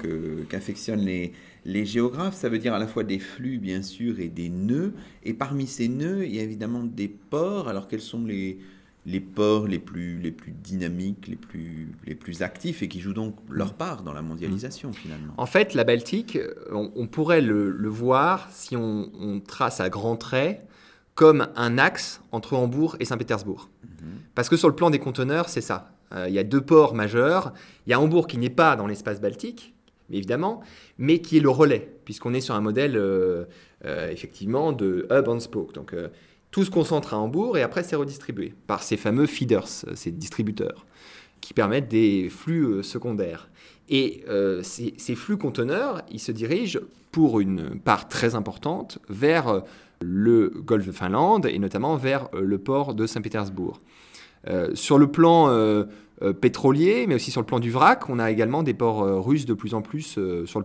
qu'affectionnent 0.49 1.05
les, 1.05 1.33
les 1.65 1.87
géographes. 1.87 2.35
Ça 2.35 2.49
veut 2.49 2.59
dire 2.59 2.75
à 2.75 2.81
la 2.81 2.89
fois 2.89 3.05
des 3.05 3.21
flux, 3.21 3.59
bien 3.59 3.83
sûr, 3.83 4.19
et 4.19 4.29
des 4.29 4.49
nœuds. 4.49 4.95
Et 5.23 5.33
parmi 5.33 5.67
ces 5.67 5.89
nœuds, 5.89 6.27
il 6.27 6.35
y 6.35 6.41
a 6.41 6.43
évidemment 6.43 6.83
des 6.83 7.09
ports. 7.09 7.69
Alors, 7.69 7.87
quels 7.87 8.01
sont 8.01 8.25
les, 8.25 8.59
les 9.07 9.21
ports 9.21 9.67
les 9.67 9.79
plus, 9.79 10.19
les 10.19 10.33
plus 10.33 10.53
dynamiques, 10.53 11.29
les 11.29 11.37
plus, 11.37 11.89
les 12.05 12.15
plus 12.17 12.43
actifs 12.43 12.83
et 12.83 12.89
qui 12.89 13.01
jouent 13.01 13.15
donc 13.15 13.37
leur 13.49 13.75
part 13.75 14.03
dans 14.03 14.13
la 14.13 14.23
mondialisation 14.23 14.93
finalement? 14.93 15.35
En 15.37 15.47
fait, 15.47 15.75
la 15.75 15.85
Baltique, 15.85 16.39
on, 16.73 17.07
pourrait 17.07 17.41
le, 17.41 17.89
voir 17.89 18.49
si 18.51 18.77
on, 18.77 19.11
on, 19.19 19.41
trace 19.41 19.81
à 19.81 19.89
grands 19.89 20.17
traits 20.17 20.67
comme 21.15 21.49
un 21.57 21.79
axe 21.79 22.23
entre 22.33 22.55
Hambourg 22.55 22.97
et 22.99 23.05
Saint-Pétersbourg. 23.05 23.70
Parce 24.35 24.49
que 24.49 24.57
sur 24.57 24.69
le 24.69 24.75
plan 24.75 24.91
des 24.91 24.99
conteneurs, 24.99 25.49
c'est 25.49 25.61
ça. 25.61 25.93
Euh, 26.13 26.27
il 26.29 26.35
y 26.35 26.39
a 26.39 26.45
deux 26.45 26.61
ports 26.61 26.95
majeurs. 26.95 27.53
Il 27.87 27.91
y 27.91 27.93
a 27.93 28.01
Hambourg 28.01 28.27
qui 28.27 28.39
n'est 28.39 28.51
pas 28.51 28.77
dans 28.77 28.87
l'espace 28.87 29.21
baltique, 29.21 29.75
évidemment, 30.11 30.61
mais 30.99 31.21
qui 31.21 31.37
est 31.37 31.41
le 31.41 31.51
relais, 31.51 31.89
puisqu'on 32.05 32.35
est 32.35 32.41
sur 32.41 32.55
un 32.55 32.61
modèle 32.61 32.97
euh, 32.97 33.45
euh, 33.85 34.11
effectivement 34.11 34.73
de 34.73 35.07
hub 35.11 35.29
and 35.29 35.41
spoke. 35.41 35.73
Donc 35.73 35.95
tout 36.51 36.65
se 36.65 36.71
concentre 36.71 37.15
à 37.15 37.19
Hambourg 37.19 37.57
et 37.57 37.63
après 37.63 37.83
c'est 37.85 37.97
redistribué 37.97 38.55
par 38.67 38.83
ces 38.83 38.97
fameux 38.97 39.27
feeders, 39.27 39.69
ces 39.69 40.11
distributeurs, 40.11 40.85
qui 41.41 41.55
permettent 41.55 41.89
des 41.89 42.29
flux 42.29 42.83
secondaires. 42.83 43.49
Et 43.89 44.25
ces, 44.63 45.15
flux 45.17 45.37
conteneurs, 45.37 46.03
ils 46.11 46.21
se 46.21 46.33
dirigent 46.33 46.81
pour 47.11 47.41
une 47.41 47.81
part 47.81 48.09
très 48.09 48.37
importante 48.37 48.99
vers 49.09 49.63
le 50.01 50.49
golfe 50.49 50.87
de 50.87 50.93
Finlande 50.93 51.47
et 51.47 51.59
notamment 51.59 51.97
vers 51.97 52.29
le 52.33 52.59
port 52.59 52.95
de 52.95 53.07
Saint-Pétersbourg. 53.07 53.81
Euh, 54.49 54.71
sur 54.75 54.97
le 54.97 55.07
plan 55.07 55.51
euh, 55.51 55.85
pétrolier, 56.41 57.05
mais 57.07 57.15
aussi 57.15 57.31
sur 57.31 57.43
le 57.43 57.47
plan 57.47 57.61
du 57.61 57.71
vrac. 57.71 58.09
On 58.09 58.19
a 58.19 58.31
également 58.31 58.63
des 58.63 58.75
ports 58.75 59.25
russes 59.25 59.47
de 59.47 59.55
plus 59.55 59.75
en 59.75 59.83
plus 59.83 60.19
sur, 60.47 60.61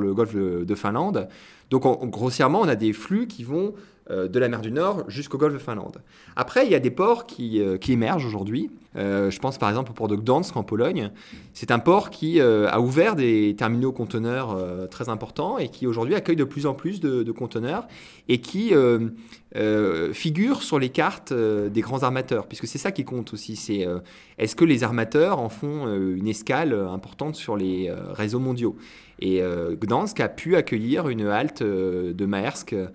le 0.00 0.14
golfe 0.14 0.34
de, 0.34 0.74
Finlande. 0.74 1.28
Donc 1.70 1.82
grossièrement, 2.10 2.60
on 2.60 2.68
a 2.68 2.76
des 2.76 2.92
flux 2.92 3.28
qui 3.28 3.44
vont 3.44 3.74
euh, 3.74 3.99
de 4.10 4.38
la 4.38 4.48
mer 4.48 4.60
du 4.60 4.72
Nord 4.72 5.04
jusqu'au 5.08 5.38
golfe 5.38 5.54
de 5.54 5.58
Finlande. 5.58 6.02
Après, 6.36 6.66
il 6.66 6.72
y 6.72 6.74
a 6.74 6.80
des 6.80 6.90
ports 6.90 7.26
qui, 7.26 7.60
euh, 7.60 7.78
émergent 7.88 8.26
aujourd'hui. 8.26 8.70
Euh, 8.96 9.30
je 9.30 9.38
pense 9.38 9.58
par 9.58 9.68
exemple 9.68 9.90
au 9.92 9.94
port 9.94 10.08
de 10.08 10.16
Gdansk 10.16 10.56
en 10.56 10.64
Pologne. 10.64 11.10
C'est 11.54 11.70
un 11.70 11.78
port 11.78 12.10
qui 12.10 12.40
a 12.40 12.80
ouvert 12.80 13.14
des 13.14 13.54
terminaux 13.56 13.92
conteneurs 13.92 14.56
très 14.90 15.08
importants 15.08 15.58
et 15.58 15.68
qui 15.68 15.86
aujourd'hui 15.86 16.14
accueille 16.14 16.36
de 16.36 16.44
plus 16.44 16.66
en 16.66 16.74
plus 16.74 17.00
de, 17.00 17.30
conteneurs 17.32 17.86
et 18.28 18.40
qui 18.40 18.72
figure 20.12 20.62
sur 20.62 20.78
les 20.78 20.88
cartes 20.88 21.32
des 21.32 21.80
grands 21.80 22.02
armateurs, 22.02 22.46
puisque 22.46 22.66
c'est 22.66 22.78
ça 22.78 22.92
qui 22.92 23.04
compte 23.04 23.32
aussi. 23.32 23.56
C'est 23.56 23.86
est-ce 24.38 24.56
que 24.56 24.64
les 24.64 24.84
armateurs 24.84 25.38
en 25.38 25.48
font 25.48 25.86
une 25.92 26.28
escale 26.28 26.72
importante 26.72 27.36
sur 27.36 27.56
les 27.56 27.92
réseaux 28.12 28.40
mondiaux? 28.40 28.76
Et 29.20 29.42
Gdansk 29.42 30.20
a 30.20 30.28
pu 30.28 30.56
accueillir 30.56 31.08
une 31.08 31.26
halte 31.26 31.62
de 31.62 32.26
Maersk 32.26 32.74
euh, 32.74 32.88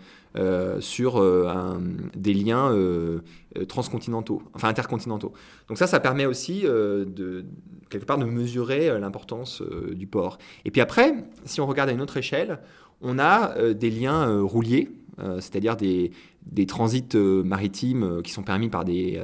sur 0.80 1.18
euh, 1.18 1.78
des 2.16 2.34
liens 2.34 2.72
euh, 2.72 3.20
transcontinentaux, 3.68 4.42
enfin 4.54 4.68
intercontinentaux. 4.68 5.34
Donc 5.70 5.78
ça, 5.78 5.88
ça 5.88 6.00
permet 6.00 6.26
aussi 6.26 6.64
de 6.64 7.46
quelque 7.90 8.06
part 8.06 8.18
de 8.18 8.26
mesurer 8.26 9.00
l'importance 9.00 9.62
du 9.94 10.08
port. 10.08 10.38
Et 10.66 10.72
puis 10.72 10.82
après, 10.82 11.14
si 11.46 11.62
on 11.62 11.68
regarde 11.68 11.90
à 11.90 11.94
une 11.94 12.02
autre 12.02 12.18
échelle, 12.18 12.60
on 13.02 13.18
a 13.20 13.74
des 13.74 13.90
liens 13.90 14.42
rouliers, 14.42 14.90
c'est-à-dire 15.36 15.78
des, 15.78 16.12
des, 16.46 16.66
transits 16.66 17.16
maritimes 17.16 18.22
qui 18.24 18.32
sont 18.32 18.44
permis 18.44 18.68
par 18.70 18.84
des, 18.84 19.22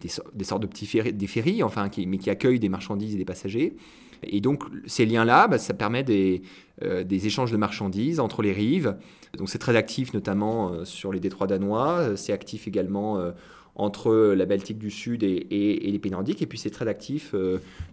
des, 0.00 0.44
sortes 0.44 0.62
de 0.62 0.66
petits 0.66 0.86
ferries, 0.86 1.12
des 1.12 1.26
ferries, 1.26 1.62
enfin, 1.62 1.90
qui, 1.90 2.06
mais 2.06 2.16
qui 2.16 2.30
accueillent 2.30 2.60
des 2.60 2.70
marchandises 2.70 3.14
et 3.14 3.18
des 3.18 3.24
passagers. 3.26 3.76
Et 4.22 4.40
donc 4.40 4.64
ces 4.86 5.04
liens-là, 5.04 5.48
bah, 5.48 5.58
ça 5.58 5.74
permet 5.74 6.04
des, 6.04 6.42
des 6.80 7.26
échanges 7.26 7.52
de 7.52 7.58
marchandises 7.58 8.20
entre 8.20 8.40
les 8.40 8.52
rives. 8.52 8.96
Donc 9.36 9.48
c'est 9.48 9.58
très 9.58 9.76
actif 9.76 10.14
notamment 10.14 10.72
euh, 10.72 10.84
sur 10.84 11.12
les 11.12 11.20
détroits 11.20 11.46
danois, 11.46 11.98
euh, 11.98 12.16
c'est 12.16 12.32
actif 12.32 12.66
également 12.66 13.18
euh, 13.18 13.32
entre 13.74 14.12
la 14.34 14.46
Baltique 14.46 14.78
du 14.78 14.90
Sud 14.90 15.22
et, 15.22 15.44
les 15.50 15.98
pays 15.98 16.10
nordiques, 16.10 16.42
et 16.42 16.46
puis 16.46 16.58
c'est 16.58 16.70
très 16.70 16.88
actif 16.88 17.32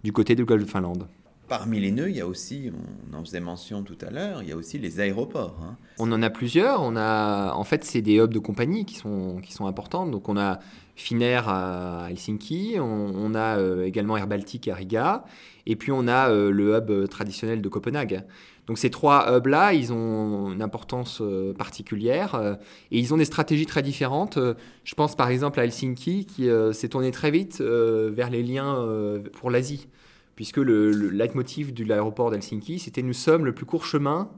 du 0.03 0.11
côté 0.11 0.33
du 0.33 0.43
golfe 0.43 0.65
de 0.65 0.69
Finlande. 0.69 1.07
Parmi 1.47 1.79
les 1.79 1.91
nœuds, 1.91 2.09
il 2.09 2.15
y 2.15 2.21
a 2.21 2.25
aussi, 2.25 2.71
on 3.13 3.15
en 3.15 3.23
faisait 3.23 3.39
mention 3.39 3.83
tout 3.83 3.97
à 4.01 4.09
l'heure, 4.09 4.41
il 4.41 4.49
y 4.49 4.51
a 4.51 4.55
aussi 4.55 4.79
les 4.79 4.99
aéroports. 4.99 5.59
Hein. 5.63 5.77
On 5.99 6.11
en 6.11 6.23
a 6.23 6.31
plusieurs. 6.31 6.81
On 6.81 6.95
a, 6.95 7.53
en 7.53 7.63
fait, 7.63 7.83
c'est 7.83 8.01
des 8.01 8.15
hubs 8.17 8.33
de 8.33 8.39
compagnie 8.39 8.85
qui 8.85 8.95
sont, 8.95 9.37
qui 9.43 9.53
sont 9.53 9.67
importants. 9.67 10.07
Donc 10.07 10.27
on 10.27 10.37
a 10.37 10.57
Finnair 10.95 11.47
à 11.47 12.07
Helsinki, 12.09 12.77
on, 12.79 13.35
a 13.35 13.59
également 13.83 14.17
Air 14.17 14.25
Baltic 14.25 14.67
à 14.69 14.73
Riga, 14.73 15.23
et 15.67 15.75
puis 15.75 15.91
on 15.91 16.07
a 16.07 16.29
le 16.33 16.75
hub 16.75 17.07
traditionnel 17.09 17.61
de 17.61 17.69
Copenhague. 17.69 18.23
Donc 18.67 18.79
ces 18.79 18.89
trois 18.89 19.31
hubs-là, 19.35 19.73
ils 19.73 19.93
ont 19.93 20.51
une 20.51 20.61
importance 20.61 21.19
euh, 21.21 21.53
particulière 21.53 22.35
euh, 22.35 22.55
et 22.91 22.97
ils 22.97 23.13
ont 23.13 23.17
des 23.17 23.25
stratégies 23.25 23.67
très 23.67 23.83
différentes. 23.83 24.37
Euh, 24.37 24.55
je 24.83 24.95
pense 24.95 25.15
par 25.15 25.29
exemple 25.29 25.59
à 25.59 25.65
Helsinki 25.65 26.25
qui 26.25 26.49
s'est 26.73 26.89
tourné 26.89 27.11
très 27.11 27.31
vite 27.31 27.61
vers 27.61 28.29
les 28.29 28.43
liens 28.43 28.85
pour 29.33 29.49
l'Asie, 29.49 29.87
puisque 30.35 30.57
le, 30.57 30.91
le 30.91 31.09
leitmotiv 31.09 31.73
de 31.73 31.83
l'aéroport 31.83 32.31
d'Helsinki, 32.31 32.79
c'était 32.79 33.01
nous 33.01 33.13
sommes 33.13 33.45
le 33.45 33.53
plus 33.53 33.65
court 33.65 33.85
chemin 33.85 34.29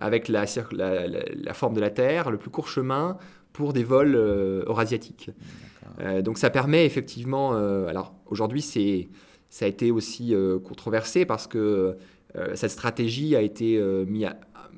avec 0.00 0.28
la, 0.28 0.44
la, 0.72 1.54
forme 1.54 1.74
de 1.74 1.80
la 1.80 1.90
Terre, 1.90 2.30
le 2.30 2.38
plus 2.38 2.50
court 2.50 2.68
chemin 2.68 3.16
pour 3.52 3.72
des 3.72 3.82
vols 3.82 4.14
eurasiatiques. 4.14 5.30
donc 6.22 6.38
ça 6.38 6.50
permet 6.50 6.86
effectivement, 6.86 7.52
alors 7.88 8.14
aujourd'hui 8.26 8.62
c'est 8.62 9.08
ça 9.50 9.64
a 9.64 9.68
été 9.68 9.90
aussi 9.90 10.34
controversé 10.64 11.24
parce 11.24 11.46
que 11.46 11.58
euh, 11.58 11.92
cette 12.54 12.70
stratégie 12.70 13.36
a 13.36 13.40
été 13.40 13.76
euh, 13.78 14.04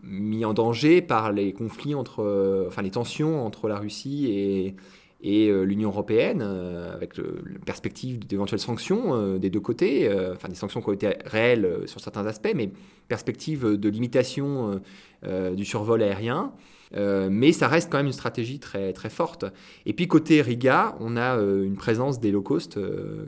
mise 0.03 0.45
en 0.45 0.55
danger 0.55 1.03
par 1.03 1.33
les 1.33 1.53
conflits 1.53 1.95
entre, 1.95 2.23
euh, 2.23 2.67
enfin 2.69 2.83
les 2.83 2.91
tensions 2.91 3.45
entre 3.45 3.69
la 3.69 3.79
Russie 3.79 4.27
et, 4.31 4.75
l'Union 5.23 5.91
européenne, 5.91 6.41
avec 6.41 7.19
la 7.19 7.25
perspective 7.67 8.27
d'éventuelles 8.27 8.59
sanctions 8.59 9.37
des 9.37 9.51
deux 9.51 9.61
côtés, 9.61 10.11
enfin 10.33 10.49
des 10.49 10.55
sanctions 10.55 10.81
qui 10.81 10.89
ont 10.89 10.95
été 10.95 11.15
réelles 11.27 11.83
sur 11.85 12.01
certains 12.01 12.25
aspects, 12.25 12.53
mais 12.57 12.73
perspective 13.07 13.77
de 13.77 13.89
limitation 13.91 14.81
du 15.23 15.65
survol 15.67 16.03
aérien. 16.03 16.55
mais 16.97 17.53
ça 17.53 17.69
reste 17.69 17.93
quand 17.93 17.99
même 17.99 18.07
une 18.07 18.15
stratégie 18.15 18.61
très 18.61 18.95
forte. 19.11 19.45
Et 19.85 19.93
puis 19.93 20.09
côté 20.09 20.41
Riga, 20.41 20.97
on 21.01 21.19
a 21.19 21.35
une 21.35 21.77
présence 21.77 22.19
des 22.19 22.31
low 22.31 22.41
cost 22.41 22.79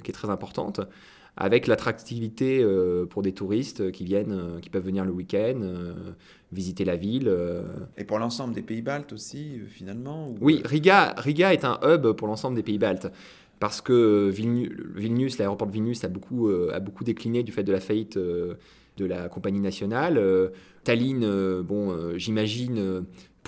qui 0.02 0.10
est 0.10 0.14
très 0.14 0.30
importante 0.30 0.80
avec 1.36 1.66
l'attractivité 1.66 2.60
euh, 2.62 3.06
pour 3.06 3.22
des 3.22 3.32
touristes 3.32 3.90
qui 3.90 4.04
viennent, 4.04 4.32
euh, 4.32 4.60
qui 4.60 4.68
peuvent 4.68 4.84
venir 4.84 5.04
le 5.04 5.12
week-end, 5.12 5.60
euh, 5.62 5.94
visiter 6.52 6.84
la 6.84 6.96
ville. 6.96 7.34
Et 7.96 8.04
pour 8.04 8.18
l'ensemble 8.18 8.54
des 8.54 8.62
pays 8.62 8.82
baltes 8.82 9.12
aussi, 9.12 9.60
finalement 9.68 10.34
Oui, 10.40 10.60
Riga, 10.64 11.14
Riga 11.16 11.52
est 11.52 11.64
un 11.64 11.78
hub 11.82 12.12
pour 12.12 12.28
l'ensemble 12.28 12.56
des 12.56 12.62
pays 12.62 12.78
baltes. 12.78 13.10
Parce 13.60 13.80
que 13.80 14.28
Vilnius, 14.28 15.38
l'aéroport 15.38 15.68
de 15.68 15.72
Vilnius 15.72 16.02
a 16.02 16.08
beaucoup, 16.08 16.50
a 16.50 16.80
beaucoup 16.80 17.04
décliné 17.04 17.44
du 17.44 17.52
fait 17.52 17.62
de 17.62 17.70
la 17.70 17.78
faillite 17.78 18.18
de 18.18 18.56
la 18.98 19.28
compagnie 19.28 19.60
nationale. 19.60 20.20
Tallinn, 20.82 21.62
bon, 21.62 22.18
j'imagine, 22.18 23.04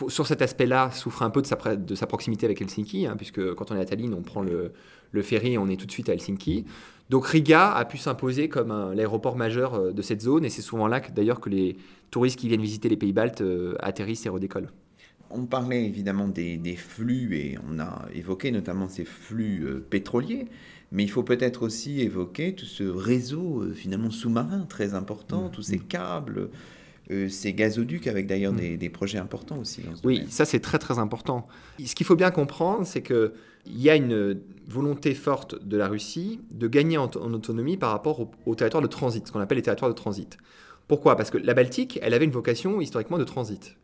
sur 0.07 0.29
cet 0.29 0.41
aspect-là, 0.41 0.93
souffre 0.93 1.25
un 1.25 1.31
peu 1.31 1.43
de 1.43 1.49
sa, 1.49 1.57
de 1.75 1.95
sa 1.97 2.07
proximité 2.07 2.47
avec 2.47 2.63
Helsinki, 2.63 3.07
hein, 3.07 3.17
puisque 3.17 3.55
quand 3.55 3.73
on 3.73 3.77
est 3.77 3.81
à 3.81 3.85
Tallinn, 3.85 4.15
on 4.15 4.23
prend 4.23 4.43
le, 4.43 4.73
le 5.11 5.23
ferry 5.23 5.55
et 5.55 5.59
on 5.59 5.69
est 5.69 5.77
tout 5.77 5.87
de 5.87 5.93
suite 5.93 6.09
à 6.09 6.13
Helsinki. 6.13 6.65
Donc 7.11 7.27
Riga 7.27 7.73
a 7.73 7.85
pu 7.85 7.99
s'imposer 7.99 8.49
comme 8.49 8.93
l'aéroport 8.95 9.37
majeur 9.37 9.75
euh, 9.75 9.93
de 9.93 10.03
cette 10.03 10.23
zone 10.23 10.45
et 10.45 10.51
c'est 10.51 10.63
souvent 10.63 10.87
là 10.87 11.01
d'ailleurs 11.01 11.41
que 11.41 11.51
les 11.51 11.77
touristes 12.11 12.39
qui 12.39 12.49
viennent 12.49 12.63
visiter 12.63 12.89
les 12.89 12.97
pays 12.97 13.13
baltes 13.13 13.43
euh, 13.43 13.75
atterrissent 13.81 14.27
et 14.27 14.29
redécollent. 14.31 14.71
On 15.31 15.47
parlait 15.47 15.85
évidemment 15.85 16.29
des, 16.29 16.77
flux 16.77 17.37
et 17.37 17.59
on 17.69 17.81
a 17.81 18.07
évoqué 18.15 18.53
notamment 18.53 18.89
ces 18.89 19.05
flux 19.05 19.65
euh, 19.65 19.85
pétroliers, 19.89 20.47
mais 20.93 21.03
il 21.03 21.11
faut 21.11 21.25
peut-être 21.25 21.63
aussi 21.63 22.01
évoquer 22.01 22.55
tout 22.55 22.67
ce 22.67 22.85
réseau 22.85 23.65
finalement 23.75 24.11
sous-marin 24.11 24.65
très 24.69 24.95
important, 24.95 25.49
mmh. 25.49 25.51
tous 25.51 25.63
ces 25.63 25.79
mmh. 25.79 25.87
câbles, 25.89 26.51
ces 27.29 27.53
gazoducs 27.53 28.07
avec 28.07 28.27
d'ailleurs 28.27 28.53
mmh. 28.53 28.77
des, 28.77 28.89
projets 28.91 29.19
importants 29.19 29.59
aussi. 29.59 29.83
oui, 30.05 30.25
ça 30.31 30.45
c'est 30.45 30.61
très 30.61 30.79
très 30.79 30.99
important. 30.99 31.47
Ce 31.85 31.95
qu'il 31.95 32.07
faut 32.07 32.17
bien 32.17 32.31
comprendre, 32.31 32.87
c'est 32.87 33.03
que 33.03 33.35
il 33.67 33.81
y 33.81 33.91
a 33.91 33.97
une 33.97 34.41
volonté 34.69 35.15
forte 35.15 35.63
de 35.65 35.77
la 35.77 35.89
Russie 35.89 36.41
de 36.51 36.69
gagner 36.69 36.99
en, 36.99 37.07
autonomie 37.07 37.77
par 37.77 37.91
rapport 37.91 38.29
aux 38.47 38.55
territoires 38.55 38.83
de 38.83 38.89
transit, 38.89 39.27
ce 39.27 39.33
qu'on 39.33 39.41
appelle 39.41 39.57
les 39.57 39.63
territoires 39.63 39.91
de 39.91 39.97
transit. 39.97 40.39
Pourquoi? 40.89 41.17
Parce 41.17 41.31
que 41.31 41.39
la 41.39 41.55
Baltique, 41.55 41.99
elle 42.03 42.15
avait 42.15 42.25
une 42.25 42.31
vocation 42.31 42.81
historiquement 42.81 43.19
de 43.19 43.25
transit. 43.25 43.77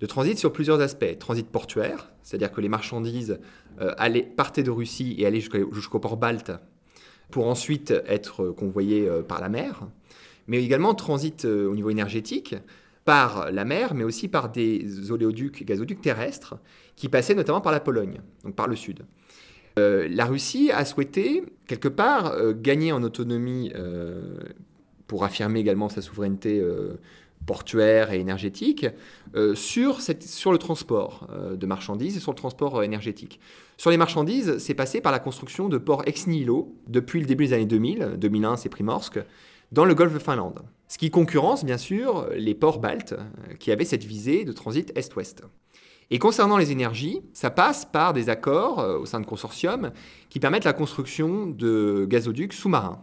De 0.00 0.06
transit 0.06 0.38
sur 0.38 0.52
plusieurs 0.52 0.80
aspects. 0.80 1.18
Transit 1.18 1.46
portuaire, 1.48 2.12
c'est-à-dire 2.22 2.52
que 2.52 2.60
les 2.60 2.68
marchandises 2.68 3.38
euh, 3.80 4.22
partaient 4.36 4.62
de 4.62 4.70
Russie 4.70 5.14
et 5.18 5.26
allaient 5.26 5.40
jusqu'au 5.40 5.98
port 5.98 6.16
balte 6.16 6.52
pour 7.30 7.48
ensuite 7.48 7.92
être 8.06 8.48
convoyées 8.50 9.08
euh, 9.08 9.22
par 9.22 9.40
la 9.40 9.48
mer. 9.48 9.86
Mais 10.46 10.62
également 10.62 10.94
transit 10.94 11.44
euh, 11.44 11.68
au 11.68 11.74
niveau 11.74 11.90
énergétique 11.90 12.54
par 13.04 13.50
la 13.50 13.64
mer, 13.64 13.94
mais 13.94 14.04
aussi 14.04 14.28
par 14.28 14.50
des 14.50 15.10
oléoducs, 15.10 15.64
gazoducs 15.64 16.00
terrestres 16.00 16.56
qui 16.96 17.08
passaient 17.08 17.34
notamment 17.34 17.60
par 17.60 17.72
la 17.72 17.80
Pologne, 17.80 18.20
donc 18.44 18.54
par 18.54 18.68
le 18.68 18.76
sud. 18.76 19.04
Euh, 19.78 20.08
la 20.10 20.24
Russie 20.26 20.70
a 20.72 20.84
souhaité, 20.84 21.44
quelque 21.66 21.88
part, 21.88 22.32
euh, 22.32 22.52
gagner 22.52 22.92
en 22.92 23.02
autonomie 23.02 23.72
euh, 23.74 24.38
pour 25.06 25.24
affirmer 25.24 25.60
également 25.60 25.88
sa 25.88 26.00
souveraineté 26.00 26.62
portuaire 27.44 28.10
et 28.10 28.18
énergétique 28.18 28.86
sur, 29.54 29.98
le 29.98 30.56
transport 30.56 31.28
de 31.52 31.66
marchandises 31.66 32.16
et 32.16 32.20
sur 32.20 32.32
le 32.32 32.36
transport 32.36 32.82
énergétique. 32.82 33.38
Sur 33.76 33.90
les 33.90 33.98
marchandises, 33.98 34.56
c'est 34.56 34.72
passé 34.72 35.02
par 35.02 35.12
la 35.12 35.18
construction 35.18 35.68
de 35.68 35.76
ports 35.76 36.04
ex 36.06 36.26
nihilo 36.26 36.74
depuis 36.88 37.20
le 37.20 37.26
début 37.26 37.48
des 37.48 37.52
années 37.52 37.66
2000. 37.66 38.14
2001, 38.16 38.56
c'est 38.56 38.70
Primorsk 38.70 39.18
dans 39.72 39.84
le 39.84 39.94
golfe 39.94 40.14
de 40.14 40.18
Finlande. 40.18 40.62
Ce 40.88 40.96
qui 40.96 41.10
concurrence, 41.10 41.66
bien 41.66 41.78
sûr, 41.78 42.28
les 42.34 42.54
ports 42.54 42.78
baltes 42.78 43.14
qui 43.58 43.70
avaient 43.70 43.84
cette 43.84 44.04
visée 44.04 44.46
de 44.46 44.52
transit 44.52 44.90
est-ouest. 44.96 45.42
Et 46.10 46.18
concernant 46.18 46.56
les 46.56 46.72
énergies, 46.72 47.22
ça 47.32 47.50
passe 47.50 47.84
par 47.84 48.12
des 48.12 48.28
accords 48.28 48.80
euh, 48.80 48.98
au 48.98 49.06
sein 49.06 49.20
de 49.20 49.26
consortiums 49.26 49.92
qui 50.28 50.40
permettent 50.40 50.64
la 50.64 50.72
construction 50.72 51.46
de 51.46 52.06
gazoducs 52.08 52.52
sous-marins 52.52 53.02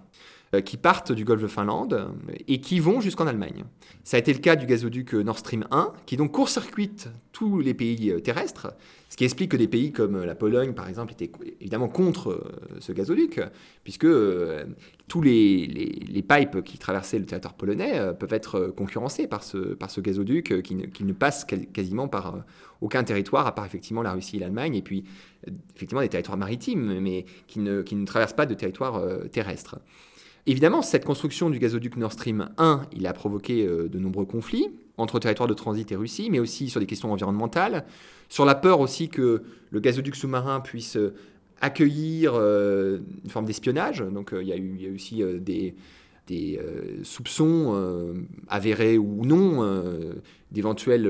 euh, 0.53 0.61
qui 0.61 0.77
partent 0.77 1.11
du 1.11 1.25
golfe 1.25 1.41
de 1.41 1.47
Finlande 1.47 2.09
et 2.47 2.61
qui 2.61 2.79
vont 2.79 3.01
jusqu'en 3.01 3.25
Allemagne. 3.25 3.63
Ça 4.03 4.17
a 4.17 4.19
été 4.19 4.33
le 4.33 4.39
cas 4.39 4.55
du 4.55 4.65
gazoduc 4.65 5.13
Nord 5.13 5.39
Stream 5.39 5.65
1, 5.71 5.93
qui 6.05 6.17
donc 6.17 6.31
court-circuite 6.31 7.09
tous 7.31 7.59
les 7.59 7.73
pays 7.73 8.11
euh, 8.11 8.19
terrestres, 8.19 8.73
ce 9.09 9.17
qui 9.17 9.25
explique 9.25 9.51
que 9.51 9.57
des 9.57 9.67
pays 9.67 9.91
comme 9.91 10.23
la 10.23 10.35
Pologne, 10.35 10.73
par 10.73 10.87
exemple, 10.87 11.11
étaient 11.11 11.31
évidemment 11.59 11.89
contre 11.89 12.49
ce 12.79 12.93
gazoduc, 12.93 13.41
puisque 13.83 14.07
tous 15.09 15.21
les, 15.21 15.67
les, 15.67 16.21
pipes 16.21 16.63
qui 16.63 16.77
traversaient 16.77 17.19
le 17.19 17.25
territoire 17.25 17.55
polonais 17.55 18.13
peuvent 18.17 18.33
être 18.33 18.67
concurrencés 18.67 19.27
par 19.27 19.43
ce, 19.43 19.57
par 19.57 19.91
ce 19.91 19.99
gazoduc 19.99 20.61
qui 20.61 20.77
qui 20.77 21.03
ne 21.03 21.11
passe 21.11 21.45
quasiment 21.73 22.07
par 22.07 22.45
aucun 22.81 23.03
territoire, 23.03 23.47
à 23.47 23.55
part 23.55 23.65
effectivement 23.65 24.01
la 24.01 24.13
Russie 24.13 24.37
et 24.37 24.39
l'Allemagne, 24.39 24.75
et 24.75 24.81
puis 24.81 25.03
effectivement 25.75 26.01
des 26.01 26.09
territoires 26.09 26.37
maritimes, 26.37 26.99
mais 26.99 27.25
qui 27.47 27.59
ne, 27.59 27.81
qui 27.81 27.95
ne 27.95 28.05
traversent 28.05 28.33
pas 28.33 28.45
de 28.45 28.53
territoire 28.53 28.95
euh, 28.97 29.25
terrestre. 29.25 29.79
Évidemment, 30.47 30.81
cette 30.81 31.05
construction 31.05 31.49
du 31.49 31.59
gazoduc 31.59 31.97
Nord 31.97 32.13
Stream 32.13 32.49
1, 32.57 32.81
il 32.93 33.05
a 33.05 33.13
provoqué 33.13 33.63
de 33.63 33.99
nombreux 33.99 34.25
conflits 34.25 34.69
entre 34.97 35.19
territoires 35.19 35.47
de 35.47 35.53
transit 35.53 35.91
et 35.91 35.95
Russie, 35.95 36.29
mais 36.31 36.39
aussi 36.39 36.67
sur 36.67 36.79
des 36.79 36.87
questions 36.87 37.11
environnementales, 37.11 37.85
sur 38.27 38.43
la 38.43 38.55
peur 38.55 38.79
aussi 38.79 39.07
que 39.07 39.43
le 39.69 39.79
gazoduc 39.79 40.15
sous-marin 40.15 40.59
puisse 40.59 40.97
accueillir 41.61 42.33
une 42.33 43.29
forme 43.29 43.45
d'espionnage. 43.45 43.99
Donc 43.99 44.33
il 44.33 44.47
y, 44.47 44.51
a 44.51 44.55
y 44.55 44.87
a 44.87 44.91
aussi 44.91 45.21
des, 45.41 45.75
des 46.27 46.57
euh, 46.57 47.03
soupçons 47.03 47.73
euh, 47.75 48.13
avérés 48.47 48.97
ou 48.97 49.25
non 49.25 49.63
euh, 49.63 50.13
d'éventuels 50.51 51.09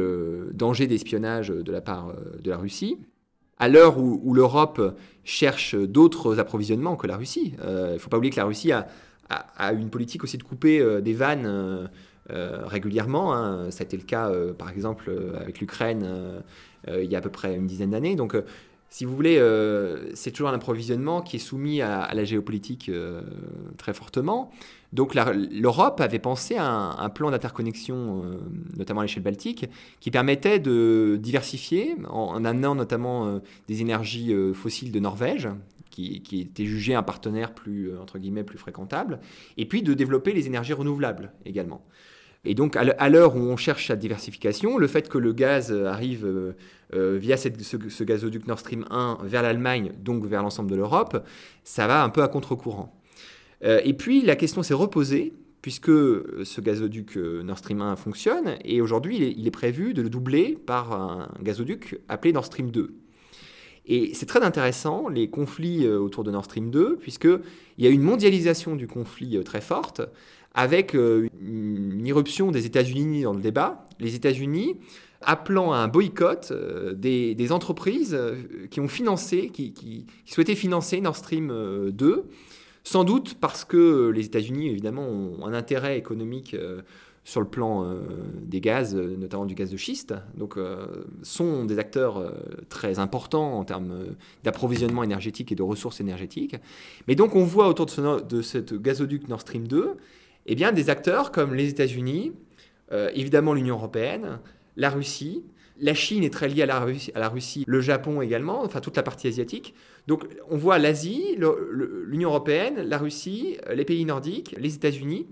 dangers 0.54 0.88
d'espionnage 0.88 1.50
de 1.50 1.72
la 1.72 1.82
part 1.82 2.14
de 2.42 2.50
la 2.50 2.58
Russie. 2.58 2.98
À 3.58 3.68
l'heure 3.70 4.00
où, 4.00 4.34
l'Europe 4.34 4.98
cherche 5.24 5.76
d'autres 5.76 6.40
approvisionnements 6.40 6.96
que 6.96 7.08
la 7.08 7.18
Russie, 7.18 7.54
il 7.62 7.94
ne 7.94 7.98
faut 7.98 8.10
pas 8.10 8.18
oublier 8.18 8.32
que 8.32 8.38
la 8.38 8.46
Russie 8.46 8.72
a, 8.72 8.88
une 9.74 9.90
politique 9.90 10.24
aussi 10.24 10.38
de 10.38 10.44
couper 10.44 11.02
des 11.02 11.14
vannes 11.14 11.90
régulièrement. 12.30 13.36
Hein. 13.36 13.70
Ça 13.70 13.84
a 13.84 13.86
été 13.86 13.98
le 13.98 14.04
cas, 14.04 14.32
par 14.58 14.70
exemple, 14.70 15.12
avec 15.40 15.60
l'Ukraine 15.60 16.08
il 16.88 17.06
y 17.06 17.16
a 17.16 17.20
à 17.20 17.22
peu 17.22 17.30
près 17.30 17.56
une 17.56 17.68
dizaine 17.68 17.92
d'années. 17.92 18.16
Donc, 18.16 18.36
si 18.90 19.06
vous 19.06 19.16
voulez, 19.16 19.40
c'est 20.16 20.32
toujours 20.32 20.50
un 20.50 20.56
approvisionnement 20.56 21.22
qui 21.22 21.36
est 21.36 21.40
soumis 21.40 21.82
à, 21.82 22.12
la 22.14 22.24
géopolitique 22.24 22.90
très 23.78 23.94
fortement. 23.94 24.52
Donc 24.94 25.16
l'Europe 25.16 26.02
avait 26.02 26.20
pensé 26.20 26.58
à 26.58 26.66
un, 26.66 27.10
plan 27.10 27.32
d'interconnexion, 27.32 28.24
euh, 28.26 28.38
notamment 28.78 29.02
à 29.02 29.04
l'échelle 29.06 29.24
baltique, 29.24 29.70
qui 30.02 30.12
permettait 30.12 30.60
de 30.60 31.18
diversifier 31.22 31.96
en, 32.10 32.44
amenant 32.44 32.76
notamment 32.76 33.28
euh, 33.28 33.40
des 33.70 33.82
énergies 33.82 34.34
euh, 34.34 34.54
fossiles 34.54 34.92
de 34.92 35.00
Norvège, 35.00 35.48
qui, 35.90 36.22
était 36.34 36.66
jugé 36.66 36.94
un 36.94 37.04
partenaire 37.04 37.54
plus, 37.54 37.98
entre 37.98 38.18
guillemets, 38.18 38.44
plus 38.44 38.58
fréquentable, 38.58 39.20
et 39.58 39.66
puis 39.66 39.82
de 39.82 39.94
développer 39.94 40.34
les 40.34 40.48
énergies 40.48 40.74
renouvelables 40.74 41.32
également. 41.46 41.86
Et 42.44 42.56
donc, 42.56 42.76
à 42.76 43.10
l'heure 43.10 43.36
où 43.36 43.40
on 43.40 43.56
cherche 43.56 43.88
la 43.90 43.96
diversification, 43.96 44.80
le 44.80 44.88
fait 44.88 45.10
que 45.10 45.20
le 45.20 45.32
gaz 45.32 45.72
arrive 45.72 46.56
via 46.92 47.38
ce, 47.38 47.50
ce, 47.62 48.04
gazoduc 48.04 48.48
Nord 48.48 48.60
Stream 48.60 48.86
1 48.90 49.20
vers 49.26 49.44
l'Allemagne, 49.44 49.92
donc 50.00 50.26
vers 50.26 50.42
l'ensemble 50.42 50.72
de 50.72 50.76
l'Europe, 50.76 51.24
ça 51.64 51.86
va 51.86 52.04
un 52.04 52.10
peu 52.10 52.24
à 52.24 52.28
contre-courant. 52.30 53.01
Euh, 53.64 53.80
et 53.84 53.94
puis 53.94 54.22
la 54.22 54.36
question 54.36 54.64
s'est 54.64 54.74
reposée, 54.74 55.34
puisque 55.62 55.90
euh, 55.90 56.42
ce 56.44 56.62
gazoduc 56.62 57.18
euh, 57.18 57.44
Nord 57.44 57.60
Stream 57.60 57.82
1 57.82 57.96
fonctionne, 57.96 58.56
et 58.66 58.82
aujourd'hui 58.82 59.36
il, 59.38 59.48
est 59.48 59.52
prévu 59.52 59.94
de 59.94 60.02
le 60.02 60.10
doubler 60.10 60.58
par 60.66 60.94
un 60.94 61.30
gazoduc 61.42 62.00
appelé 62.10 62.34
Nord 62.34 62.46
Stream 62.46 62.72
2. 62.72 62.94
Et 63.88 64.14
c'est 64.14 64.28
très 64.28 64.42
intéressant, 64.44 65.10
les 65.10 65.30
conflits 65.30 65.88
autour 65.88 66.24
de 66.24 66.32
Nord 66.32 66.46
Stream 66.46 66.70
2, 66.70 66.98
puisqu'il 66.98 67.40
y 67.80 67.88
a 67.88 67.90
une 67.90 68.04
mondialisation 68.04 68.76
du 68.76 68.88
conflit 68.88 69.44
très 69.44 69.60
forte, 69.60 70.02
avec 70.54 70.94
une 70.94 72.06
irruption 72.06 72.52
des 72.52 72.68
États-Unis 72.68 73.24
dans 73.24 73.34
le 73.34 73.42
débat. 73.42 73.88
Les 74.00 74.14
États-Unis 74.14 74.78
appelant 75.22 75.74
à 75.74 75.78
un 75.78 75.88
boycott 75.88 76.54
des, 76.94 77.52
entreprises 77.52 78.18
qui 78.70 78.80
ont 78.80 78.88
financé, 78.88 79.50
qui, 79.50 79.74
qui, 79.74 80.06
souhaitaient 80.26 80.56
financer 80.56 81.02
Nord 81.02 81.16
Stream 81.16 81.90
2 81.92 82.26
sans 82.84 83.04
doute 83.04 83.36
parce 83.40 83.64
que 83.66 84.10
les 84.10 84.26
États-Unis, 84.26 84.70
évidemment, 84.70 85.08
ont 85.08 85.46
un 85.46 85.54
intérêt 85.54 85.98
économique 85.98 86.54
euh, 86.54 86.82
sur 87.24 87.40
le 87.40 87.48
plan 87.48 87.86
euh, 87.86 88.02
des 88.42 88.60
gaz, 88.60 88.96
euh, 88.96 89.16
notamment 89.18 89.46
du 89.46 89.54
gaz 89.54 89.70
de 89.70 89.78
schiste, 89.78 90.16
donc 90.36 90.58
sont 91.22 91.66
des 91.66 91.78
acteurs 91.78 92.34
très 92.70 92.98
importants 92.98 93.60
en 93.60 93.64
termes 93.64 94.16
d'approvisionnement 94.44 95.04
énergétique 95.04 95.52
et 95.52 95.56
de 95.56 95.64
ressources 95.64 96.02
énergétiques. 96.02 96.56
Mais 97.08 97.16
donc 97.16 97.36
on 97.36 97.44
voit 97.44 97.68
autour 97.68 97.86
de 97.86 98.42
ce, 98.42 98.58
gazoduc 98.58 99.28
Nord 99.28 99.42
Stream 99.42 99.68
2, 99.68 99.98
eh 100.48 100.56
bien, 100.56 100.72
des 100.72 100.90
acteurs 100.90 101.32
comme 101.32 101.54
les 101.54 101.70
États-Unis, 101.70 102.34
évidemment 102.92 103.54
l'Union 103.54 103.76
européenne, 103.76 104.40
la 104.76 104.90
Russie, 104.90 105.44
la 105.82 105.96
Chine 105.96 106.24
est 106.24 106.32
très 106.32 106.48
liée 106.48 106.62
à 106.62 106.68
la, 106.68 106.80
Russie, 106.80 107.12
à 107.16 107.20
la 107.20 107.28
Russie, 107.28 107.64
le 107.68 107.82
Japon 107.82 108.22
également, 108.22 108.64
enfin 108.64 108.80
toute 108.80 108.96
la 108.96 109.04
partie 109.04 109.28
asiatique. 109.28 109.74
Donc 110.08 110.26
on 110.50 110.56
voit 110.56 110.78
l'Asie, 110.78 111.38
l'Union 112.06 112.30
européenne, 112.30 112.82
la 112.82 112.98
Russie, 112.98 113.58
les 113.74 113.84
pays 113.84 114.06
nordiques, 114.06 114.56
les 114.58 114.76
États-Unis, 114.76 115.28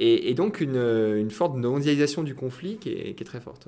et, 0.00 0.32
donc 0.34 0.60
une, 0.60 0.76
une, 0.76 1.30
forte 1.30 1.56
mondialisation 1.56 2.22
du 2.22 2.34
conflit 2.34 2.76
qui 2.76 2.90
est, 2.90 3.26
très 3.26 3.40
forte. 3.40 3.66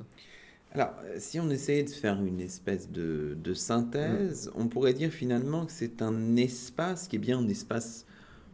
Alors, 0.72 0.90
si 1.18 1.40
on 1.40 1.50
essayait 1.50 1.82
de 1.82 1.90
faire 1.90 2.22
une 2.22 2.40
espèce 2.40 2.88
de, 2.88 3.54
synthèse, 3.54 4.48
on 4.54 4.68
pourrait 4.68 4.94
dire 4.94 5.10
finalement 5.10 5.66
que 5.66 5.72
c'est 5.72 6.02
un 6.02 6.36
espace 6.36 7.08
qui 7.08 7.16
est 7.16 7.18
bien 7.18 7.38
un 7.38 7.48
espace 7.48 8.06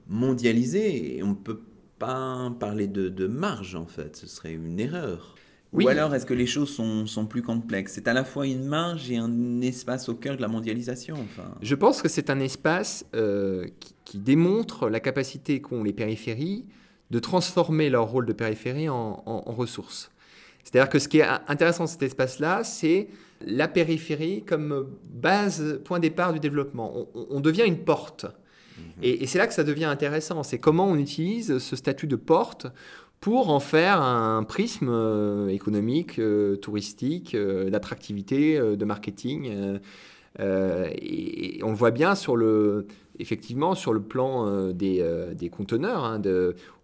mondialisé, 0.09 1.19
et 1.19 1.23
on 1.23 1.31
ne 1.31 1.35
peut 1.35 1.61
pas 1.99 2.51
parler 2.59 2.87
de, 2.87 3.11
de 3.11 3.27
marge 3.27 3.75
en 3.75 3.87
fait, 3.87 4.17
ce 4.17 4.27
serait 4.27 4.53
une 4.53 4.81
erreur. 4.81 5.36
Ou 5.85 5.89
alors 5.89 6.15
est-ce 6.15 6.27
que 6.27 6.35
les 6.35 6.47
choses 6.47 6.71
sont, 6.71 7.27
plus 7.27 7.43
complexes? 7.43 7.93
C'est 7.95 8.09
à 8.09 8.13
la 8.13 8.25
fois 8.25 8.47
une 8.47 8.65
marge 8.65 9.11
et 9.11 9.17
un 9.17 9.61
espace 9.61 10.09
au 10.09 10.15
cœur 10.15 10.37
de 10.37 10.43
la 10.43 10.49
mondialisation 10.49 11.17
enfin. 11.17 11.51
Je 11.61 11.75
pense 11.75 12.03
que 12.03 12.09
c'est 12.09 12.31
un 12.31 12.41
espace 12.41 13.05
euh, 13.15 13.67
qui, 14.05 14.19
démontre 14.19 14.89
la 14.89 15.01
capacité 15.01 15.61
qu'ont 15.61 15.83
les 15.83 15.93
périphéries 15.93 16.65
de 17.11 17.19
transformer 17.19 17.91
leur 17.91 18.09
rôle 18.09 18.25
de 18.25 18.33
périphérie 18.33 18.89
en, 18.89 19.43
ressources. 19.47 20.11
C'est-à-dire 20.65 20.89
que 20.89 20.99
ce 20.99 21.09
qui 21.09 21.19
est 21.19 21.27
intéressant 21.49 21.85
dans 21.85 21.89
cet 21.89 22.03
espace-là, 22.03 22.65
c'est 22.65 23.09
la 23.45 23.69
périphérie 23.69 24.43
comme 24.45 24.89
base, 25.05 25.81
point 25.85 25.99
départ 25.99 26.33
du 26.33 26.41
développement. 26.41 27.09
On, 27.15 27.41
devient 27.41 27.65
une 27.67 27.79
porte. 27.79 28.25
Mhm. 28.25 28.85
Et, 29.03 29.23
et 29.23 29.27
c'est 29.27 29.39
là 29.39 29.47
que 29.47 29.55
ça 29.55 29.65
devient 29.65 29.85
intéressant. 29.85 30.43
C'est 30.43 30.59
comment 30.59 30.87
on 30.87 30.97
utilise 30.97 31.59
ce 31.59 31.77
statut 31.77 32.07
de 32.07 32.17
porte 32.17 32.69
pour 33.27 33.51
en 33.51 33.59
faire 33.59 34.03
un 34.03 34.45
prisme 34.45 34.89
euh, 34.89 35.49
économique, 35.49 36.21
euh, 36.21 36.55
touristique, 36.55 37.35
euh, 37.35 37.71
d'attractivité, 37.71 38.57
de 38.57 38.85
marketing. 38.85 39.81
Et, 40.39 41.61
on 41.65 41.71
le 41.71 41.75
voit 41.75 41.91
bien 41.91 42.15
sur 42.15 42.37
le, 42.37 42.87
effectivement 43.19 43.75
sur 43.75 43.93
le 43.93 44.01
plan 44.01 44.71
des, 44.71 45.05
des, 45.35 45.49
conteneurs. 45.49 46.05
Hein, 46.05 46.23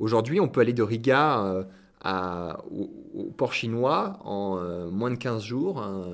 aujourd'hui, 0.01 0.40
on 0.40 0.49
peut 0.49 0.62
aller 0.62 0.72
de 0.72 0.82
Riga 0.82 1.64
au, 2.05 3.24
port 3.36 3.53
chinois 3.53 4.18
en 4.24 4.57
moins 4.90 5.12
de 5.12 5.16
15 5.16 5.45
jours. 5.45 5.80
Hein, 5.80 6.07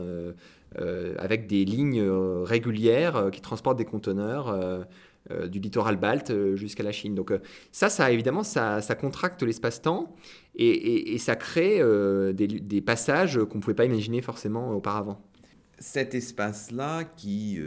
avec 1.16 1.46
des 1.46 1.64
lignes 1.64 2.02
régulières 2.44 3.30
qui 3.32 3.40
transportent 3.40 3.78
des 3.78 3.86
conteneurs 3.86 4.84
du 5.48 5.60
littoral 5.60 5.96
balte 5.96 6.30
euh, 6.30 6.56
jusqu'à 6.56 6.82
la 6.82 6.92
Chine. 6.92 7.14
Donc 7.14 7.30
euh, 7.30 7.38
ça, 7.70 7.88
ça 7.88 8.10
évidemment, 8.10 8.42
ça, 8.42 8.80
contracte 8.98 9.42
l'espace-temps 9.42 10.14
et, 10.54 11.18
ça 11.18 11.36
crée 11.36 11.80
des, 12.32 12.80
passages 12.80 13.38
qu'on 13.44 13.58
ne 13.58 13.62
pouvait 13.62 13.74
pas 13.74 13.84
imaginer 13.84 14.22
forcément 14.22 14.72
auparavant. 14.72 15.20
Cet 15.78 16.14
espace-là 16.14 17.04
qui 17.04 17.60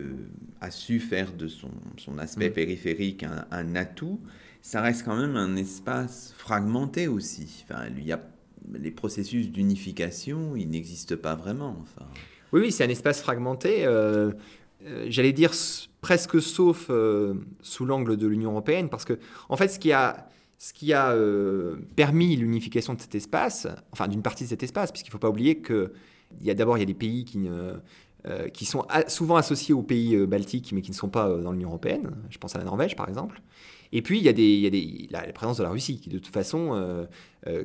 a 0.60 0.72
su 0.72 0.99
faire 0.99 1.32
de 1.32 1.47
son, 1.47 1.70
aspect 2.18 2.49
mm. 2.49 2.54
périphérique 2.54 3.26
un, 3.52 3.76
atout, 3.76 4.20
ça 4.62 4.82
reste 4.82 5.06
quand 5.06 5.16
même 5.16 5.38
un 5.38 5.56
espace 5.56 6.34
fragmenté 6.38 7.08
aussi. 7.08 7.64
Enfin, 7.70 7.86
il 7.95 8.06
y 8.06 8.12
a 8.12 8.20
les 8.74 8.91
processus 8.91 9.49
d'unification, 9.49 10.56
ils 10.56 10.70
n'existent 10.70 11.16
pas 11.16 11.36
vraiment. 11.36 11.78
Enfin. 11.82 12.06
Oui, 12.52 12.62
oui, 12.62 12.72
c'est 12.72 12.84
un 12.84 12.89
espace 12.89 13.22
fragmenté. 13.22 13.86
J'allais 15.07 15.34
dire 15.34 15.53
presque 16.01 16.41
sauf 16.41 16.88
euh, 16.89 17.36
sous 17.61 17.86
l'angle 17.86 18.17
de 18.17 18.27
l'Union 18.27 18.51
européenne, 18.51 18.89
parce 18.89 19.05
que, 19.05 19.19
en 19.49 19.55
fait, 19.55 19.69
ce 19.69 19.79
qui 19.79 19.91
a, 19.91 20.27
ce 20.57 20.73
qui 20.73 20.93
a 20.93 21.11
euh, 21.11 21.77
permis 21.95 22.36
l'unification 22.36 22.95
de 22.95 23.01
cet 23.01 23.15
espace, 23.15 23.67
enfin 23.91 24.07
d'une 24.07 24.23
partie 24.23 24.43
de 24.43 24.49
cet 24.49 24.63
espace, 24.63 24.91
puisqu'il 24.91 25.09
ne 25.09 25.13
faut 25.13 25.19
pas 25.19 25.29
oublier 25.29 25.59
que 25.59 25.93
il 26.39 26.47
y 26.47 26.51
a 26.51 26.53
d'abord 26.53 26.77
il 26.77 26.79
y 26.79 26.84
a 26.84 26.88
des 26.88 26.93
pays 26.93 27.25
qui, 27.25 27.47
euh, 27.47 28.47
qui 28.49 28.65
sont 28.65 28.88
souvent 29.07 29.36
associés 29.36 29.73
aux 29.73 29.84
pays 29.84 30.17
baltiques, 30.25 30.71
mais 30.71 30.82
qui 30.82 30.91
ne 30.91 30.95
sont 30.95 31.09
pas 31.09 31.27
dans 31.38 31.51
l'Union 31.51 31.69
européenne. 31.69 32.11
Je 32.29 32.38
pense 32.38 32.55
à 32.55 32.59
la 32.59 32.63
Norvège, 32.63 32.95
par 32.95 33.09
exemple. 33.09 33.41
Et 33.92 34.02
puis, 34.02 34.20
il 34.20 34.24
y 34.24 34.30
a, 34.30 34.34
des, 34.34 35.08
la, 35.12 35.22
présence 35.34 35.58
de 35.58 35.64
la 35.64 35.70
Russie, 35.70 36.00
qui 36.00 36.10
de 36.10 36.20
toute 36.20 36.34
façon 36.34 37.08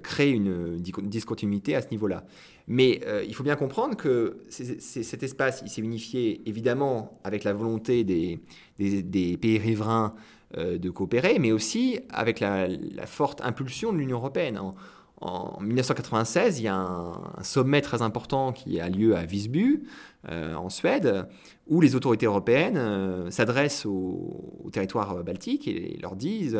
crée 0.02 0.30
une, 0.30 0.78
discontinuité 0.78 1.74
à 1.74 1.82
ce 1.82 1.88
niveau-là. 1.90 2.24
Mais 2.68 3.00
euh, 3.06 3.24
il 3.26 3.34
faut 3.34 3.44
bien 3.44 3.56
comprendre 3.56 3.96
que 3.96 4.38
cet 4.48 5.22
espace, 5.22 5.62
il 5.64 5.70
s'est 5.70 5.82
unifié 5.82 6.42
évidemment 6.46 7.20
avec 7.22 7.44
la 7.44 7.52
volonté 7.52 8.02
des, 8.02 8.40
pays 8.76 9.58
riverains 9.58 10.14
euh, 10.56 10.76
de 10.76 10.90
coopérer, 10.90 11.38
mais 11.38 11.52
aussi 11.52 12.00
avec 12.10 12.40
la, 12.40 12.68
forte 13.06 13.40
impulsion 13.42 13.92
de 13.92 13.98
l'Union 13.98 14.18
européenne. 14.18 14.58
En, 14.58 14.74
1996, 15.22 16.60
il 16.60 16.64
y 16.64 16.68
a 16.68 16.76
un, 16.76 17.42
sommet 17.42 17.80
très 17.80 18.02
important 18.02 18.52
qui 18.52 18.80
a 18.80 18.88
lieu 18.88 19.16
à 19.16 19.24
Visby, 19.24 19.82
euh, 20.28 20.54
en 20.54 20.68
Suède, 20.68 21.26
où 21.68 21.80
les 21.80 21.94
autorités 21.94 22.26
européennes 22.26 23.30
s'adressent 23.30 23.86
aux, 23.86 24.68
territoires 24.72 25.24
baltiques 25.24 25.68
et 25.68 25.98
leur 26.02 26.16
disent 26.16 26.58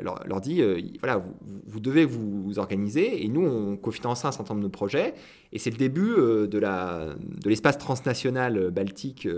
leur, 0.00 0.40
dit, 0.40 0.62
voilà, 1.00 1.22
vous, 1.66 1.80
devez 1.80 2.06
vous, 2.06 2.58
organiser, 2.58 3.24
et 3.24 3.28
nous, 3.28 3.44
on 3.44 3.76
cofinance 3.76 4.24
un 4.24 4.32
certain 4.32 4.54
nombre 4.54 4.66
de 4.66 4.72
projets, 4.72 5.12
et 5.52 5.58
c'est 5.58 5.70
le 5.70 5.76
début 5.76 6.14
de 6.14 7.48
l'espace 7.48 7.76
transnational 7.76 8.70
baltique 8.70 9.28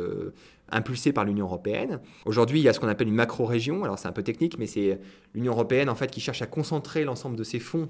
impulsé 0.70 1.12
par 1.12 1.24
l'Union 1.24 1.46
européenne. 1.46 2.00
Aujourd'hui, 2.24 2.60
il 2.60 2.62
y 2.62 2.68
a 2.68 2.72
ce 2.72 2.80
qu'on 2.80 2.88
appelle 2.88 3.08
une 3.08 3.14
macro-région. 3.14 3.84
Alors 3.84 3.98
c'est 3.98 4.08
un 4.08 4.12
peu 4.12 4.22
technique, 4.22 4.58
mais 4.58 4.66
c'est 4.66 4.98
l'Union 5.34 5.52
européenne 5.52 5.88
en 5.88 5.94
fait 5.94 6.10
qui 6.10 6.20
cherche 6.20 6.42
à 6.42 6.46
concentrer 6.46 7.04
l'ensemble 7.04 7.36
de 7.36 7.44
ses 7.44 7.60
fonds 7.60 7.88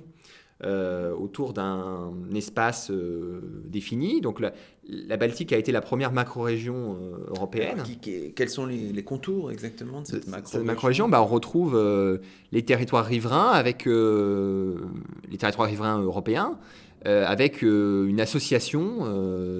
euh, 0.62 1.12
autour 1.12 1.52
d'un 1.52 2.12
espace 2.32 2.88
euh, 2.92 3.40
défini. 3.66 4.20
Donc 4.20 4.40
la, 4.40 5.16
Baltique 5.16 5.52
a 5.52 5.58
été 5.58 5.72
la 5.72 5.80
première 5.80 6.12
macro-région 6.12 6.96
euh, 6.96 7.30
européenne. 7.30 7.82
quels 8.36 8.48
sont 8.48 8.64
les, 8.64 9.02
contours 9.02 9.50
exactement 9.50 10.02
de 10.02 10.06
cette 10.06 10.28
macro-région 10.28 11.08
macro 11.08 11.10
bah, 11.10 11.22
On 11.22 11.26
retrouve 11.26 11.76
les 12.52 12.62
territoires 12.62 13.04
riverains 13.04 13.50
avec 13.50 13.84
les 13.86 15.38
territoires 15.38 15.68
riverains 15.68 16.00
européens. 16.00 16.56
avec 17.04 17.62
une 17.62 18.20
association 18.20 19.06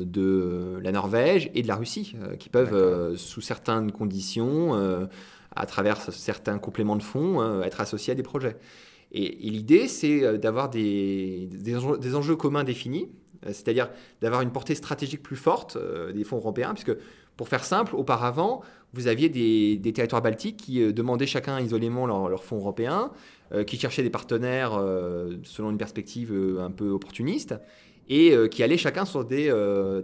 de 0.06 0.78
la 0.80 0.92
Norvège 0.92 1.50
et 1.56 1.62
de 1.62 1.68
la 1.68 1.74
Russie, 1.74 2.14
qui 2.38 2.48
peuvent, 2.48 3.16
sous 3.16 3.40
certaines 3.40 3.90
conditions, 3.90 5.08
à 5.56 5.66
travers 5.66 6.00
certains 6.00 6.58
compléments 6.58 6.96
de 6.96 7.02
fonds, 7.02 7.62
être 7.62 7.80
associés 7.80 8.12
à 8.12 8.14
des 8.14 8.22
projets. 8.22 8.56
Et, 9.14 9.48
l'idée, 9.48 9.86
c'est 9.86 10.24
euh, 10.24 10.36
d'avoir 10.36 10.68
des, 10.68 11.48
des, 11.50 12.14
enjeux, 12.14 12.36
communs 12.36 12.64
définis, 12.64 13.08
euh, 13.46 13.48
c'est-à-dire 13.48 13.88
d'avoir 14.20 14.42
une 14.42 14.50
portée 14.50 14.74
stratégique 14.74 15.22
plus 15.22 15.36
forte 15.36 15.76
euh, 15.76 16.12
des 16.12 16.24
fonds 16.24 16.36
européens, 16.36 16.74
puisque 16.74 16.96
pour 17.36 17.48
faire 17.48 17.64
simple, 17.64 17.94
auparavant, 17.94 18.62
vous 18.92 19.06
aviez 19.06 19.28
des, 19.28 19.92
territoires 19.92 20.20
baltiques 20.20 20.56
qui 20.56 20.92
demandaient 20.92 21.26
chacun 21.26 21.60
isolément 21.60 22.06
leurs 22.06 22.28
leur 22.28 22.44
fonds 22.44 22.58
européens, 22.58 23.10
qui 23.66 23.76
cherchaient 23.76 24.04
des 24.04 24.10
partenaires 24.10 24.80
selon 25.42 25.72
une 25.72 25.78
perspective 25.78 26.32
un 26.60 26.70
peu 26.70 26.90
opportuniste, 26.90 27.56
et 28.08 28.36
qui 28.52 28.62
allaient 28.62 28.78
chacun 28.78 29.04
sur 29.04 29.24
des 29.24 29.52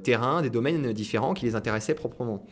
terrains, 0.02 0.42
des 0.42 0.50
domaines 0.50 0.92
différents 0.92 1.34
qui 1.34 1.46
les 1.46 1.54
intéressaient 1.54 1.94
proprement. 1.94 2.44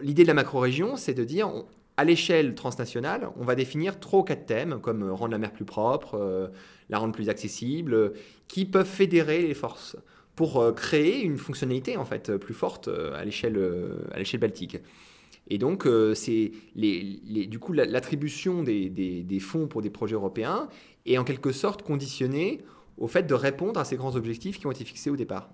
L'idée 0.00 0.22
de 0.22 0.28
la 0.28 0.34
macro-région, 0.34 0.96
c'est 0.96 1.12
de 1.12 1.24
dire 1.24 1.52
à 2.00 2.04
l'échelle 2.04 2.54
transnationale, 2.54 3.28
on 3.36 3.44
va 3.44 3.54
définir 3.54 4.00
trois 4.00 4.20
ou 4.20 4.22
quatre 4.22 4.46
thèmes, 4.46 4.80
comme 4.80 5.02
euh, 5.02 5.12
rendre 5.12 5.32
la 5.32 5.38
mer 5.38 5.52
plus 5.52 5.66
propre, 5.66 6.14
euh, 6.14 6.48
la 6.88 6.96
rendre 6.96 7.12
plus 7.12 7.28
accessible, 7.28 7.92
euh, 7.92 8.14
qui 8.48 8.64
peuvent 8.64 8.88
fédérer 8.88 9.42
les 9.42 9.52
forces 9.52 9.98
pour 10.34 10.74
créer 10.74 11.22
une 11.22 11.36
fonctionnalité 11.36 11.96
plus 12.40 12.54
forte 12.54 12.88
à 12.88 13.22
l'échelle 13.26 13.60
à 14.14 14.38
baltique. 14.38 14.78
Et 15.48 15.58
donc, 15.58 15.86
du 15.86 17.58
coup 17.60 17.72
l'attribution 17.74 18.62
des, 18.62 18.88
des, 18.88 19.40
fonds 19.40 19.66
pour 19.66 19.82
des 19.82 19.90
projets 19.90 20.14
européens 20.14 20.70
est 21.04 21.18
en 21.18 21.24
quelque 21.24 21.52
sorte 21.52 21.82
conditionnée 21.82 22.62
au 22.96 23.06
fait 23.06 23.24
de 23.24 23.34
répondre 23.34 23.78
à 23.78 23.84
ces 23.84 23.96
grands 23.96 24.16
objectifs 24.16 24.58
qui 24.58 24.66
ont 24.66 24.70
été 24.70 24.84
fixés 24.86 25.10
au 25.10 25.16
départ. 25.16 25.50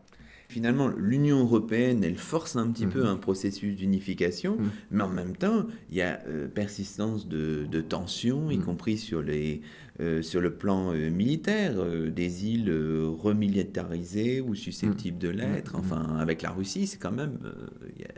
Finalement, 0.48 0.88
l'Union 0.88 1.40
européenne, 1.40 2.04
elle 2.04 2.16
force 2.16 2.54
un 2.54 2.70
petit 2.70 2.86
peu 2.86 3.00
mhm. 3.00 3.08
un 3.08 3.16
processus 3.16 3.74
d'unification, 3.74 4.56
mhm. 4.56 4.70
mais 4.92 5.02
en 5.02 5.08
même 5.08 5.36
temps, 5.36 5.66
il 5.90 5.96
y 5.96 6.02
a 6.02 6.20
euh, 6.28 6.46
persistance 6.46 7.26
de, 7.26 7.80
tensions, 7.80 8.50
y 8.50 8.56
mhm. 8.56 8.64
compris 8.64 8.96
sur, 8.96 9.22
les, 9.22 9.60
euh, 10.00 10.22
sur 10.22 10.40
le 10.40 10.54
plan 10.54 10.92
euh, 10.92 11.10
militaire, 11.10 11.74
des 12.10 12.46
îles 12.46 12.72
remilitarisées 13.18 14.40
ou 14.40 14.54
susceptibles 14.54 15.18
de 15.18 15.28
l'être. 15.28 15.74
Enfin, 15.76 16.16
avec 16.18 16.42
la 16.42 16.50
Russie, 16.50 16.86
c'est 16.86 16.98
quand 16.98 17.12
même. 17.12 17.38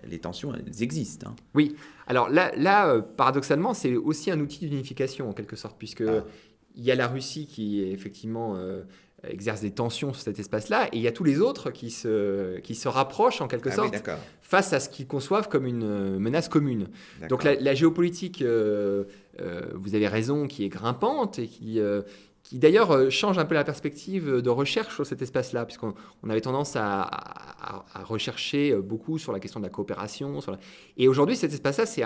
les 0.06 0.18
tensions, 0.18 0.52
elles 0.54 0.82
existent. 0.82 1.30
Hein. 1.30 1.36
Oui. 1.54 1.76
Alors 2.06 2.28
là, 2.28 2.52
là 2.56 3.00
paradoxalement, 3.00 3.72
c'est 3.72 3.96
aussi 3.96 4.30
un 4.30 4.40
outil 4.40 4.68
d'unification, 4.68 5.30
en 5.30 5.32
quelque 5.32 5.56
sorte, 5.56 5.76
puisque. 5.78 6.02
Ah. 6.02 6.24
Il 6.80 6.84
y 6.84 6.92
a 6.92 6.94
la 6.94 7.08
Russie 7.08 7.46
qui 7.46 7.82
est 7.82 7.90
effectivement 7.90 8.56
exerce 9.30 9.60
des 9.60 9.70
tensions 9.70 10.12
sur 10.12 10.22
cet 10.22 10.38
espace-là, 10.38 10.86
et 10.92 10.96
il 10.96 11.02
y 11.02 11.08
a 11.08 11.12
tous 11.12 11.24
les 11.24 11.40
autres 11.40 11.70
qui 11.70 11.90
se, 11.90 12.58
qui 12.60 12.74
se 12.74 12.88
rapprochent 12.88 13.40
en 13.40 13.48
quelque 13.48 13.70
ah 13.70 13.76
sorte 13.76 13.94
face 14.48 14.72
à 14.72 14.80
ce 14.80 14.88
qu'ils 14.88 15.06
conçoivent 15.06 15.48
comme 15.48 15.66
une 15.66 15.82
euh, 15.82 16.18
menace 16.18 16.48
commune. 16.48 16.88
Donc 17.28 17.44
la, 17.44 17.74
géopolitique, 17.74 18.40
euh, 18.40 19.04
euh, 19.40 19.60
vous 19.74 19.94
avez 19.94 20.08
raison, 20.08 20.46
qui 20.46 20.64
est 20.64 20.70
grimpante 20.70 21.38
et 21.38 21.46
qui, 21.46 21.80
qui 22.48 22.58
d'ailleurs 22.58 22.92
euh, 22.92 23.10
change 23.10 23.38
un 23.38 23.44
peu 23.44 23.54
la 23.54 23.64
perspective 23.64 24.40
de 24.40 24.50
recherche 24.50 24.94
sur 24.94 25.04
cet 25.04 25.20
espace-là, 25.20 25.66
puisqu'on 25.66 25.92
avait 26.30 26.40
tendance 26.40 26.76
à, 26.76 27.10
rechercher 28.04 28.72
euh, 28.72 28.80
beaucoup 28.80 29.18
sur 29.18 29.32
la 29.32 29.40
question 29.40 29.60
de 29.60 29.66
la 29.66 29.70
coopération. 29.70 30.38
Et 30.96 31.08
aujourd'hui, 31.08 31.36
cet 31.36 31.52
espace-là, 31.52 31.84
c'est 31.84 32.02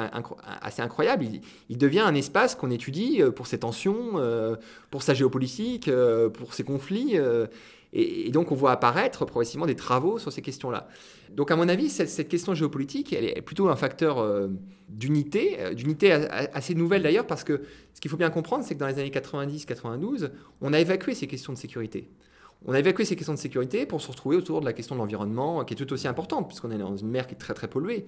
assez 0.60 0.82
incroyable. 0.82 1.26
Il, 1.68 1.78
devient 1.78 2.00
un 2.00 2.14
espace 2.14 2.56
qu'on 2.56 2.72
étudie 2.72 3.22
euh, 3.22 3.30
pour 3.30 3.46
ses 3.46 3.58
tensions, 3.58 4.20
pour 4.90 5.02
sa 5.04 5.14
géopolitique, 5.14 5.88
pour 6.34 6.54
ses 6.54 6.64
conflits. 6.64 7.18
Et, 7.92 8.30
donc, 8.30 8.52
on 8.52 8.54
voit 8.54 8.72
apparaître 8.72 9.24
progressivement 9.26 9.66
des 9.66 9.76
travaux 9.76 10.18
sur 10.18 10.32
ces 10.32 10.40
questions-là. 10.40 10.88
Donc, 11.30 11.50
à 11.50 11.56
mon 11.56 11.68
avis, 11.68 11.90
cette, 11.90 12.28
question 12.28 12.54
géopolitique, 12.54 13.12
elle 13.12 13.24
est 13.24 13.42
plutôt 13.42 13.68
un 13.68 13.76
facteur 13.76 14.18
euh, 14.18 14.48
d'unité, 14.88 15.60
euh, 15.60 15.74
d'unité 15.74 16.12
assez 16.12 16.74
nouvelle 16.74 17.02
d'ailleurs, 17.02 17.26
parce 17.26 17.44
que 17.44 17.62
ce 17.92 18.00
qu'il 18.00 18.10
faut 18.10 18.16
bien 18.16 18.30
comprendre, 18.30 18.64
c'est 18.64 18.74
que 18.74 18.80
dans 18.80 18.86
les 18.86 18.98
années 18.98 19.10
90-92, 19.10 20.30
on 20.60 20.72
a 20.72 20.80
évacué 20.80 21.14
ces 21.14 21.26
questions 21.26 21.52
de 21.52 21.58
sécurité. 21.58 22.08
On 22.64 22.72
a 22.72 22.78
évacué 22.78 23.04
ces 23.04 23.16
questions 23.16 23.34
de 23.34 23.38
sécurité 23.38 23.86
pour 23.86 24.00
se 24.00 24.08
retrouver 24.08 24.36
autour 24.36 24.60
de 24.60 24.66
la 24.66 24.72
question 24.72 24.94
de 24.94 25.00
l'environnement, 25.00 25.64
qui 25.64 25.74
est 25.74 25.76
tout 25.76 25.92
aussi 25.92 26.06
importante, 26.06 26.46
puisqu'on 26.46 26.70
est 26.70 26.78
dans 26.78 26.96
une 26.96 27.08
mer 27.08 27.26
qui 27.26 27.34
est 27.34 27.38
très 27.38 27.54
très 27.54 27.68
polluée. 27.68 28.06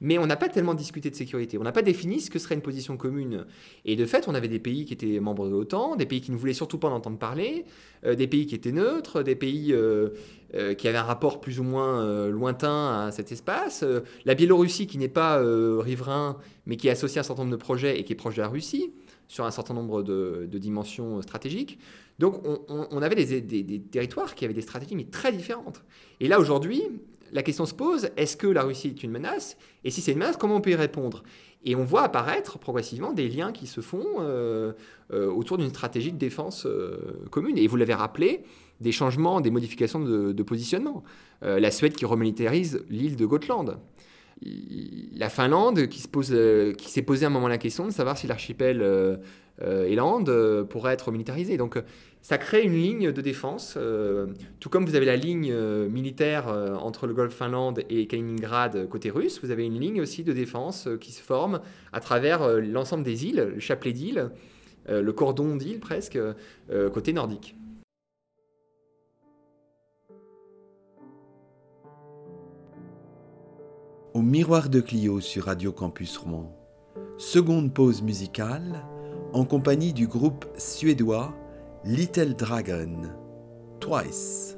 Mais 0.00 0.18
on 0.18 0.26
n'a 0.26 0.36
pas 0.36 0.48
tellement 0.48 0.74
discuté 0.74 1.10
de 1.10 1.14
sécurité. 1.14 1.58
On 1.58 1.62
n'a 1.62 1.72
pas 1.72 1.82
défini 1.82 2.20
ce 2.20 2.30
que 2.30 2.38
serait 2.38 2.54
une 2.54 2.62
position 2.62 2.96
commune. 2.96 3.46
Et 3.84 3.96
de 3.96 4.04
fait, 4.04 4.28
on 4.28 4.34
avait 4.34 4.48
des 4.48 4.58
pays 4.58 4.84
qui 4.84 4.92
étaient 4.92 5.20
membres 5.20 5.46
de 5.46 5.50
l'OTAN, 5.50 5.96
des 5.96 6.06
pays 6.06 6.20
qui 6.20 6.32
ne 6.32 6.36
voulaient 6.36 6.52
surtout 6.52 6.78
pas 6.78 6.88
en 6.88 6.92
entendre 6.96 7.18
parler, 7.18 7.64
euh, 8.04 8.14
des 8.14 8.26
pays 8.26 8.46
qui 8.46 8.54
étaient 8.54 8.72
neutres, 8.72 9.22
des 9.22 9.36
pays 9.36 9.72
euh, 9.72 10.10
euh, 10.54 10.74
qui 10.74 10.86
avaient 10.86 10.98
un 10.98 11.02
rapport 11.02 11.40
plus 11.40 11.60
ou 11.60 11.62
moins 11.62 12.28
lointain 12.28 13.06
à 13.06 13.10
cet 13.10 13.32
espace. 13.32 13.84
la 14.24 14.34
Biélorussie 14.34 14.86
qui 14.86 14.98
n'est 14.98 15.08
pas 15.08 15.40
riverain, 15.80 16.38
mais 16.66 16.76
qui 16.76 16.88
est 16.88 16.92
associée 16.92 17.18
à 17.18 17.20
un 17.20 17.24
certain 17.24 17.42
nombre 17.42 17.56
de 17.56 17.60
projets 17.60 17.98
et 17.98 18.04
qui 18.04 18.12
est 18.12 18.16
proche 18.16 18.36
de 18.36 18.42
la 18.42 18.48
Russie 18.48 18.92
sur 19.28 19.44
un 19.44 19.50
certain 19.50 19.74
nombre 19.74 20.02
de, 20.02 20.48
dimensions 20.52 21.20
stratégiques. 21.22 21.78
Donc 22.18 22.42
on, 22.68 23.02
avait 23.02 23.14
des, 23.14 23.40
des, 23.40 23.80
territoires 23.80 24.34
qui 24.34 24.44
avaient 24.44 24.54
des 24.54 24.62
stratégies 24.62 24.94
mais 24.94 25.04
très 25.04 25.32
différentes. 25.32 25.82
Et 26.20 26.28
là 26.28 26.40
aujourd'hui, 26.40 26.82
la 27.32 27.42
question 27.42 27.66
se 27.66 27.74
pose, 27.74 28.10
est-ce 28.16 28.36
que 28.36 28.46
la 28.46 28.62
Russie 28.62 28.88
est 28.88 29.02
une 29.02 29.10
menace? 29.10 29.56
Et 29.84 29.90
si 29.90 30.00
c'est 30.00 30.12
une 30.12 30.18
menace, 30.18 30.36
comment 30.36 30.56
on 30.56 30.60
peut 30.60 30.70
y 30.70 30.74
répondre? 30.74 31.22
Et 31.66 31.74
on 31.74 31.84
voit 31.84 32.04
apparaître 32.04 32.58
progressivement 32.58 33.12
des 33.12 33.28
liens 33.28 33.50
qui 33.50 33.66
se 33.66 33.80
font 33.80 34.04
euh, 34.20 34.72
euh, 35.12 35.28
autour 35.28 35.58
d'une 35.58 35.68
stratégie 35.68 36.12
de 36.12 36.16
défense 36.16 36.64
euh, 36.64 37.24
commune. 37.30 37.58
Et 37.58 37.66
vous 37.66 37.76
l'avez 37.76 37.94
rappelé, 37.94 38.44
des 38.80 38.92
changements, 38.92 39.40
des 39.40 39.50
modifications 39.50 39.98
de, 39.98 40.42
positionnement. 40.42 41.02
la 41.42 41.70
Suède 41.70 41.94
qui 41.94 42.04
remilitarise 42.04 42.84
l'île 42.88 43.16
de 43.16 43.26
Gotland. 43.26 43.78
La 45.14 45.30
Finlande 45.30 45.86
qui, 45.88 45.98
s'est 45.98 47.02
posé 47.02 47.24
à 47.24 47.28
un 47.28 47.30
moment 47.30 47.48
la 47.48 47.58
question 47.58 47.86
de 47.86 47.90
savoir 47.90 48.18
si 48.18 48.26
l'archipel 48.26 49.18
Eland 49.62 50.24
pourrait 50.68 50.92
être 50.92 51.10
militarisé. 51.10 51.56
Donc 51.56 51.82
ça 52.26 52.38
crée 52.38 52.64
une 52.64 52.74
ligne 52.74 53.12
de 53.12 53.20
défense, 53.20 53.74
euh, 53.76 54.26
tout 54.58 54.68
comme 54.68 54.84
vous 54.84 54.96
avez 54.96 55.06
la 55.06 55.14
ligne 55.14 55.52
euh, 55.52 55.88
militaire 55.88 56.48
euh, 56.48 56.74
entre 56.74 57.06
le 57.06 57.14
golfe 57.14 57.32
Finlande 57.32 57.84
et 57.88 58.08
Kaliningrad 58.08 58.88
côté 58.88 59.10
russe, 59.10 59.38
vous 59.44 59.52
avez 59.52 59.64
une 59.64 59.78
ligne 59.78 60.00
aussi 60.00 60.24
de 60.24 60.32
défense 60.32 60.88
qui 61.00 61.12
se 61.12 61.22
forme 61.22 61.60
à 61.92 62.00
travers 62.00 62.58
l'ensemble 62.58 63.04
des 63.04 63.26
îles, 63.26 63.52
le 63.54 63.60
chapelet 63.60 63.92
d'îles, 63.92 64.30
le 64.88 65.12
cordon 65.12 65.54
d'îles 65.54 65.78
presque, 65.78 66.18
côté 66.92 67.12
nordique. 67.12 67.54
Au 74.14 74.20
miroir 74.20 74.68
de 74.68 74.80
Clio 74.80 75.20
sur 75.20 75.44
Radio 75.44 75.70
Campus 75.70 76.16
Rouen, 76.16 76.52
seconde 77.18 77.72
pause 77.72 78.02
musicale 78.02 78.84
en 79.32 79.44
compagnie 79.44 79.92
du 79.92 80.08
groupe 80.08 80.44
suédois 80.58 81.32
Little 81.88 82.32
Dragon, 82.32 83.12
twice. 83.78 84.56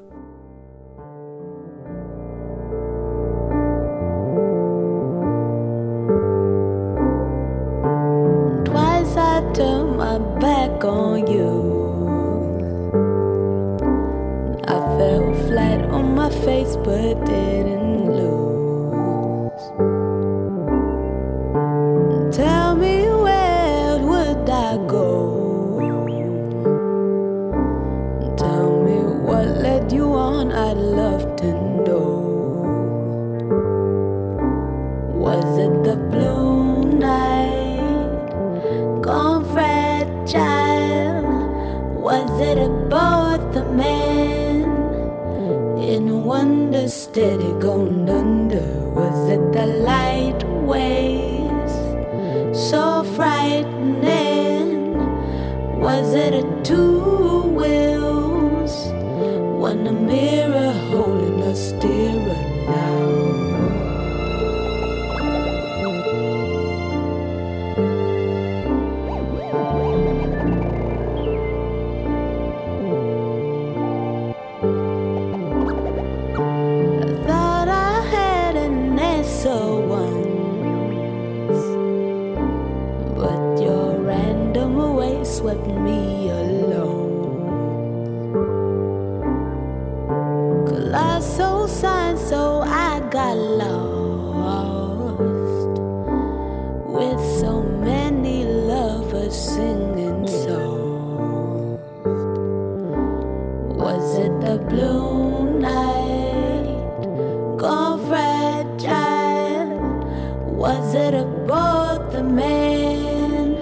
About 111.29 112.13
the 112.13 112.23
man 112.23 113.57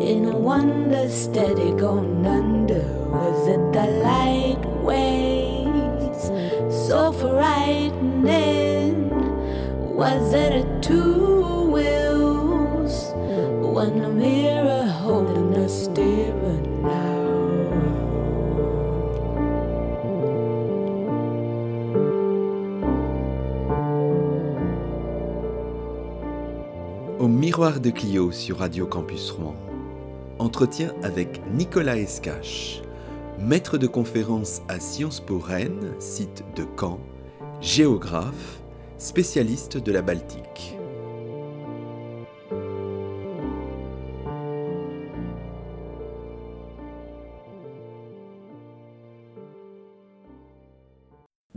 in 0.00 0.24
a 0.24 0.36
wonder 0.36 1.08
steady 1.08 1.72
going 1.72 2.26
under? 2.26 2.82
Was 3.10 3.48
it 3.48 3.72
the 3.72 3.86
light 4.08 4.64
waves 4.82 6.22
so 6.86 7.12
frightening? 7.12 9.10
Was 9.94 10.34
it 10.34 10.52
a 10.64 10.80
two 10.80 11.70
wheels 11.70 13.12
a 14.04 14.08
mirror 14.08 14.86
holding 14.86 15.54
a 15.54 15.68
steering 15.68 16.82
now? 16.82 17.19
Miroir 27.60 27.80
de 27.80 27.90
Clio 27.90 28.32
sur 28.32 28.60
Radio 28.60 28.86
Campus 28.86 29.32
Rouen. 29.32 29.54
Entretien 30.38 30.94
avec 31.02 31.42
Nicolas 31.52 31.98
Escache, 31.98 32.80
maître 33.38 33.76
de 33.76 33.86
conférence 33.86 34.62
à 34.68 34.80
Sciences 34.80 35.20
Po 35.20 35.38
Rennes, 35.38 35.92
site 35.98 36.42
de 36.56 36.64
Caen, 36.80 36.98
géographe, 37.60 38.62
spécialiste 38.96 39.76
de 39.76 39.92
la 39.92 40.00
Baltique. 40.00 40.79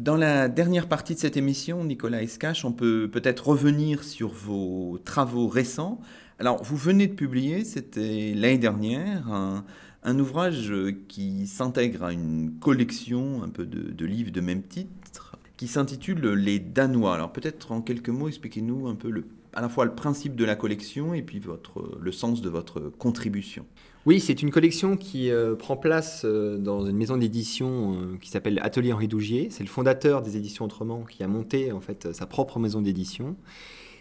Dans 0.04 0.18
la 0.18 0.50
dernière 0.50 0.90
partie 0.90 1.14
de 1.14 1.20
cette 1.20 1.38
émission, 1.38 1.86
Nicolas 1.86 2.22
Escache, 2.22 2.66
on 2.66 2.74
peut 2.74 3.10
peut-être 3.10 3.48
revenir 3.48 4.04
sur 4.04 4.34
vos 4.34 5.00
travaux 5.06 5.48
récents. 5.48 6.02
Alors, 6.40 6.62
vous 6.62 6.76
venez 6.76 7.08
de 7.08 7.14
publier, 7.14 7.64
c'était 7.64 8.34
l'année 8.36 8.58
dernière, 8.58 9.32
un, 9.32 10.20
ouvrage 10.20 10.74
qui 11.08 11.48
s'intègre 11.48 12.04
à 12.04 12.12
une 12.12 12.52
collection 12.60 13.44
un 13.44 13.48
peu 13.48 13.66
de, 13.66 14.06
livres 14.06 14.32
de 14.32 14.42
même 14.42 14.64
titre, 14.64 15.38
qui 15.56 15.70
s'intitule 15.70 16.34
Les 16.34 16.60
Danois. 16.60 17.16
Alors, 17.16 17.32
peut-être 17.32 17.72
en 17.72 17.82
quelques 17.82 18.10
mots, 18.10 18.28
expliquez-nous 18.28 18.90
un 18.90 18.96
peu 18.96 19.24
à 19.54 19.62
la 19.62 19.70
fois 19.70 19.86
le 19.86 19.96
principe 19.96 20.36
de 20.36 20.44
la 20.44 20.58
collection 20.58 21.14
et 21.14 21.22
puis 21.22 21.40
votre, 21.40 21.98
le 21.98 22.12
sens 22.12 22.42
de 22.42 22.50
votre 22.50 22.82
contribution. 22.90 23.66
Oui, 24.06 24.20
c'est 24.20 24.42
une 24.42 24.52
collection 24.52 24.98
qui 24.98 25.32
euh, 25.32 25.56
prend 25.56 25.78
place 25.78 26.24
euh, 26.26 26.58
dans 26.58 26.86
une 26.86 26.98
maison 26.98 27.16
d'édition 27.16 27.94
euh, 27.94 28.18
qui 28.20 28.30
s'appelle 28.30 28.60
Atelier 28.62 28.92
Henri 28.92 29.08
Dougier. 29.08 29.48
C'est 29.50 29.64
le 29.64 29.70
fondateur 29.70 30.22
des 30.22 30.36
éditions 30.36 30.66
Autrement 30.66 31.04
qui 31.04 31.24
a 31.24 31.28
monté 31.28 31.72
en 31.72 31.80
fait 31.80 32.14
sa 32.14 32.26
propre 32.26 32.60
maison 32.60 32.82
d'édition. 32.82 33.38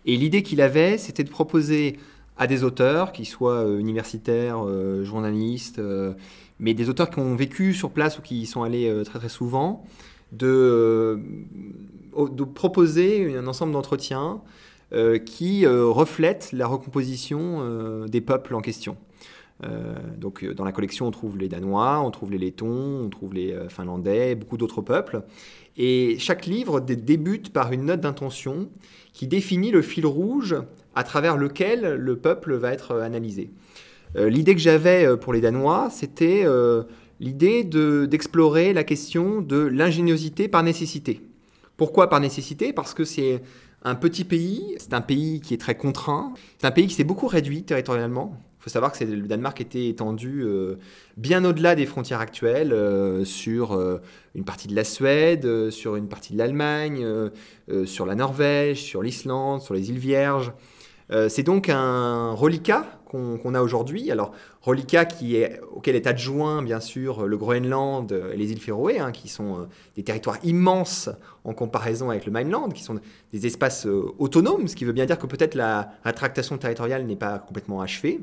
Et 0.04 0.16
l'idée 0.16 0.42
qu'il 0.42 0.60
avait, 0.60 0.98
c'était 0.98 1.22
de 1.22 1.30
proposer 1.30 1.98
à 2.36 2.48
des 2.48 2.64
auteurs, 2.64 3.12
qui 3.12 3.24
soient 3.24 3.64
universitaires, 3.78 4.64
journalistes, 5.04 5.80
mais 6.58 6.74
des 6.74 6.88
auteurs 6.88 7.10
qui 7.10 7.20
ont 7.20 7.36
vécu 7.36 7.72
sur 7.72 7.90
place 7.90 8.18
ou 8.18 8.22
qui 8.22 8.40
y 8.40 8.46
sont 8.46 8.62
allés 8.62 9.02
très 9.04 9.20
très 9.20 9.28
souvent, 9.28 9.84
de, 10.32 11.20
de 12.16 12.44
proposer 12.44 13.36
un 13.36 13.46
ensemble 13.46 13.72
d'entretiens 13.72 14.40
qui 15.26 15.66
reflètent 15.66 16.50
la 16.52 16.66
recomposition 16.66 18.06
des 18.06 18.20
peuples 18.20 18.54
en 18.54 18.60
question. 18.60 18.96
Euh, 19.64 19.94
donc 20.18 20.44
dans 20.44 20.64
la 20.64 20.72
collection, 20.72 21.06
on 21.06 21.10
trouve 21.10 21.38
les 21.38 21.48
Danois, 21.48 22.00
on 22.00 22.10
trouve 22.10 22.32
les 22.32 22.38
Lettons, 22.38 23.02
on 23.04 23.08
trouve 23.08 23.34
les 23.34 23.52
euh, 23.52 23.68
Finlandais, 23.68 24.34
beaucoup 24.34 24.56
d'autres 24.56 24.82
peuples. 24.82 25.22
Et 25.76 26.16
chaque 26.18 26.46
livre 26.46 26.80
dé- 26.80 26.96
débute 26.96 27.52
par 27.52 27.72
une 27.72 27.84
note 27.86 28.00
d'intention 28.00 28.68
qui 29.12 29.26
définit 29.26 29.70
le 29.70 29.82
fil 29.82 30.06
rouge 30.06 30.56
à 30.94 31.04
travers 31.04 31.36
lequel 31.36 31.94
le 31.94 32.16
peuple 32.16 32.54
va 32.54 32.72
être 32.72 32.92
euh, 32.92 33.02
analysé. 33.02 33.50
Euh, 34.16 34.28
l'idée 34.28 34.54
que 34.54 34.60
j'avais 34.60 35.06
euh, 35.06 35.16
pour 35.16 35.32
les 35.32 35.40
Danois, 35.40 35.88
c'était 35.90 36.42
euh, 36.44 36.82
l'idée 37.20 37.64
de- 37.64 38.06
d'explorer 38.06 38.72
la 38.72 38.84
question 38.84 39.40
de 39.40 39.56
l'ingéniosité 39.58 40.48
par 40.48 40.62
nécessité. 40.62 41.20
Pourquoi 41.76 42.08
par 42.10 42.20
nécessité? 42.20 42.72
Parce 42.72 42.94
que 42.94 43.04
c'est 43.04 43.42
un 43.84 43.94
petit 43.94 44.24
pays, 44.24 44.74
c'est 44.78 44.92
un 44.92 45.00
pays 45.00 45.40
qui 45.40 45.54
est 45.54 45.58
très 45.58 45.76
contraint, 45.76 46.34
c'est 46.58 46.66
un 46.66 46.70
pays 46.70 46.86
qui 46.86 46.94
s'est 46.94 47.04
beaucoup 47.04 47.26
réduit 47.26 47.62
territorialement. 47.62 48.36
Il 48.62 48.66
faut 48.66 48.70
savoir 48.70 48.92
que 48.92 49.02
le 49.02 49.26
Danemark 49.26 49.60
était 49.60 49.88
étendu 49.88 50.44
euh, 50.44 50.76
bien 51.16 51.44
au-delà 51.44 51.74
des 51.74 51.84
frontières 51.84 52.20
actuelles, 52.20 52.72
euh, 52.72 53.24
sur 53.24 53.72
euh, 53.72 53.98
une 54.36 54.44
partie 54.44 54.68
de 54.68 54.76
la 54.76 54.84
Suède, 54.84 55.70
sur 55.70 55.96
une 55.96 56.06
partie 56.06 56.32
de 56.32 56.38
l'Allemagne, 56.38 57.04
sur 57.84 58.06
la 58.06 58.14
Norvège, 58.14 58.80
sur 58.80 59.02
l'Islande, 59.02 59.62
sur 59.62 59.74
les 59.74 59.90
îles 59.90 59.98
Vierges. 59.98 60.52
C'est 61.28 61.42
donc 61.42 61.68
un 61.68 62.32
reliquat 62.32 62.86
qu'on 63.04 63.54
a 63.54 63.60
aujourd'hui. 63.60 64.10
Alors, 64.10 64.32
reliquat 64.62 65.06
auquel 65.72 65.94
est 65.96 66.06
adjoint, 66.06 66.62
bien 66.62 66.80
sûr, 66.80 67.26
le 67.26 67.36
Groenland 67.36 68.10
et 68.32 68.36
les 68.36 68.52
îles 68.52 68.60
Féroé, 68.60 68.98
hein, 68.98 69.12
qui 69.12 69.28
sont 69.28 69.68
des 69.96 70.04
territoires 70.04 70.38
immenses 70.44 71.10
en 71.44 71.52
comparaison 71.52 72.08
avec 72.08 72.24
le 72.24 72.32
Mainland, 72.32 72.70
qui 72.70 72.82
sont 72.82 72.98
des 73.32 73.46
espaces 73.46 73.86
autonomes, 74.18 74.68
ce 74.68 74.76
qui 74.76 74.86
veut 74.86 74.92
bien 74.92 75.04
dire 75.04 75.18
que 75.18 75.26
peut-être 75.26 75.54
la 75.54 75.90
rétractation 76.04 76.56
territoriale 76.56 77.04
n'est 77.04 77.16
pas 77.16 77.38
complètement 77.38 77.82
achevée. 77.82 78.20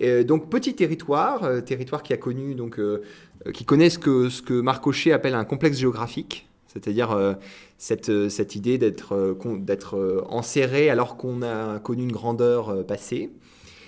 Donc 0.00 0.50
petit 0.50 0.74
territoire, 0.74 1.44
euh, 1.44 1.60
territoire 1.60 2.02
qui 2.02 2.12
a 2.12 2.16
connu 2.16 2.54
donc 2.54 2.78
euh, 2.78 3.02
euh, 3.46 3.52
qui 3.52 3.64
connaît 3.64 3.90
ce 3.90 3.98
que 3.98 4.28
ce 4.28 4.52
Marc 4.52 4.82
Cochet 4.82 5.12
appelle 5.12 5.34
un 5.34 5.44
complexe 5.44 5.78
géographique, 5.78 6.48
c'est-à-dire 6.66 7.36
cette, 7.78 8.28
cette 8.28 8.56
idée 8.56 8.78
d'être 8.78 9.36
d'être 9.60 10.24
enserré 10.28 10.90
alors 10.90 11.16
qu'on 11.16 11.42
a 11.42 11.78
connu 11.78 12.02
une 12.02 12.10
grandeur 12.10 12.84
passée, 12.84 13.30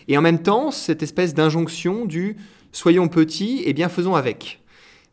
et 0.06 0.16
en 0.16 0.22
même 0.22 0.40
temps 0.40 0.70
cette 0.70 1.02
espèce 1.02 1.34
d'injonction 1.34 2.04
du 2.04 2.36
soyons 2.70 3.08
petits 3.08 3.62
et 3.64 3.72
bien 3.72 3.88
faisons 3.88 4.14
avec. 4.14 4.60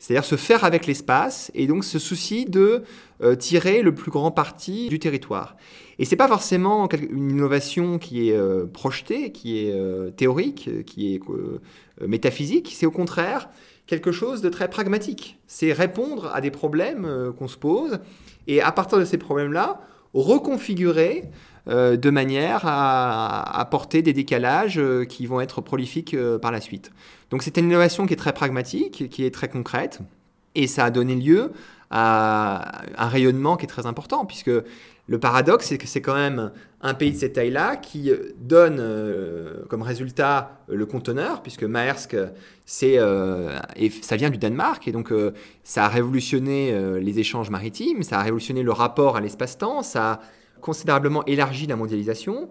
C'est-à-dire 0.03 0.25
se 0.25 0.35
faire 0.35 0.65
avec 0.65 0.85
l'espace 0.85 1.49
et 1.55 1.65
donc 1.65 1.85
ce 1.85 1.97
souci 1.97 2.43
de 2.43 2.83
euh, 3.21 3.35
tirer 3.37 3.81
le 3.81 3.95
plus 3.95 4.11
grand 4.11 4.31
parti 4.31 4.89
du 4.89 4.99
territoire. 4.99 5.55
Et 5.97 6.03
c'est 6.03 6.17
pas 6.17 6.27
forcément 6.27 6.89
une 7.09 7.31
innovation 7.31 7.99
qui 7.99 8.27
est 8.27 8.35
euh, 8.35 8.65
projetée, 8.65 9.31
qui 9.31 9.59
est 9.59 9.71
euh, 9.71 10.11
théorique, 10.11 10.83
qui 10.85 11.15
est 11.15 11.21
métaphysique. 12.05 12.73
C'est 12.75 12.85
au 12.85 12.91
contraire 12.91 13.47
quelque 13.87 14.11
chose 14.11 14.41
de 14.41 14.49
très 14.49 14.69
pragmatique. 14.69 15.39
C'est 15.47 15.71
répondre 15.71 16.29
à 16.33 16.41
des 16.41 16.51
problèmes 16.51 17.31
qu'on 17.39 17.47
se 17.47 17.55
pose 17.55 17.99
et 18.47 18.61
à 18.61 18.73
partir 18.73 18.99
de 18.99 19.05
ces 19.05 19.17
problèmes-là, 19.17 19.79
reconfigurer 20.13 21.29
de 21.65 22.09
manière 22.09 22.63
à 22.65 23.57
apporter 23.57 24.01
des 24.01 24.11
décalages 24.11 24.81
qui 25.07 25.25
vont 25.27 25.39
être 25.39 25.61
prolifiques 25.61 26.17
par 26.41 26.51
la 26.51 26.59
suite. 26.59 26.91
Donc 27.33 27.41
c'est 27.41 27.57
une 27.57 27.65
innovation 27.65 28.05
qui 28.05 28.13
est 28.13 28.17
très 28.17 28.31
pragmatique, 28.31 29.09
qui 29.09 29.25
est 29.25 29.33
très 29.33 29.49
concrète, 29.49 30.01
et 30.53 30.67
ça 30.67 30.85
a 30.85 30.91
donné 30.91 31.15
lieu 31.15 31.51
à 31.89 32.83
un 32.95 33.07
rayonnement 33.07 33.57
qui 33.57 33.65
est 33.65 33.67
très 33.67 33.87
important, 33.87 34.23
puisque 34.23 34.51
Le 35.07 35.19
paradoxe, 35.19 35.65
c'est 35.67 35.77
que 35.77 35.85
c'est 35.85 36.01
quand 36.01 36.15
même 36.15 36.51
un 36.81 36.93
pays 36.93 37.11
de 37.11 37.17
cette 37.17 37.33
taille-là 37.33 37.75
qui 37.75 38.09
donne 38.39 38.77
euh, 38.79 39.65
comme 39.67 39.81
résultat 39.81 40.61
le 40.69 40.85
conteneur, 40.85 41.41
puisque 41.41 41.63
Maersk, 41.63 42.15
c'est, 42.65 42.97
euh, 42.97 43.59
et 43.75 43.89
ça 43.89 44.15
vient 44.15 44.29
du 44.29 44.37
Danemark, 44.37 44.87
et 44.87 44.93
donc 44.93 45.11
euh, 45.11 45.33
ça 45.63 45.85
a 45.85 45.87
révolutionné 45.89 46.73
les 47.01 47.19
échanges 47.19 47.49
maritimes, 47.49 48.03
ça 48.03 48.19
a 48.19 48.23
révolutionné 48.23 48.63
le 48.63 48.71
rapport 48.71 49.17
à 49.17 49.21
l'espace-temps, 49.21 49.83
ça 49.83 50.11
a 50.11 50.19
considérablement 50.63 51.23
élargi 51.25 51.67
la 51.67 51.75
mondialisation. 51.75 52.49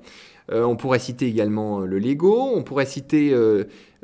on 0.50 0.76
pourrait 0.76 0.98
citer 0.98 1.26
également 1.26 1.80
le 1.80 1.98
Lego, 1.98 2.52
on 2.54 2.62
pourrait 2.62 2.86
citer 2.86 3.34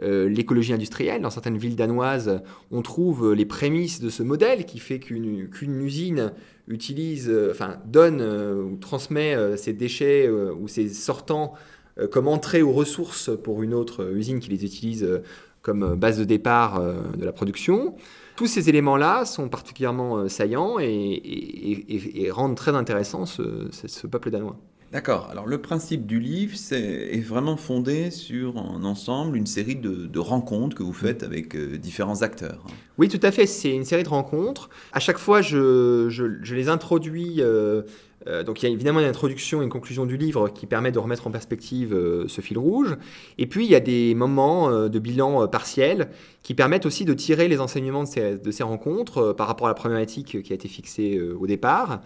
l'écologie 0.02 0.72
industrielle. 0.72 1.22
Dans 1.22 1.30
certaines 1.30 1.58
villes 1.58 1.76
danoises, 1.76 2.40
on 2.70 2.82
trouve 2.82 3.34
les 3.34 3.44
prémices 3.44 4.00
de 4.00 4.08
ce 4.08 4.22
modèle 4.22 4.64
qui 4.64 4.78
fait 4.78 4.98
qu'une, 4.98 5.48
usine 5.62 6.32
utilise, 6.68 7.28
euh, 7.28 7.50
enfin, 7.50 7.76
donne 7.86 8.20
euh, 8.20 8.62
ou 8.62 8.76
transmet 8.76 9.34
euh, 9.34 9.56
ses 9.56 9.72
déchets 9.72 10.28
ou 10.28 10.68
ses 10.68 10.88
sortants 10.88 11.54
comme 12.12 12.28
entrée 12.28 12.62
aux 12.62 12.70
ressources 12.70 13.28
pour 13.42 13.64
une 13.64 13.74
autre 13.74 14.12
usine 14.14 14.38
qui 14.38 14.50
les 14.50 14.64
utilise 14.64 15.20
comme 15.62 15.96
base 15.96 16.16
de 16.16 16.22
départ 16.22 16.80
de 16.80 17.24
la 17.24 17.32
production. 17.32 17.96
Tous 18.38 18.46
ces 18.46 18.68
éléments-là 18.68 19.24
sont 19.24 19.48
particulièrement 19.48 20.28
saillants 20.28 20.78
et, 20.78 22.28
rendent 22.30 22.54
très 22.54 22.76
intéressant 22.76 23.26
ce 23.26 24.06
peuple 24.06 24.30
danois. 24.30 24.56
D'accord. 24.90 25.28
Alors 25.30 25.46
le 25.46 25.58
principe 25.58 26.06
du 26.06 26.18
livre 26.18 26.56
est, 26.72 27.20
vraiment 27.20 27.58
fondé 27.58 28.10
sur 28.10 28.56
un 28.56 28.84
ensemble, 28.84 29.36
une 29.36 29.46
série 29.46 29.76
de, 29.76 30.18
rencontres 30.18 30.76
que 30.76 30.82
vous 30.82 30.94
faites 30.94 31.22
avec 31.22 31.54
euh, 31.54 31.76
différents 31.76 32.22
acteurs. 32.22 32.64
Oui, 32.96 33.08
tout 33.08 33.20
à 33.22 33.30
fait. 33.30 33.46
C'est 33.46 33.74
une 33.74 33.84
série 33.84 34.02
de 34.02 34.08
rencontres. 34.08 34.68
À 34.92 35.00
chaque 35.00 35.18
fois, 35.18 35.42
je, 35.42 36.54
les 36.54 36.68
introduis. 36.68 37.36
Euh, 37.38 37.82
euh, 38.28 38.42
donc 38.42 38.62
il 38.62 38.66
y 38.66 38.68
a 38.68 38.72
évidemment 38.72 39.00
une 39.00 39.06
introduction 39.06 39.60
et 39.60 39.64
une 39.64 39.70
conclusion 39.70 40.06
du 40.06 40.16
livre 40.16 40.48
qui 40.48 40.66
permet 40.66 40.92
de 40.92 40.98
remettre 40.98 41.26
en 41.26 41.30
perspective 41.30 41.96
ce 42.26 42.40
fil 42.40 42.58
rouge. 42.58 42.96
Et 43.38 43.46
puis 43.46 43.64
il 43.64 43.70
y 43.70 43.74
a 43.74 43.80
des 43.80 44.14
moments 44.14 44.88
de 44.88 44.98
bilan 44.98 45.48
partiel 45.48 46.10
qui 46.42 46.54
permettent 46.54 46.86
aussi 46.86 47.04
de 47.04 47.14
tirer 47.14 47.48
les 47.48 47.60
enseignements 47.60 48.04
de 48.04 48.50
ces 48.50 48.62
rencontres 48.62 49.32
par 49.32 49.46
rapport 49.46 49.66
à 49.66 49.70
la 49.70 49.74
problématique 49.74 50.42
qui 50.42 50.52
a 50.52 50.54
été 50.54 50.68
fixée 50.68 51.20
au 51.20 51.46
départ. 51.46 52.00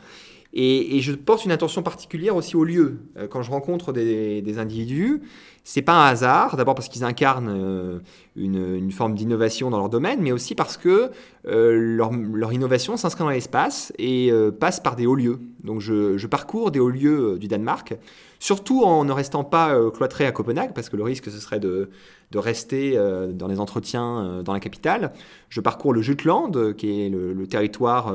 Et, 0.54 1.00
je 1.00 1.12
porte 1.12 1.44
une 1.44 1.52
attention 1.52 1.82
particulière 1.82 2.36
aussi 2.36 2.56
au 2.56 2.64
lieu. 2.64 2.98
Euh, 3.16 3.26
quand 3.26 3.42
je 3.42 3.50
rencontre 3.50 3.92
des, 3.92 4.42
des 4.42 4.58
individus, 4.58 5.22
c'est 5.64 5.80
pas 5.80 5.94
un 5.94 6.06
hasard. 6.08 6.56
D'abord 6.56 6.74
parce 6.74 6.88
qu'ils 6.88 7.04
incarnent 7.04 7.48
euh, 7.48 7.98
une, 8.36 8.92
forme 8.92 9.14
d'innovation 9.14 9.70
dans 9.70 9.78
leur 9.78 9.88
domaine, 9.88 10.20
mais 10.20 10.32
aussi 10.32 10.54
parce 10.54 10.76
que 10.76 11.10
euh, 11.46 11.96
leur, 11.96 12.52
innovation 12.52 12.98
s'inscrit 12.98 13.24
dans 13.24 13.30
l'espace 13.30 13.94
et 13.98 14.30
passe 14.60 14.80
par 14.80 14.94
des 14.96 15.06
hauts 15.06 15.14
lieux. 15.14 15.40
Donc 15.64 15.80
je, 15.80 16.26
parcours 16.26 16.70
des 16.70 16.80
hauts 16.80 16.90
lieux 16.90 17.38
du 17.38 17.48
Danemark, 17.48 17.94
surtout 18.38 18.82
en 18.82 19.04
ne 19.06 19.12
restant 19.12 19.44
pas 19.44 19.74
cloîtré 19.90 20.26
à 20.26 20.32
Copenhague, 20.32 20.74
parce 20.74 20.90
que 20.90 20.96
le 20.96 21.02
risque 21.02 21.30
ce 21.30 21.38
serait 21.38 21.60
de, 21.60 21.88
rester 22.34 22.98
dans 23.34 23.46
les 23.46 23.60
entretiens 23.60 24.42
dans 24.44 24.52
la 24.52 24.60
capitale. 24.60 25.12
Je 25.48 25.60
parcours 25.60 25.92
le 25.92 26.02
Jutland, 26.02 26.74
qui 26.76 27.06
est 27.06 27.08
le 27.08 27.46
territoire 27.46 28.14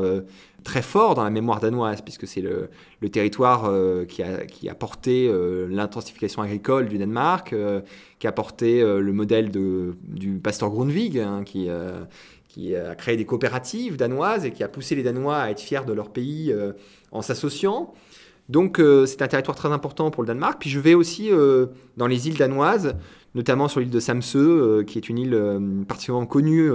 très 0.63 0.81
fort 0.81 1.15
dans 1.15 1.23
la 1.23 1.29
mémoire 1.29 1.59
danoise, 1.59 2.01
puisque 2.01 2.27
c'est 2.27 2.41
le, 2.41 2.69
territoire 3.09 3.65
euh, 3.65 4.05
qui, 4.05 4.21
a, 4.21 4.75
porté 4.75 5.27
euh, 5.29 5.67
l'intensification 5.69 6.41
agricole 6.41 6.87
du 6.87 6.97
Danemark, 6.97 7.53
euh, 7.53 7.81
qui 8.19 8.27
a 8.27 8.31
porté 8.31 8.81
le 8.81 9.13
modèle 9.13 9.49
du 9.49 10.39
pasteur 10.43 10.69
Grundvig, 10.69 11.19
hein, 11.19 11.43
qui, 11.45 11.69
qui 12.47 12.75
a 12.75 12.95
créé 12.95 13.15
des 13.15 13.25
coopératives 13.25 13.97
danoises 13.97 14.45
et 14.45 14.51
qui 14.51 14.63
a 14.63 14.67
poussé 14.67 14.95
les 14.95 15.03
Danois 15.03 15.37
à 15.37 15.51
être 15.51 15.59
fiers 15.59 15.85
de 15.85 15.93
leur 15.93 16.09
pays 16.09 16.53
en 17.11 17.21
s'associant. 17.21 17.93
Donc 18.49 18.81
c'est 19.05 19.21
un 19.21 19.27
territoire 19.27 19.55
très 19.55 19.71
important 19.71 20.09
pour 20.09 20.23
le 20.23 20.27
Danemark. 20.27 20.59
Puis 20.59 20.71
je 20.71 20.79
vais 20.79 20.95
aussi 20.95 21.29
dans 21.95 22.07
les 22.07 22.27
îles 22.27 22.37
danoises, 22.37 22.95
notamment 23.35 23.67
sur 23.67 23.79
l'île 23.79 23.91
de 23.91 23.99
Samsø, 23.99 24.83
qui 24.87 24.97
est 24.97 25.09
une 25.09 25.19
île 25.19 25.85
particulièrement 25.87 26.25
connue 26.25 26.71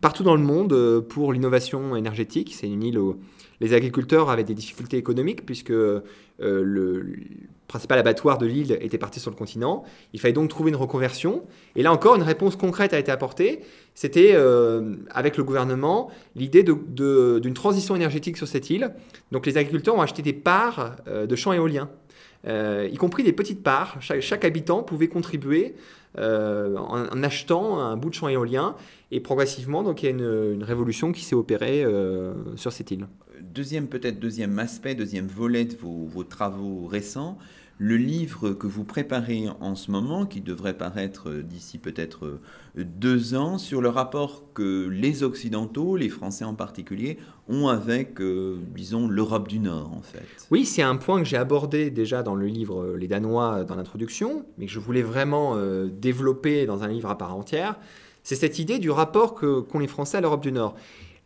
partout 0.00 0.22
dans 0.22 0.36
le 0.36 0.42
monde 0.42 0.72
euh, 0.72 1.00
pour 1.00 1.32
l'innovation 1.32 1.96
énergétique. 1.96 2.54
C'est 2.54 2.68
une 2.68 2.82
île 2.82 2.98
où 2.98 3.16
les 3.60 3.74
agriculteurs 3.74 4.30
avaient 4.30 4.44
des 4.44 4.54
difficultés 4.54 4.96
économiques 4.96 5.46
puisque 5.46 5.70
euh, 5.70 6.02
le 6.38 7.16
principal 7.68 7.98
abattoir 7.98 8.38
de 8.38 8.46
l'île 8.46 8.78
était 8.80 8.98
parti 8.98 9.20
sur 9.20 9.30
le 9.30 9.36
continent. 9.36 9.84
Il 10.12 10.20
fallait 10.20 10.34
donc 10.34 10.48
trouver 10.48 10.70
une 10.70 10.76
reconversion. 10.76 11.44
Et 11.76 11.82
là 11.82 11.92
encore, 11.92 12.16
une 12.16 12.22
réponse 12.22 12.56
concrète 12.56 12.92
a 12.92 12.98
été 12.98 13.10
apportée. 13.10 13.60
C'était, 13.94 14.32
euh, 14.34 14.96
avec 15.10 15.36
le 15.36 15.44
gouvernement, 15.44 16.10
l'idée 16.34 16.62
d'une 16.62 17.54
transition 17.54 17.96
énergétique 17.96 18.36
sur 18.36 18.48
cette 18.48 18.70
île. 18.70 18.92
Donc 19.32 19.46
les 19.46 19.56
agriculteurs 19.56 19.96
ont 19.96 20.02
acheté 20.02 20.22
des 20.22 20.32
parts 20.32 20.96
de 21.06 21.36
champs 21.36 21.52
éoliens. 21.52 21.88
y 22.46 22.96
compris 22.96 23.22
des 23.22 23.32
petites 23.32 23.62
parts. 23.62 23.96
Chaque, 24.00 24.44
habitant 24.44 24.82
pouvait 24.82 25.08
contribuer 25.08 25.74
en, 26.18 27.06
en, 27.06 27.22
achetant 27.22 27.80
un 27.80 27.96
bout 27.96 28.10
de 28.10 28.14
champ 28.14 28.28
éolien. 28.28 28.76
Et 29.14 29.20
progressivement, 29.20 29.84
donc, 29.84 30.02
il 30.02 30.06
y 30.06 30.08
a 30.08 30.10
une, 30.10 30.64
révolution 30.64 31.12
qui 31.12 31.22
s'est 31.22 31.36
opérée 31.36 31.84
euh, 31.84 32.34
sur 32.56 32.72
cette 32.72 32.90
île. 32.90 33.06
Deuxième, 33.40 33.86
peut-être 33.86 34.18
deuxième 34.18 34.58
aspect, 34.58 34.96
deuxième 34.96 35.28
volet 35.28 35.64
de 35.64 35.76
vos, 35.76 36.24
travaux 36.24 36.86
récents, 36.86 37.38
le 37.78 37.96
livre 37.96 38.50
que 38.50 38.66
vous 38.66 38.84
préparez 38.84 39.46
en 39.60 39.74
ce 39.74 39.90
moment, 39.90 40.26
qui 40.26 40.40
devrait 40.40 40.76
paraître 40.76 41.30
d'ici 41.30 41.78
peut-être 41.78 42.26
euh, 42.26 42.40
deux 42.76 43.34
ans, 43.34 43.58
sur 43.58 43.80
le 43.80 43.88
rapport 43.88 44.44
que 44.54 44.88
les 44.88 45.22
Occidentaux, 45.22 45.96
les 45.96 46.08
Français 46.08 46.44
en 46.44 46.54
particulier, 46.54 47.18
ont 47.48 47.68
avec, 47.68 48.20
euh, 48.20 48.58
disons, 48.74 49.08
l'Europe 49.08 49.48
du 49.48 49.58
Nord, 49.58 49.92
en 49.92 50.02
fait. 50.02 50.26
Oui, 50.50 50.64
c'est 50.64 50.82
un 50.82 50.96
point 50.96 51.18
que 51.18 51.28
j'ai 51.28 51.36
abordé 51.36 51.90
déjà 51.90 52.22
dans 52.22 52.34
le 52.34 52.46
livre 52.46 52.94
Les 52.96 53.08
Danois 53.08 53.64
dans 53.64 53.74
l'introduction, 53.74 54.46
mais 54.58 54.66
que 54.66 54.72
je 54.72 54.80
voulais 54.80 55.02
vraiment 55.02 55.56
développer 55.88 56.66
dans 56.66 56.82
un 56.82 56.88
livre 56.88 57.10
à 57.10 57.18
part 57.18 57.34
entière 57.34 57.76
c'est 58.24 58.36
cette 58.36 58.58
idée 58.58 58.78
du 58.78 58.90
rapport 58.90 59.34
qu'ont 59.34 59.78
les 59.78 59.86
Français 59.86 60.16
à 60.16 60.20
l'Europe 60.20 60.42
du 60.42 60.50
Nord. 60.50 60.74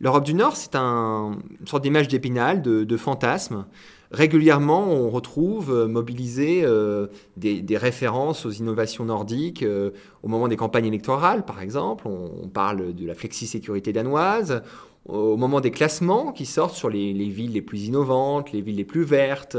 L'Europe 0.01 0.25
du 0.25 0.33
Nord, 0.33 0.55
c'est 0.55 0.75
un, 0.75 1.37
une 1.59 1.67
sorte 1.67 1.81
d'image 1.83 2.09
d'épinal, 2.09 2.61
de, 2.61 2.97
fantasme. 2.97 3.65
Régulièrement, 4.11 4.87
on 4.87 5.09
retrouve 5.11 5.71
euh, 5.71 5.87
mobilisées 5.87 6.61
euh, 6.63 7.07
des, 7.37 7.77
références 7.77 8.43
aux 8.47 8.49
innovations 8.49 9.05
nordiques 9.05 9.61
euh, 9.61 9.91
au 10.23 10.27
moment 10.27 10.47
des 10.47 10.55
campagnes 10.55 10.87
électorales, 10.87 11.45
par 11.45 11.61
exemple. 11.61 12.07
On, 12.07 12.47
parle 12.47 12.95
de 12.95 13.05
la 13.05 13.13
flexi-sécurité 13.13 13.93
danoise. 13.93 14.63
Au 15.05 15.37
moment 15.37 15.61
des 15.61 15.69
classements 15.69 16.31
qui 16.31 16.47
sortent 16.47 16.73
sur 16.73 16.89
les, 16.89 17.13
les, 17.13 17.29
villes 17.29 17.53
les 17.53 17.61
plus 17.61 17.85
innovantes, 17.85 18.51
les 18.51 18.61
villes 18.61 18.77
les 18.77 18.83
plus 18.83 19.03
vertes. 19.03 19.55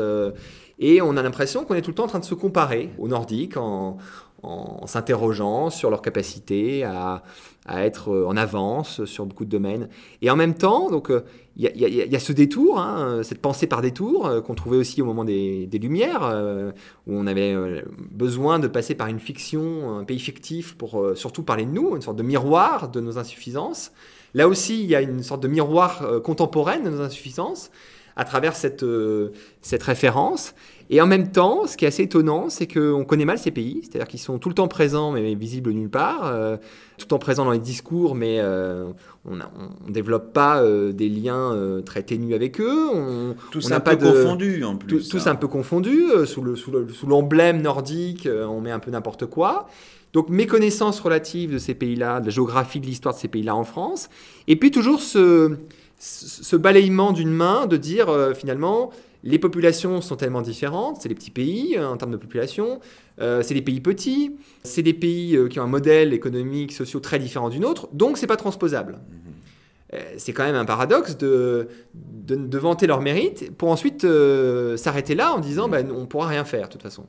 et 0.78 1.01
on 1.01 1.16
a 1.16 1.22
l'impression 1.22 1.64
qu'on 1.64 1.74
est 1.74 1.82
tout 1.82 1.90
le 1.90 1.94
temps 1.94 2.05
en 2.05 2.09
train 2.09 2.18
de 2.18 2.24
se 2.24 2.34
comparer 2.34 2.90
aux 2.98 3.09
nordiques 3.09 3.57
en, 4.43 4.86
s'interrogeant 4.86 5.70
sur 5.70 5.91
leur 5.91 6.03
capacité 6.03 6.84
à, 6.84 7.22
être 7.68 8.09
euh, 8.09 8.26
en 8.26 8.36
avance 8.36 9.05
sur 9.05 9.26
beaucoup 9.26 9.45
de 9.45 9.51
domaines. 9.51 9.88
Et 10.22 10.30
en 10.30 10.36
même 10.36 10.55
temps, 10.55 10.91
donc 10.91 11.12
il 11.57 11.66
euh, 11.66 11.88
y, 11.88 12.16
a 12.16 12.18
ce 12.18 12.32
détour, 12.32 12.80
hein, 12.80 13.20
cette 13.22 13.41
pensée 13.41 13.66
par 13.66 13.80
détour 13.80 14.26
euh, 14.26 14.41
qu'on 14.41 14.55
trouvait 14.55 14.76
aussi 14.76 15.03
au 15.03 15.05
moment 15.05 15.24
des, 15.24 15.68
Lumières, 15.80 16.22
où 17.07 17.14
on 17.14 17.26
avait 17.26 17.55
besoin 18.11 18.59
de 18.59 18.68
passer 18.68 18.95
par 18.95 19.07
une 19.07 19.20
fiction, 19.20 19.99
un 19.99 20.05
pays 20.05 20.18
fictif 20.18 20.76
pour 20.76 21.03
surtout 21.14 21.43
parler 21.43 21.64
de 21.64 21.70
nous, 21.70 21.95
une 21.97 22.03
sorte 22.03 22.16
de 22.16 22.22
miroir 22.22 22.88
de 22.88 23.01
nos 23.01 23.18
insuffisances. 23.18 23.93
Là 24.34 24.47
aussi, 24.47 24.82
il 24.82 24.91
y 24.91 24.95
a 24.95 25.01
une 25.01 25.22
sorte 25.22 25.43
de 25.43 25.49
miroir 25.49 26.22
contemporaine 26.22 26.84
de 26.84 26.91
nos 26.91 27.01
insuffisances 27.01 27.70
à 28.16 28.24
travers 28.24 28.55
cette 28.57 28.82
référence. 29.82 30.55
Et 30.93 31.01
en 31.01 31.07
même 31.07 31.30
temps, 31.30 31.68
ce 31.68 31.76
qui 31.76 31.84
est 31.84 31.88
assez 31.88 32.03
étonnant, 32.03 32.51
c'est 32.51 32.66
qu'on 32.66 33.05
connaît 33.05 33.24
mal 33.24 33.38
ces 33.38 33.53
pays, 33.53 33.80
c'est-à-dire 33.82 34.09
qu'ils 34.09 34.18
sont 34.18 34.41
tout 34.41 34.49
le 34.49 34.57
temps 34.57 34.66
présents 34.66 35.12
mais 35.12 35.36
visibles 35.36 35.70
nulle 35.70 35.88
part, 35.88 36.26
euh, 36.26 36.57
tout 36.99 37.05
le 37.05 37.11
temps 37.11 37.20
présents 37.20 37.45
dans 37.45 37.53
les 37.53 37.61
discours, 37.61 38.16
mais 38.16 38.38
euh, 38.41 38.86
on 39.24 39.36
ne 39.36 39.93
développe 39.93 40.32
pas 40.32 40.61
euh, 40.61 40.91
des 40.93 41.09
liens 41.09 41.57
très 41.86 42.03
ténus 42.03 42.34
avec 42.34 42.61
eux. 42.61 42.88
On, 42.93 43.36
tous 43.53 43.70
un 43.70 43.78
peu 43.78 43.97
confondus 43.97 44.64
en 44.64 44.74
plus. 44.74 45.09
Tous 45.09 45.28
un 45.28 45.36
peu 45.36 45.47
confondus, 45.47 46.07
sous 46.26 46.43
l'emblème 47.07 47.59
le, 47.59 47.62
sous 47.62 47.62
nordique, 47.62 48.28
on 48.28 48.61
met 48.61 48.72
un 48.72 48.80
peu 48.80 48.91
n'importe 48.91 49.26
quoi. 49.26 49.68
Donc 50.12 50.28
méconnaissance 50.28 50.99
relative 50.99 51.53
de 51.53 51.59
ces 51.59 51.74
pays-là, 51.74 52.18
de 52.18 52.26
la 52.26 52.30
géographie 52.32 52.80
de 52.80 52.86
l'histoire 52.86 53.14
de 53.14 53.20
ces 53.20 53.28
pays-là 53.28 53.55
en 53.55 53.62
France, 53.62 54.09
et 54.49 54.57
puis 54.57 54.72
toujours 54.72 55.01
ce, 55.01 55.57
ce 56.01 56.57
balayement 56.57 57.12
d'une 57.12 57.30
main 57.30 57.66
de 57.68 57.76
dire 57.76 58.09
finalement 58.34 58.91
les 59.22 59.38
populations 59.38 60.00
sont 60.00 60.16
tellement 60.16 60.42
différentes, 60.42 60.98
c'est 61.00 61.08
des 61.08 61.14
petits 61.14 61.30
pays 61.30 61.76
euh, 61.76 61.88
en 61.88 61.96
termes 61.96 62.12
de 62.12 62.16
population, 62.16 62.80
euh, 63.20 63.42
c'est 63.42 63.54
des 63.54 63.62
pays 63.62 63.80
petits, 63.80 64.36
c'est 64.62 64.82
des 64.82 64.94
pays 64.94 65.36
euh, 65.36 65.48
qui 65.48 65.60
ont 65.60 65.64
un 65.64 65.68
modèle 65.68 66.12
économique, 66.12 66.72
social 66.72 67.00
très 67.02 67.18
différent 67.18 67.50
d'une 67.50 67.64
autre, 67.64 67.88
donc 67.92 68.16
c'est 68.16 68.26
pas 68.26 68.36
transposable. 68.36 68.98
Mhm. 69.92 69.98
c'est 70.16 70.32
quand 70.32 70.44
même 70.44 70.54
un 70.54 70.64
paradoxe 70.64 71.18
de, 71.18 71.68
de, 71.94 72.58
vanter 72.58 72.86
leur 72.86 73.00
mérite 73.00 73.50
pour 73.56 73.70
ensuite 73.70 74.06
s'arrêter 74.76 75.14
là 75.14 75.34
en 75.34 75.40
disant 75.40 75.66
mhm. 75.66 75.72
ben, 75.72 75.90
on 75.90 76.06
pourra 76.06 76.28
rien 76.28 76.44
faire 76.44 76.68
de 76.68 76.72
toute 76.72 76.82
façon. 76.82 77.06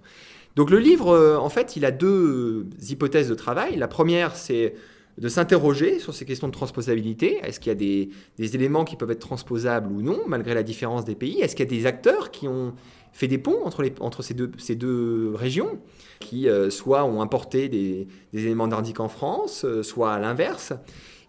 Donc 0.58 0.70
le 0.70 0.80
livre, 0.80 1.38
en 1.40 1.50
fait, 1.50 1.78
il 1.78 1.86
a 1.86 1.92
deux 1.92 2.68
hypothèses 2.90 3.30
de 3.30 3.36
travail. 3.36 3.78
La 3.78 3.88
première, 3.88 4.36
c'est 4.36 4.74
de 5.18 5.28
s'interroger 5.28 6.00
sur 6.00 6.14
ces 6.14 6.26
questions 6.26 6.48
de 6.48 6.54
transposabilité. 6.54 7.40
Est-ce 7.44 7.60
qu'il 7.60 7.70
y 7.70 7.76
a 7.76 8.10
des, 8.40 8.56
éléments 8.56 8.86
qui 8.86 8.96
peuvent 8.96 9.12
être 9.12 9.20
transposables 9.20 9.92
ou 9.92 10.02
non, 10.02 10.22
malgré 10.28 10.54
la 10.54 10.64
différence 10.64 11.06
des 11.06 11.16
pays? 11.16 11.40
Est-ce 11.42 11.56
qu'il 11.56 11.66
y 11.66 11.76
a 11.76 11.78
des 11.78 11.86
acteurs 11.86 12.32
qui 12.32 12.48
ont 12.48 12.74
fait 13.12 13.28
des 13.28 13.38
ponts 13.38 13.64
entre, 13.66 13.86
entre 14.00 14.24
ces, 14.24 14.34
deux, 14.34 14.52
ces 14.58 14.76
deux 14.76 15.34
régions, 15.36 15.80
qui 16.20 16.48
euh, 16.48 16.70
soit 16.70 17.04
ont 17.04 17.22
importé 17.22 17.68
des, 17.68 18.08
éléments 18.34 18.68
nordiques 18.68 19.00
en 19.00 19.10
France, 19.10 19.66
euh, 19.66 19.84
soit 19.84 20.14
à 20.14 20.20
l'inverse? 20.20 20.74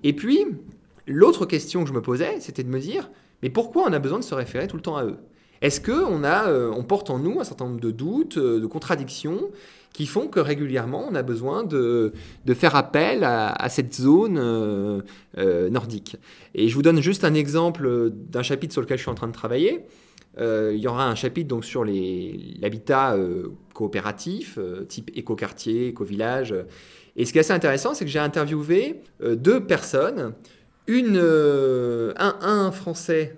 Et 0.05 0.13
puis, 0.13 0.45
l'autre 1.07 1.45
question 1.47 1.83
que 1.83 1.89
je 1.89 1.95
me 1.95 2.03
posais, 2.03 2.41
c'était 2.41 2.63
de 2.63 2.69
me 2.69 2.79
dire, 2.79 3.11
mais 3.43 3.51
pourquoi 3.51 3.85
on 3.89 3.93
a 3.93 3.99
besoin 3.99 4.21
de 4.21 4.25
se 4.25 4.35
référer 4.35 4.69
tout 4.69 4.77
le 4.77 4.83
temps 4.83 4.97
à 4.97 5.05
eux? 5.05 5.17
Est-ce 5.61 5.81
qu'on 5.81 6.25
euh, 6.25 6.71
on 6.75 6.83
porte 6.83 7.11
en 7.11 7.19
nous 7.19 7.41
un 7.41 7.45
certain 7.45 7.67
nombre 7.67 7.81
de 7.81 7.91
doutes, 7.91 8.39
de 8.39 8.67
contradictions? 8.67 9.51
Qui 9.93 10.07
font 10.07 10.29
que 10.29 10.41
régulièrement 10.41 11.07
on 11.11 11.15
a 11.15 11.23
besoin 11.23 11.65
de, 11.65 12.13
faire 12.55 12.77
appel 12.77 13.25
à, 13.25 13.69
cette 13.69 13.95
zone 13.95 14.39
euh, 14.39 15.01
euh, 15.39 15.71
nordique. 15.71 16.17
Et 16.55 16.69
je 16.69 16.75
vous 16.75 16.83
donne 16.83 17.01
juste 17.01 17.25
un 17.25 17.35
exemple 17.35 18.11
d'un 18.11 18.43
chapitre 18.43 18.73
sur 18.73 18.83
lequel 18.83 18.99
je 18.99 19.03
suis 19.03 19.11
en 19.11 19.15
train 19.15 19.29
de 19.29 19.33
travailler. 19.33 19.81
Euh, 20.39 20.73
il 20.75 20.81
y 20.81 20.89
aura 20.89 21.07
un 21.07 21.15
chapitre 21.15 21.49
donc 21.49 21.65
sur 21.65 21.85
l'habitat 21.85 23.17
coopératif, 23.75 24.59
type 24.89 25.11
éco-quartier, 25.15 25.89
éco-village. 25.89 26.55
Et 27.17 27.27
ce 27.27 27.33
qui 27.33 27.39
est 27.39 27.43
assez 27.43 27.53
intéressant, 27.53 27.93
c'est 27.95 28.05
que 28.05 28.11
j'ai 28.11 28.19
interviewé 28.19 29.01
deux 29.21 29.65
personnes 29.65 30.33
un, 30.89 32.37
un, 32.41 32.73
Français 32.73 33.37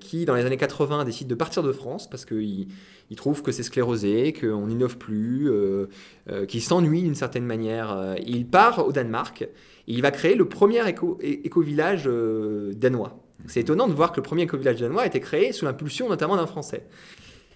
qui, 0.00 0.24
dans 0.24 0.34
les 0.34 0.44
années 0.44 0.56
80, 0.56 1.04
décide 1.04 1.28
de 1.28 1.34
partir 1.34 1.62
de 1.62 1.72
France 1.72 2.08
parce 2.08 2.24
qu'il 2.24 2.68
il 3.10 3.16
trouve 3.16 3.42
que 3.42 3.52
c'est 3.52 3.62
sclérosé, 3.62 4.34
qu'on 4.34 4.66
n'innove 4.66 4.98
plus, 4.98 5.50
euh, 5.50 5.86
euh, 6.30 6.44
qu'il 6.44 6.62
s'ennuie 6.62 7.02
d'une 7.02 7.14
certaine 7.14 7.44
manière. 7.44 7.92
Euh, 7.92 8.14
il 8.26 8.46
part 8.46 8.86
au 8.86 8.92
Danemark 8.92 9.42
et 9.42 9.48
il 9.86 10.02
va 10.02 10.10
créer 10.10 10.34
le 10.34 10.46
premier 10.46 10.82
éco-village 10.88 12.08
danois. 12.74 13.18
C'est 13.46 13.60
étonnant 13.60 13.88
de 13.88 13.94
voir 13.94 14.12
que 14.12 14.16
le 14.18 14.22
premier 14.22 14.42
éco-village 14.42 14.80
danois 14.80 15.02
a 15.02 15.06
été 15.06 15.20
créé 15.20 15.52
sous 15.52 15.64
l'impulsion 15.64 16.08
notamment 16.08 16.36
d'un 16.36 16.46
Français. 16.46 16.84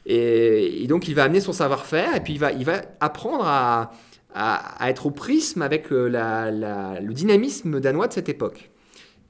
Et, 0.06 0.86
donc 0.88 1.06
il 1.06 1.14
va 1.14 1.24
amener 1.24 1.40
son 1.40 1.52
savoir-faire 1.52 2.16
et 2.16 2.20
puis 2.20 2.32
il 2.32 2.64
va, 2.64 2.82
apprendre 3.00 3.44
à, 3.44 3.92
être 4.88 5.06
au 5.06 5.10
prisme 5.10 5.60
avec 5.60 5.90
le 5.90 7.12
dynamisme 7.12 7.78
danois 7.80 8.08
de 8.08 8.14
cette 8.14 8.30
époque 8.30 8.71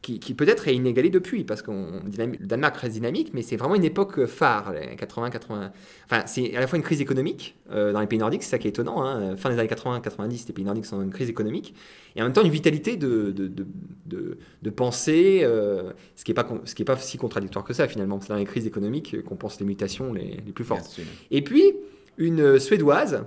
qui, 0.03 0.35
peut-être 0.35 0.67
est 0.67 0.75
inégalé 0.75 1.11
depuis, 1.11 1.45
parce 1.45 1.63
que 1.63 1.71
le 1.71 2.37
Danemark 2.45 2.77
reste 2.77 2.95
dynamique, 2.95 3.31
mais 3.35 3.43
c'est 3.43 3.57
vraiment 3.57 3.77
une 3.77 3.85
époque 3.85 4.27
phare, 4.27 4.73
les 4.73 4.97
80-80. 4.97 5.71
Enfin, 6.07 6.25
c'est 6.27 6.57
à 6.57 6.61
la 6.61 6.67
fois 6.67 6.77
une 6.77 6.83
crise 6.83 7.01
économique 7.01 7.57
euh, 7.71 7.93
dans 7.93 8.01
les 8.01 8.09
pays 8.09 8.19
nordiques, 8.19 8.43
c'est 8.43 8.51
ça 8.51 8.59
qui 8.59 8.67
est 8.67 8.71
étonnant. 8.71 9.05
Hein. 9.05 9.37
Fin 9.37 9.51
des 9.51 9.59
années 9.61 9.69
80-90, 9.69 10.49
les 10.49 10.53
pays 10.53 10.65
nordiques 10.65 10.87
sont 10.87 10.97
dans 10.97 11.05
une 11.05 11.13
crise 11.13 11.31
économique, 11.31 11.77
et 12.17 12.21
en 12.21 12.25
même 12.25 12.33
temps 12.33 12.43
une 12.43 12.51
vitalité 12.51 12.97
de, 12.97 13.31
de, 13.31 13.47
de, 13.47 14.39
de, 14.61 14.71
pensée, 14.71 15.43
euh, 15.45 15.93
ce 16.17 16.25
qui 16.25 16.33
n'est 16.33 16.35
pas, 16.35 16.49
ce 16.65 16.75
qui 16.75 16.83
est 16.83 16.85
pas 16.85 16.97
si 16.97 17.17
contradictoire 17.17 17.65
que 17.65 17.73
ça 17.73 17.87
finalement. 17.87 18.21
C'est 18.21 18.31
dans 18.31 18.37
les 18.37 18.45
crises 18.45 18.67
économiques 18.67 19.23
qu'on 19.23 19.37
pense 19.37 19.61
les 19.61 19.67
mutations 19.67 20.13
les, 20.13 20.41
les 20.45 20.53
plus 20.53 20.65
fortes. 20.65 20.99
Et 21.31 21.43
puis, 21.43 21.75
une 22.19 22.59
Suédoise 22.59 23.23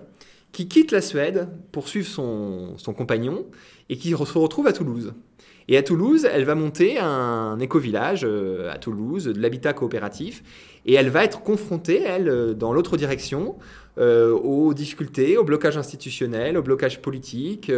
qui 0.51 0.67
quitte 0.67 0.91
la 0.91 1.01
Suède 1.01 1.47
pour 1.71 1.87
suivre 1.87 2.07
son, 2.07 2.77
son 2.77 2.93
compagnon 2.93 3.45
et 3.89 3.97
qui 3.97 4.11
se 4.11 4.37
retrouve 4.37 4.67
à 4.67 4.73
Toulouse. 4.73 5.13
Et 5.67 5.77
à 5.77 5.83
Toulouse, 5.83 6.27
elle 6.31 6.43
va 6.43 6.53
monter 6.53 6.99
un 6.99 7.59
éco-village 7.59 8.21
euh, 8.23 8.71
à 8.71 8.77
Toulouse, 8.77 9.25
de 9.25 9.41
l'habitat 9.41 9.73
coopératif, 9.73 10.43
et 10.85 10.93
elle 10.93 11.09
va 11.09 11.23
être 11.23 11.41
confrontée, 11.41 12.03
elle, 12.05 12.29
euh, 12.29 12.53
dans 12.53 12.71
l'autre 12.71 12.97
direction, 12.97 13.55
euh, 13.97 14.31
aux 14.31 14.75
difficultés, 14.75 15.37
au 15.37 15.43
blocage 15.43 15.77
institutionnel, 15.77 16.57
au 16.57 16.61
blocage 16.61 17.01
politique, 17.01 17.71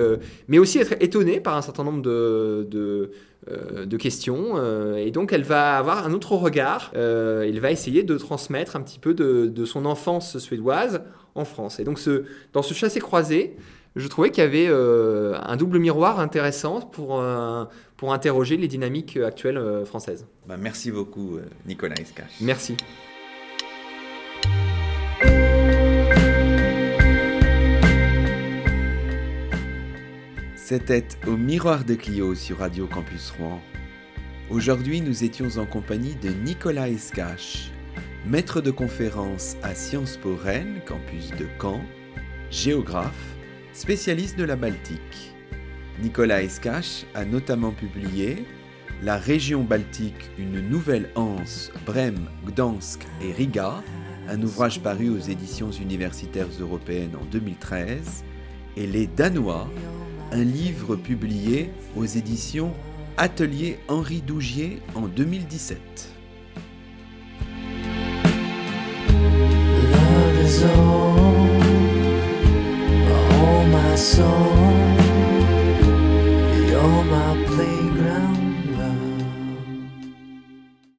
mais 0.48 0.58
aussi 0.58 0.80
être 0.80 0.96
étonnée 1.00 1.40
par 1.40 1.56
un 1.56 1.62
certain 1.62 1.84
nombre 1.84 2.02
de, 2.02 2.68
de, 2.70 3.98
questions. 3.98 4.58
et 4.98 5.12
donc, 5.12 5.32
elle 5.32 5.44
va 5.44 5.78
avoir 5.78 6.06
un 6.06 6.14
autre 6.14 6.34
regard. 6.34 6.92
elle 6.96 7.60
va 7.60 7.72
essayer 7.72 8.02
de 8.02 8.18
transmettre 8.18 8.76
un 8.76 8.82
petit 8.82 9.00
peu 9.00 9.14
de, 9.14 9.46
de, 9.46 9.66
son 9.66 9.86
enfance 9.86 10.40
suédoise 10.40 11.04
en 11.36 11.46
France. 11.46 11.80
Et 11.80 11.84
donc, 11.84 12.00
ce, 12.00 12.24
dans 12.52 12.64
ce 12.64 12.74
chassé-croisé, 12.74 13.56
je 13.98 14.08
trouvais 14.08 14.30
qu'il 14.30 14.44
y 14.44 14.48
avait 14.48 14.68
euh, 14.70 15.38
un 15.42 15.58
double 15.58 15.80
miroir 15.80 16.20
intéressant 16.20 16.82
pour, 16.82 17.20
euh, 17.20 17.66
pour 17.98 18.14
interroger 18.14 18.56
les 18.56 18.68
dynamiques 18.68 19.18
actuelles 19.18 19.58
euh, 19.58 19.86
françaises. 19.86 20.28
Bah, 20.48 20.56
merci 20.58 20.92
beaucoup, 20.92 21.40
Nicolas 21.66 21.96
Escache. 22.00 22.40
Merci. 22.42 22.78
C'était 30.56 31.08
au 31.26 31.38
Miroir 31.38 31.86
de 31.86 31.96
Clio 31.96 32.36
sur 32.36 32.60
Radio 32.60 32.88
Campus 32.88 33.32
Rouen. 33.32 33.62
Aujourd'hui, 34.50 35.02
nous 35.02 35.24
étions 35.24 35.58
en 35.58 35.66
compagnie 35.66 36.16
de 36.16 36.30
Nicolas 36.30 36.90
Escache, 36.90 37.72
maître 38.26 38.62
de 38.62 38.72
conférence 38.72 39.56
à 39.64 39.74
Sciences 39.74 40.18
Po 40.18 40.36
Rennes, 40.36 40.82
campus 40.86 41.32
de 41.32 41.46
Caen, 41.60 41.82
géographe, 42.52 43.37
spécialiste 43.78 44.40
de 44.40 44.44
la 44.44 44.56
Baltique. 44.56 45.36
Nicolas 46.02 46.42
Escache 46.42 47.06
a 47.14 47.26
notamment 47.26 47.72
publié 47.72 48.44
La 49.04 49.18
région 49.18 49.64
baltique, 49.64 50.32
une 50.40 50.68
nouvelle 50.68 51.12
anse, 51.14 51.72
Brême, 51.86 52.28
Gdansk 52.48 53.06
et 53.22 53.32
Riga, 53.32 53.84
un 54.30 54.42
ouvrage 54.42 54.80
paru 54.80 55.10
aux 55.10 55.20
éditions 55.20 55.70
universitaires 55.70 56.48
européennes 56.60 57.16
en 57.22 57.26
2013, 57.26 58.24
et 58.78 58.88
Les 58.88 59.06
Danois, 59.06 59.70
un 60.32 60.44
livre 60.44 60.96
publié 60.96 61.70
aux 61.96 62.06
éditions 62.06 62.74
Atelier 63.18 63.78
Henri 63.90 64.22
Dougier 64.22 64.82
en 64.96 65.08
2017. 65.08 65.78
You're 73.48 73.66
my 73.68 73.96
soul, 73.96 74.98
you're 76.70 77.04
my 77.06 77.46
place. 77.48 77.77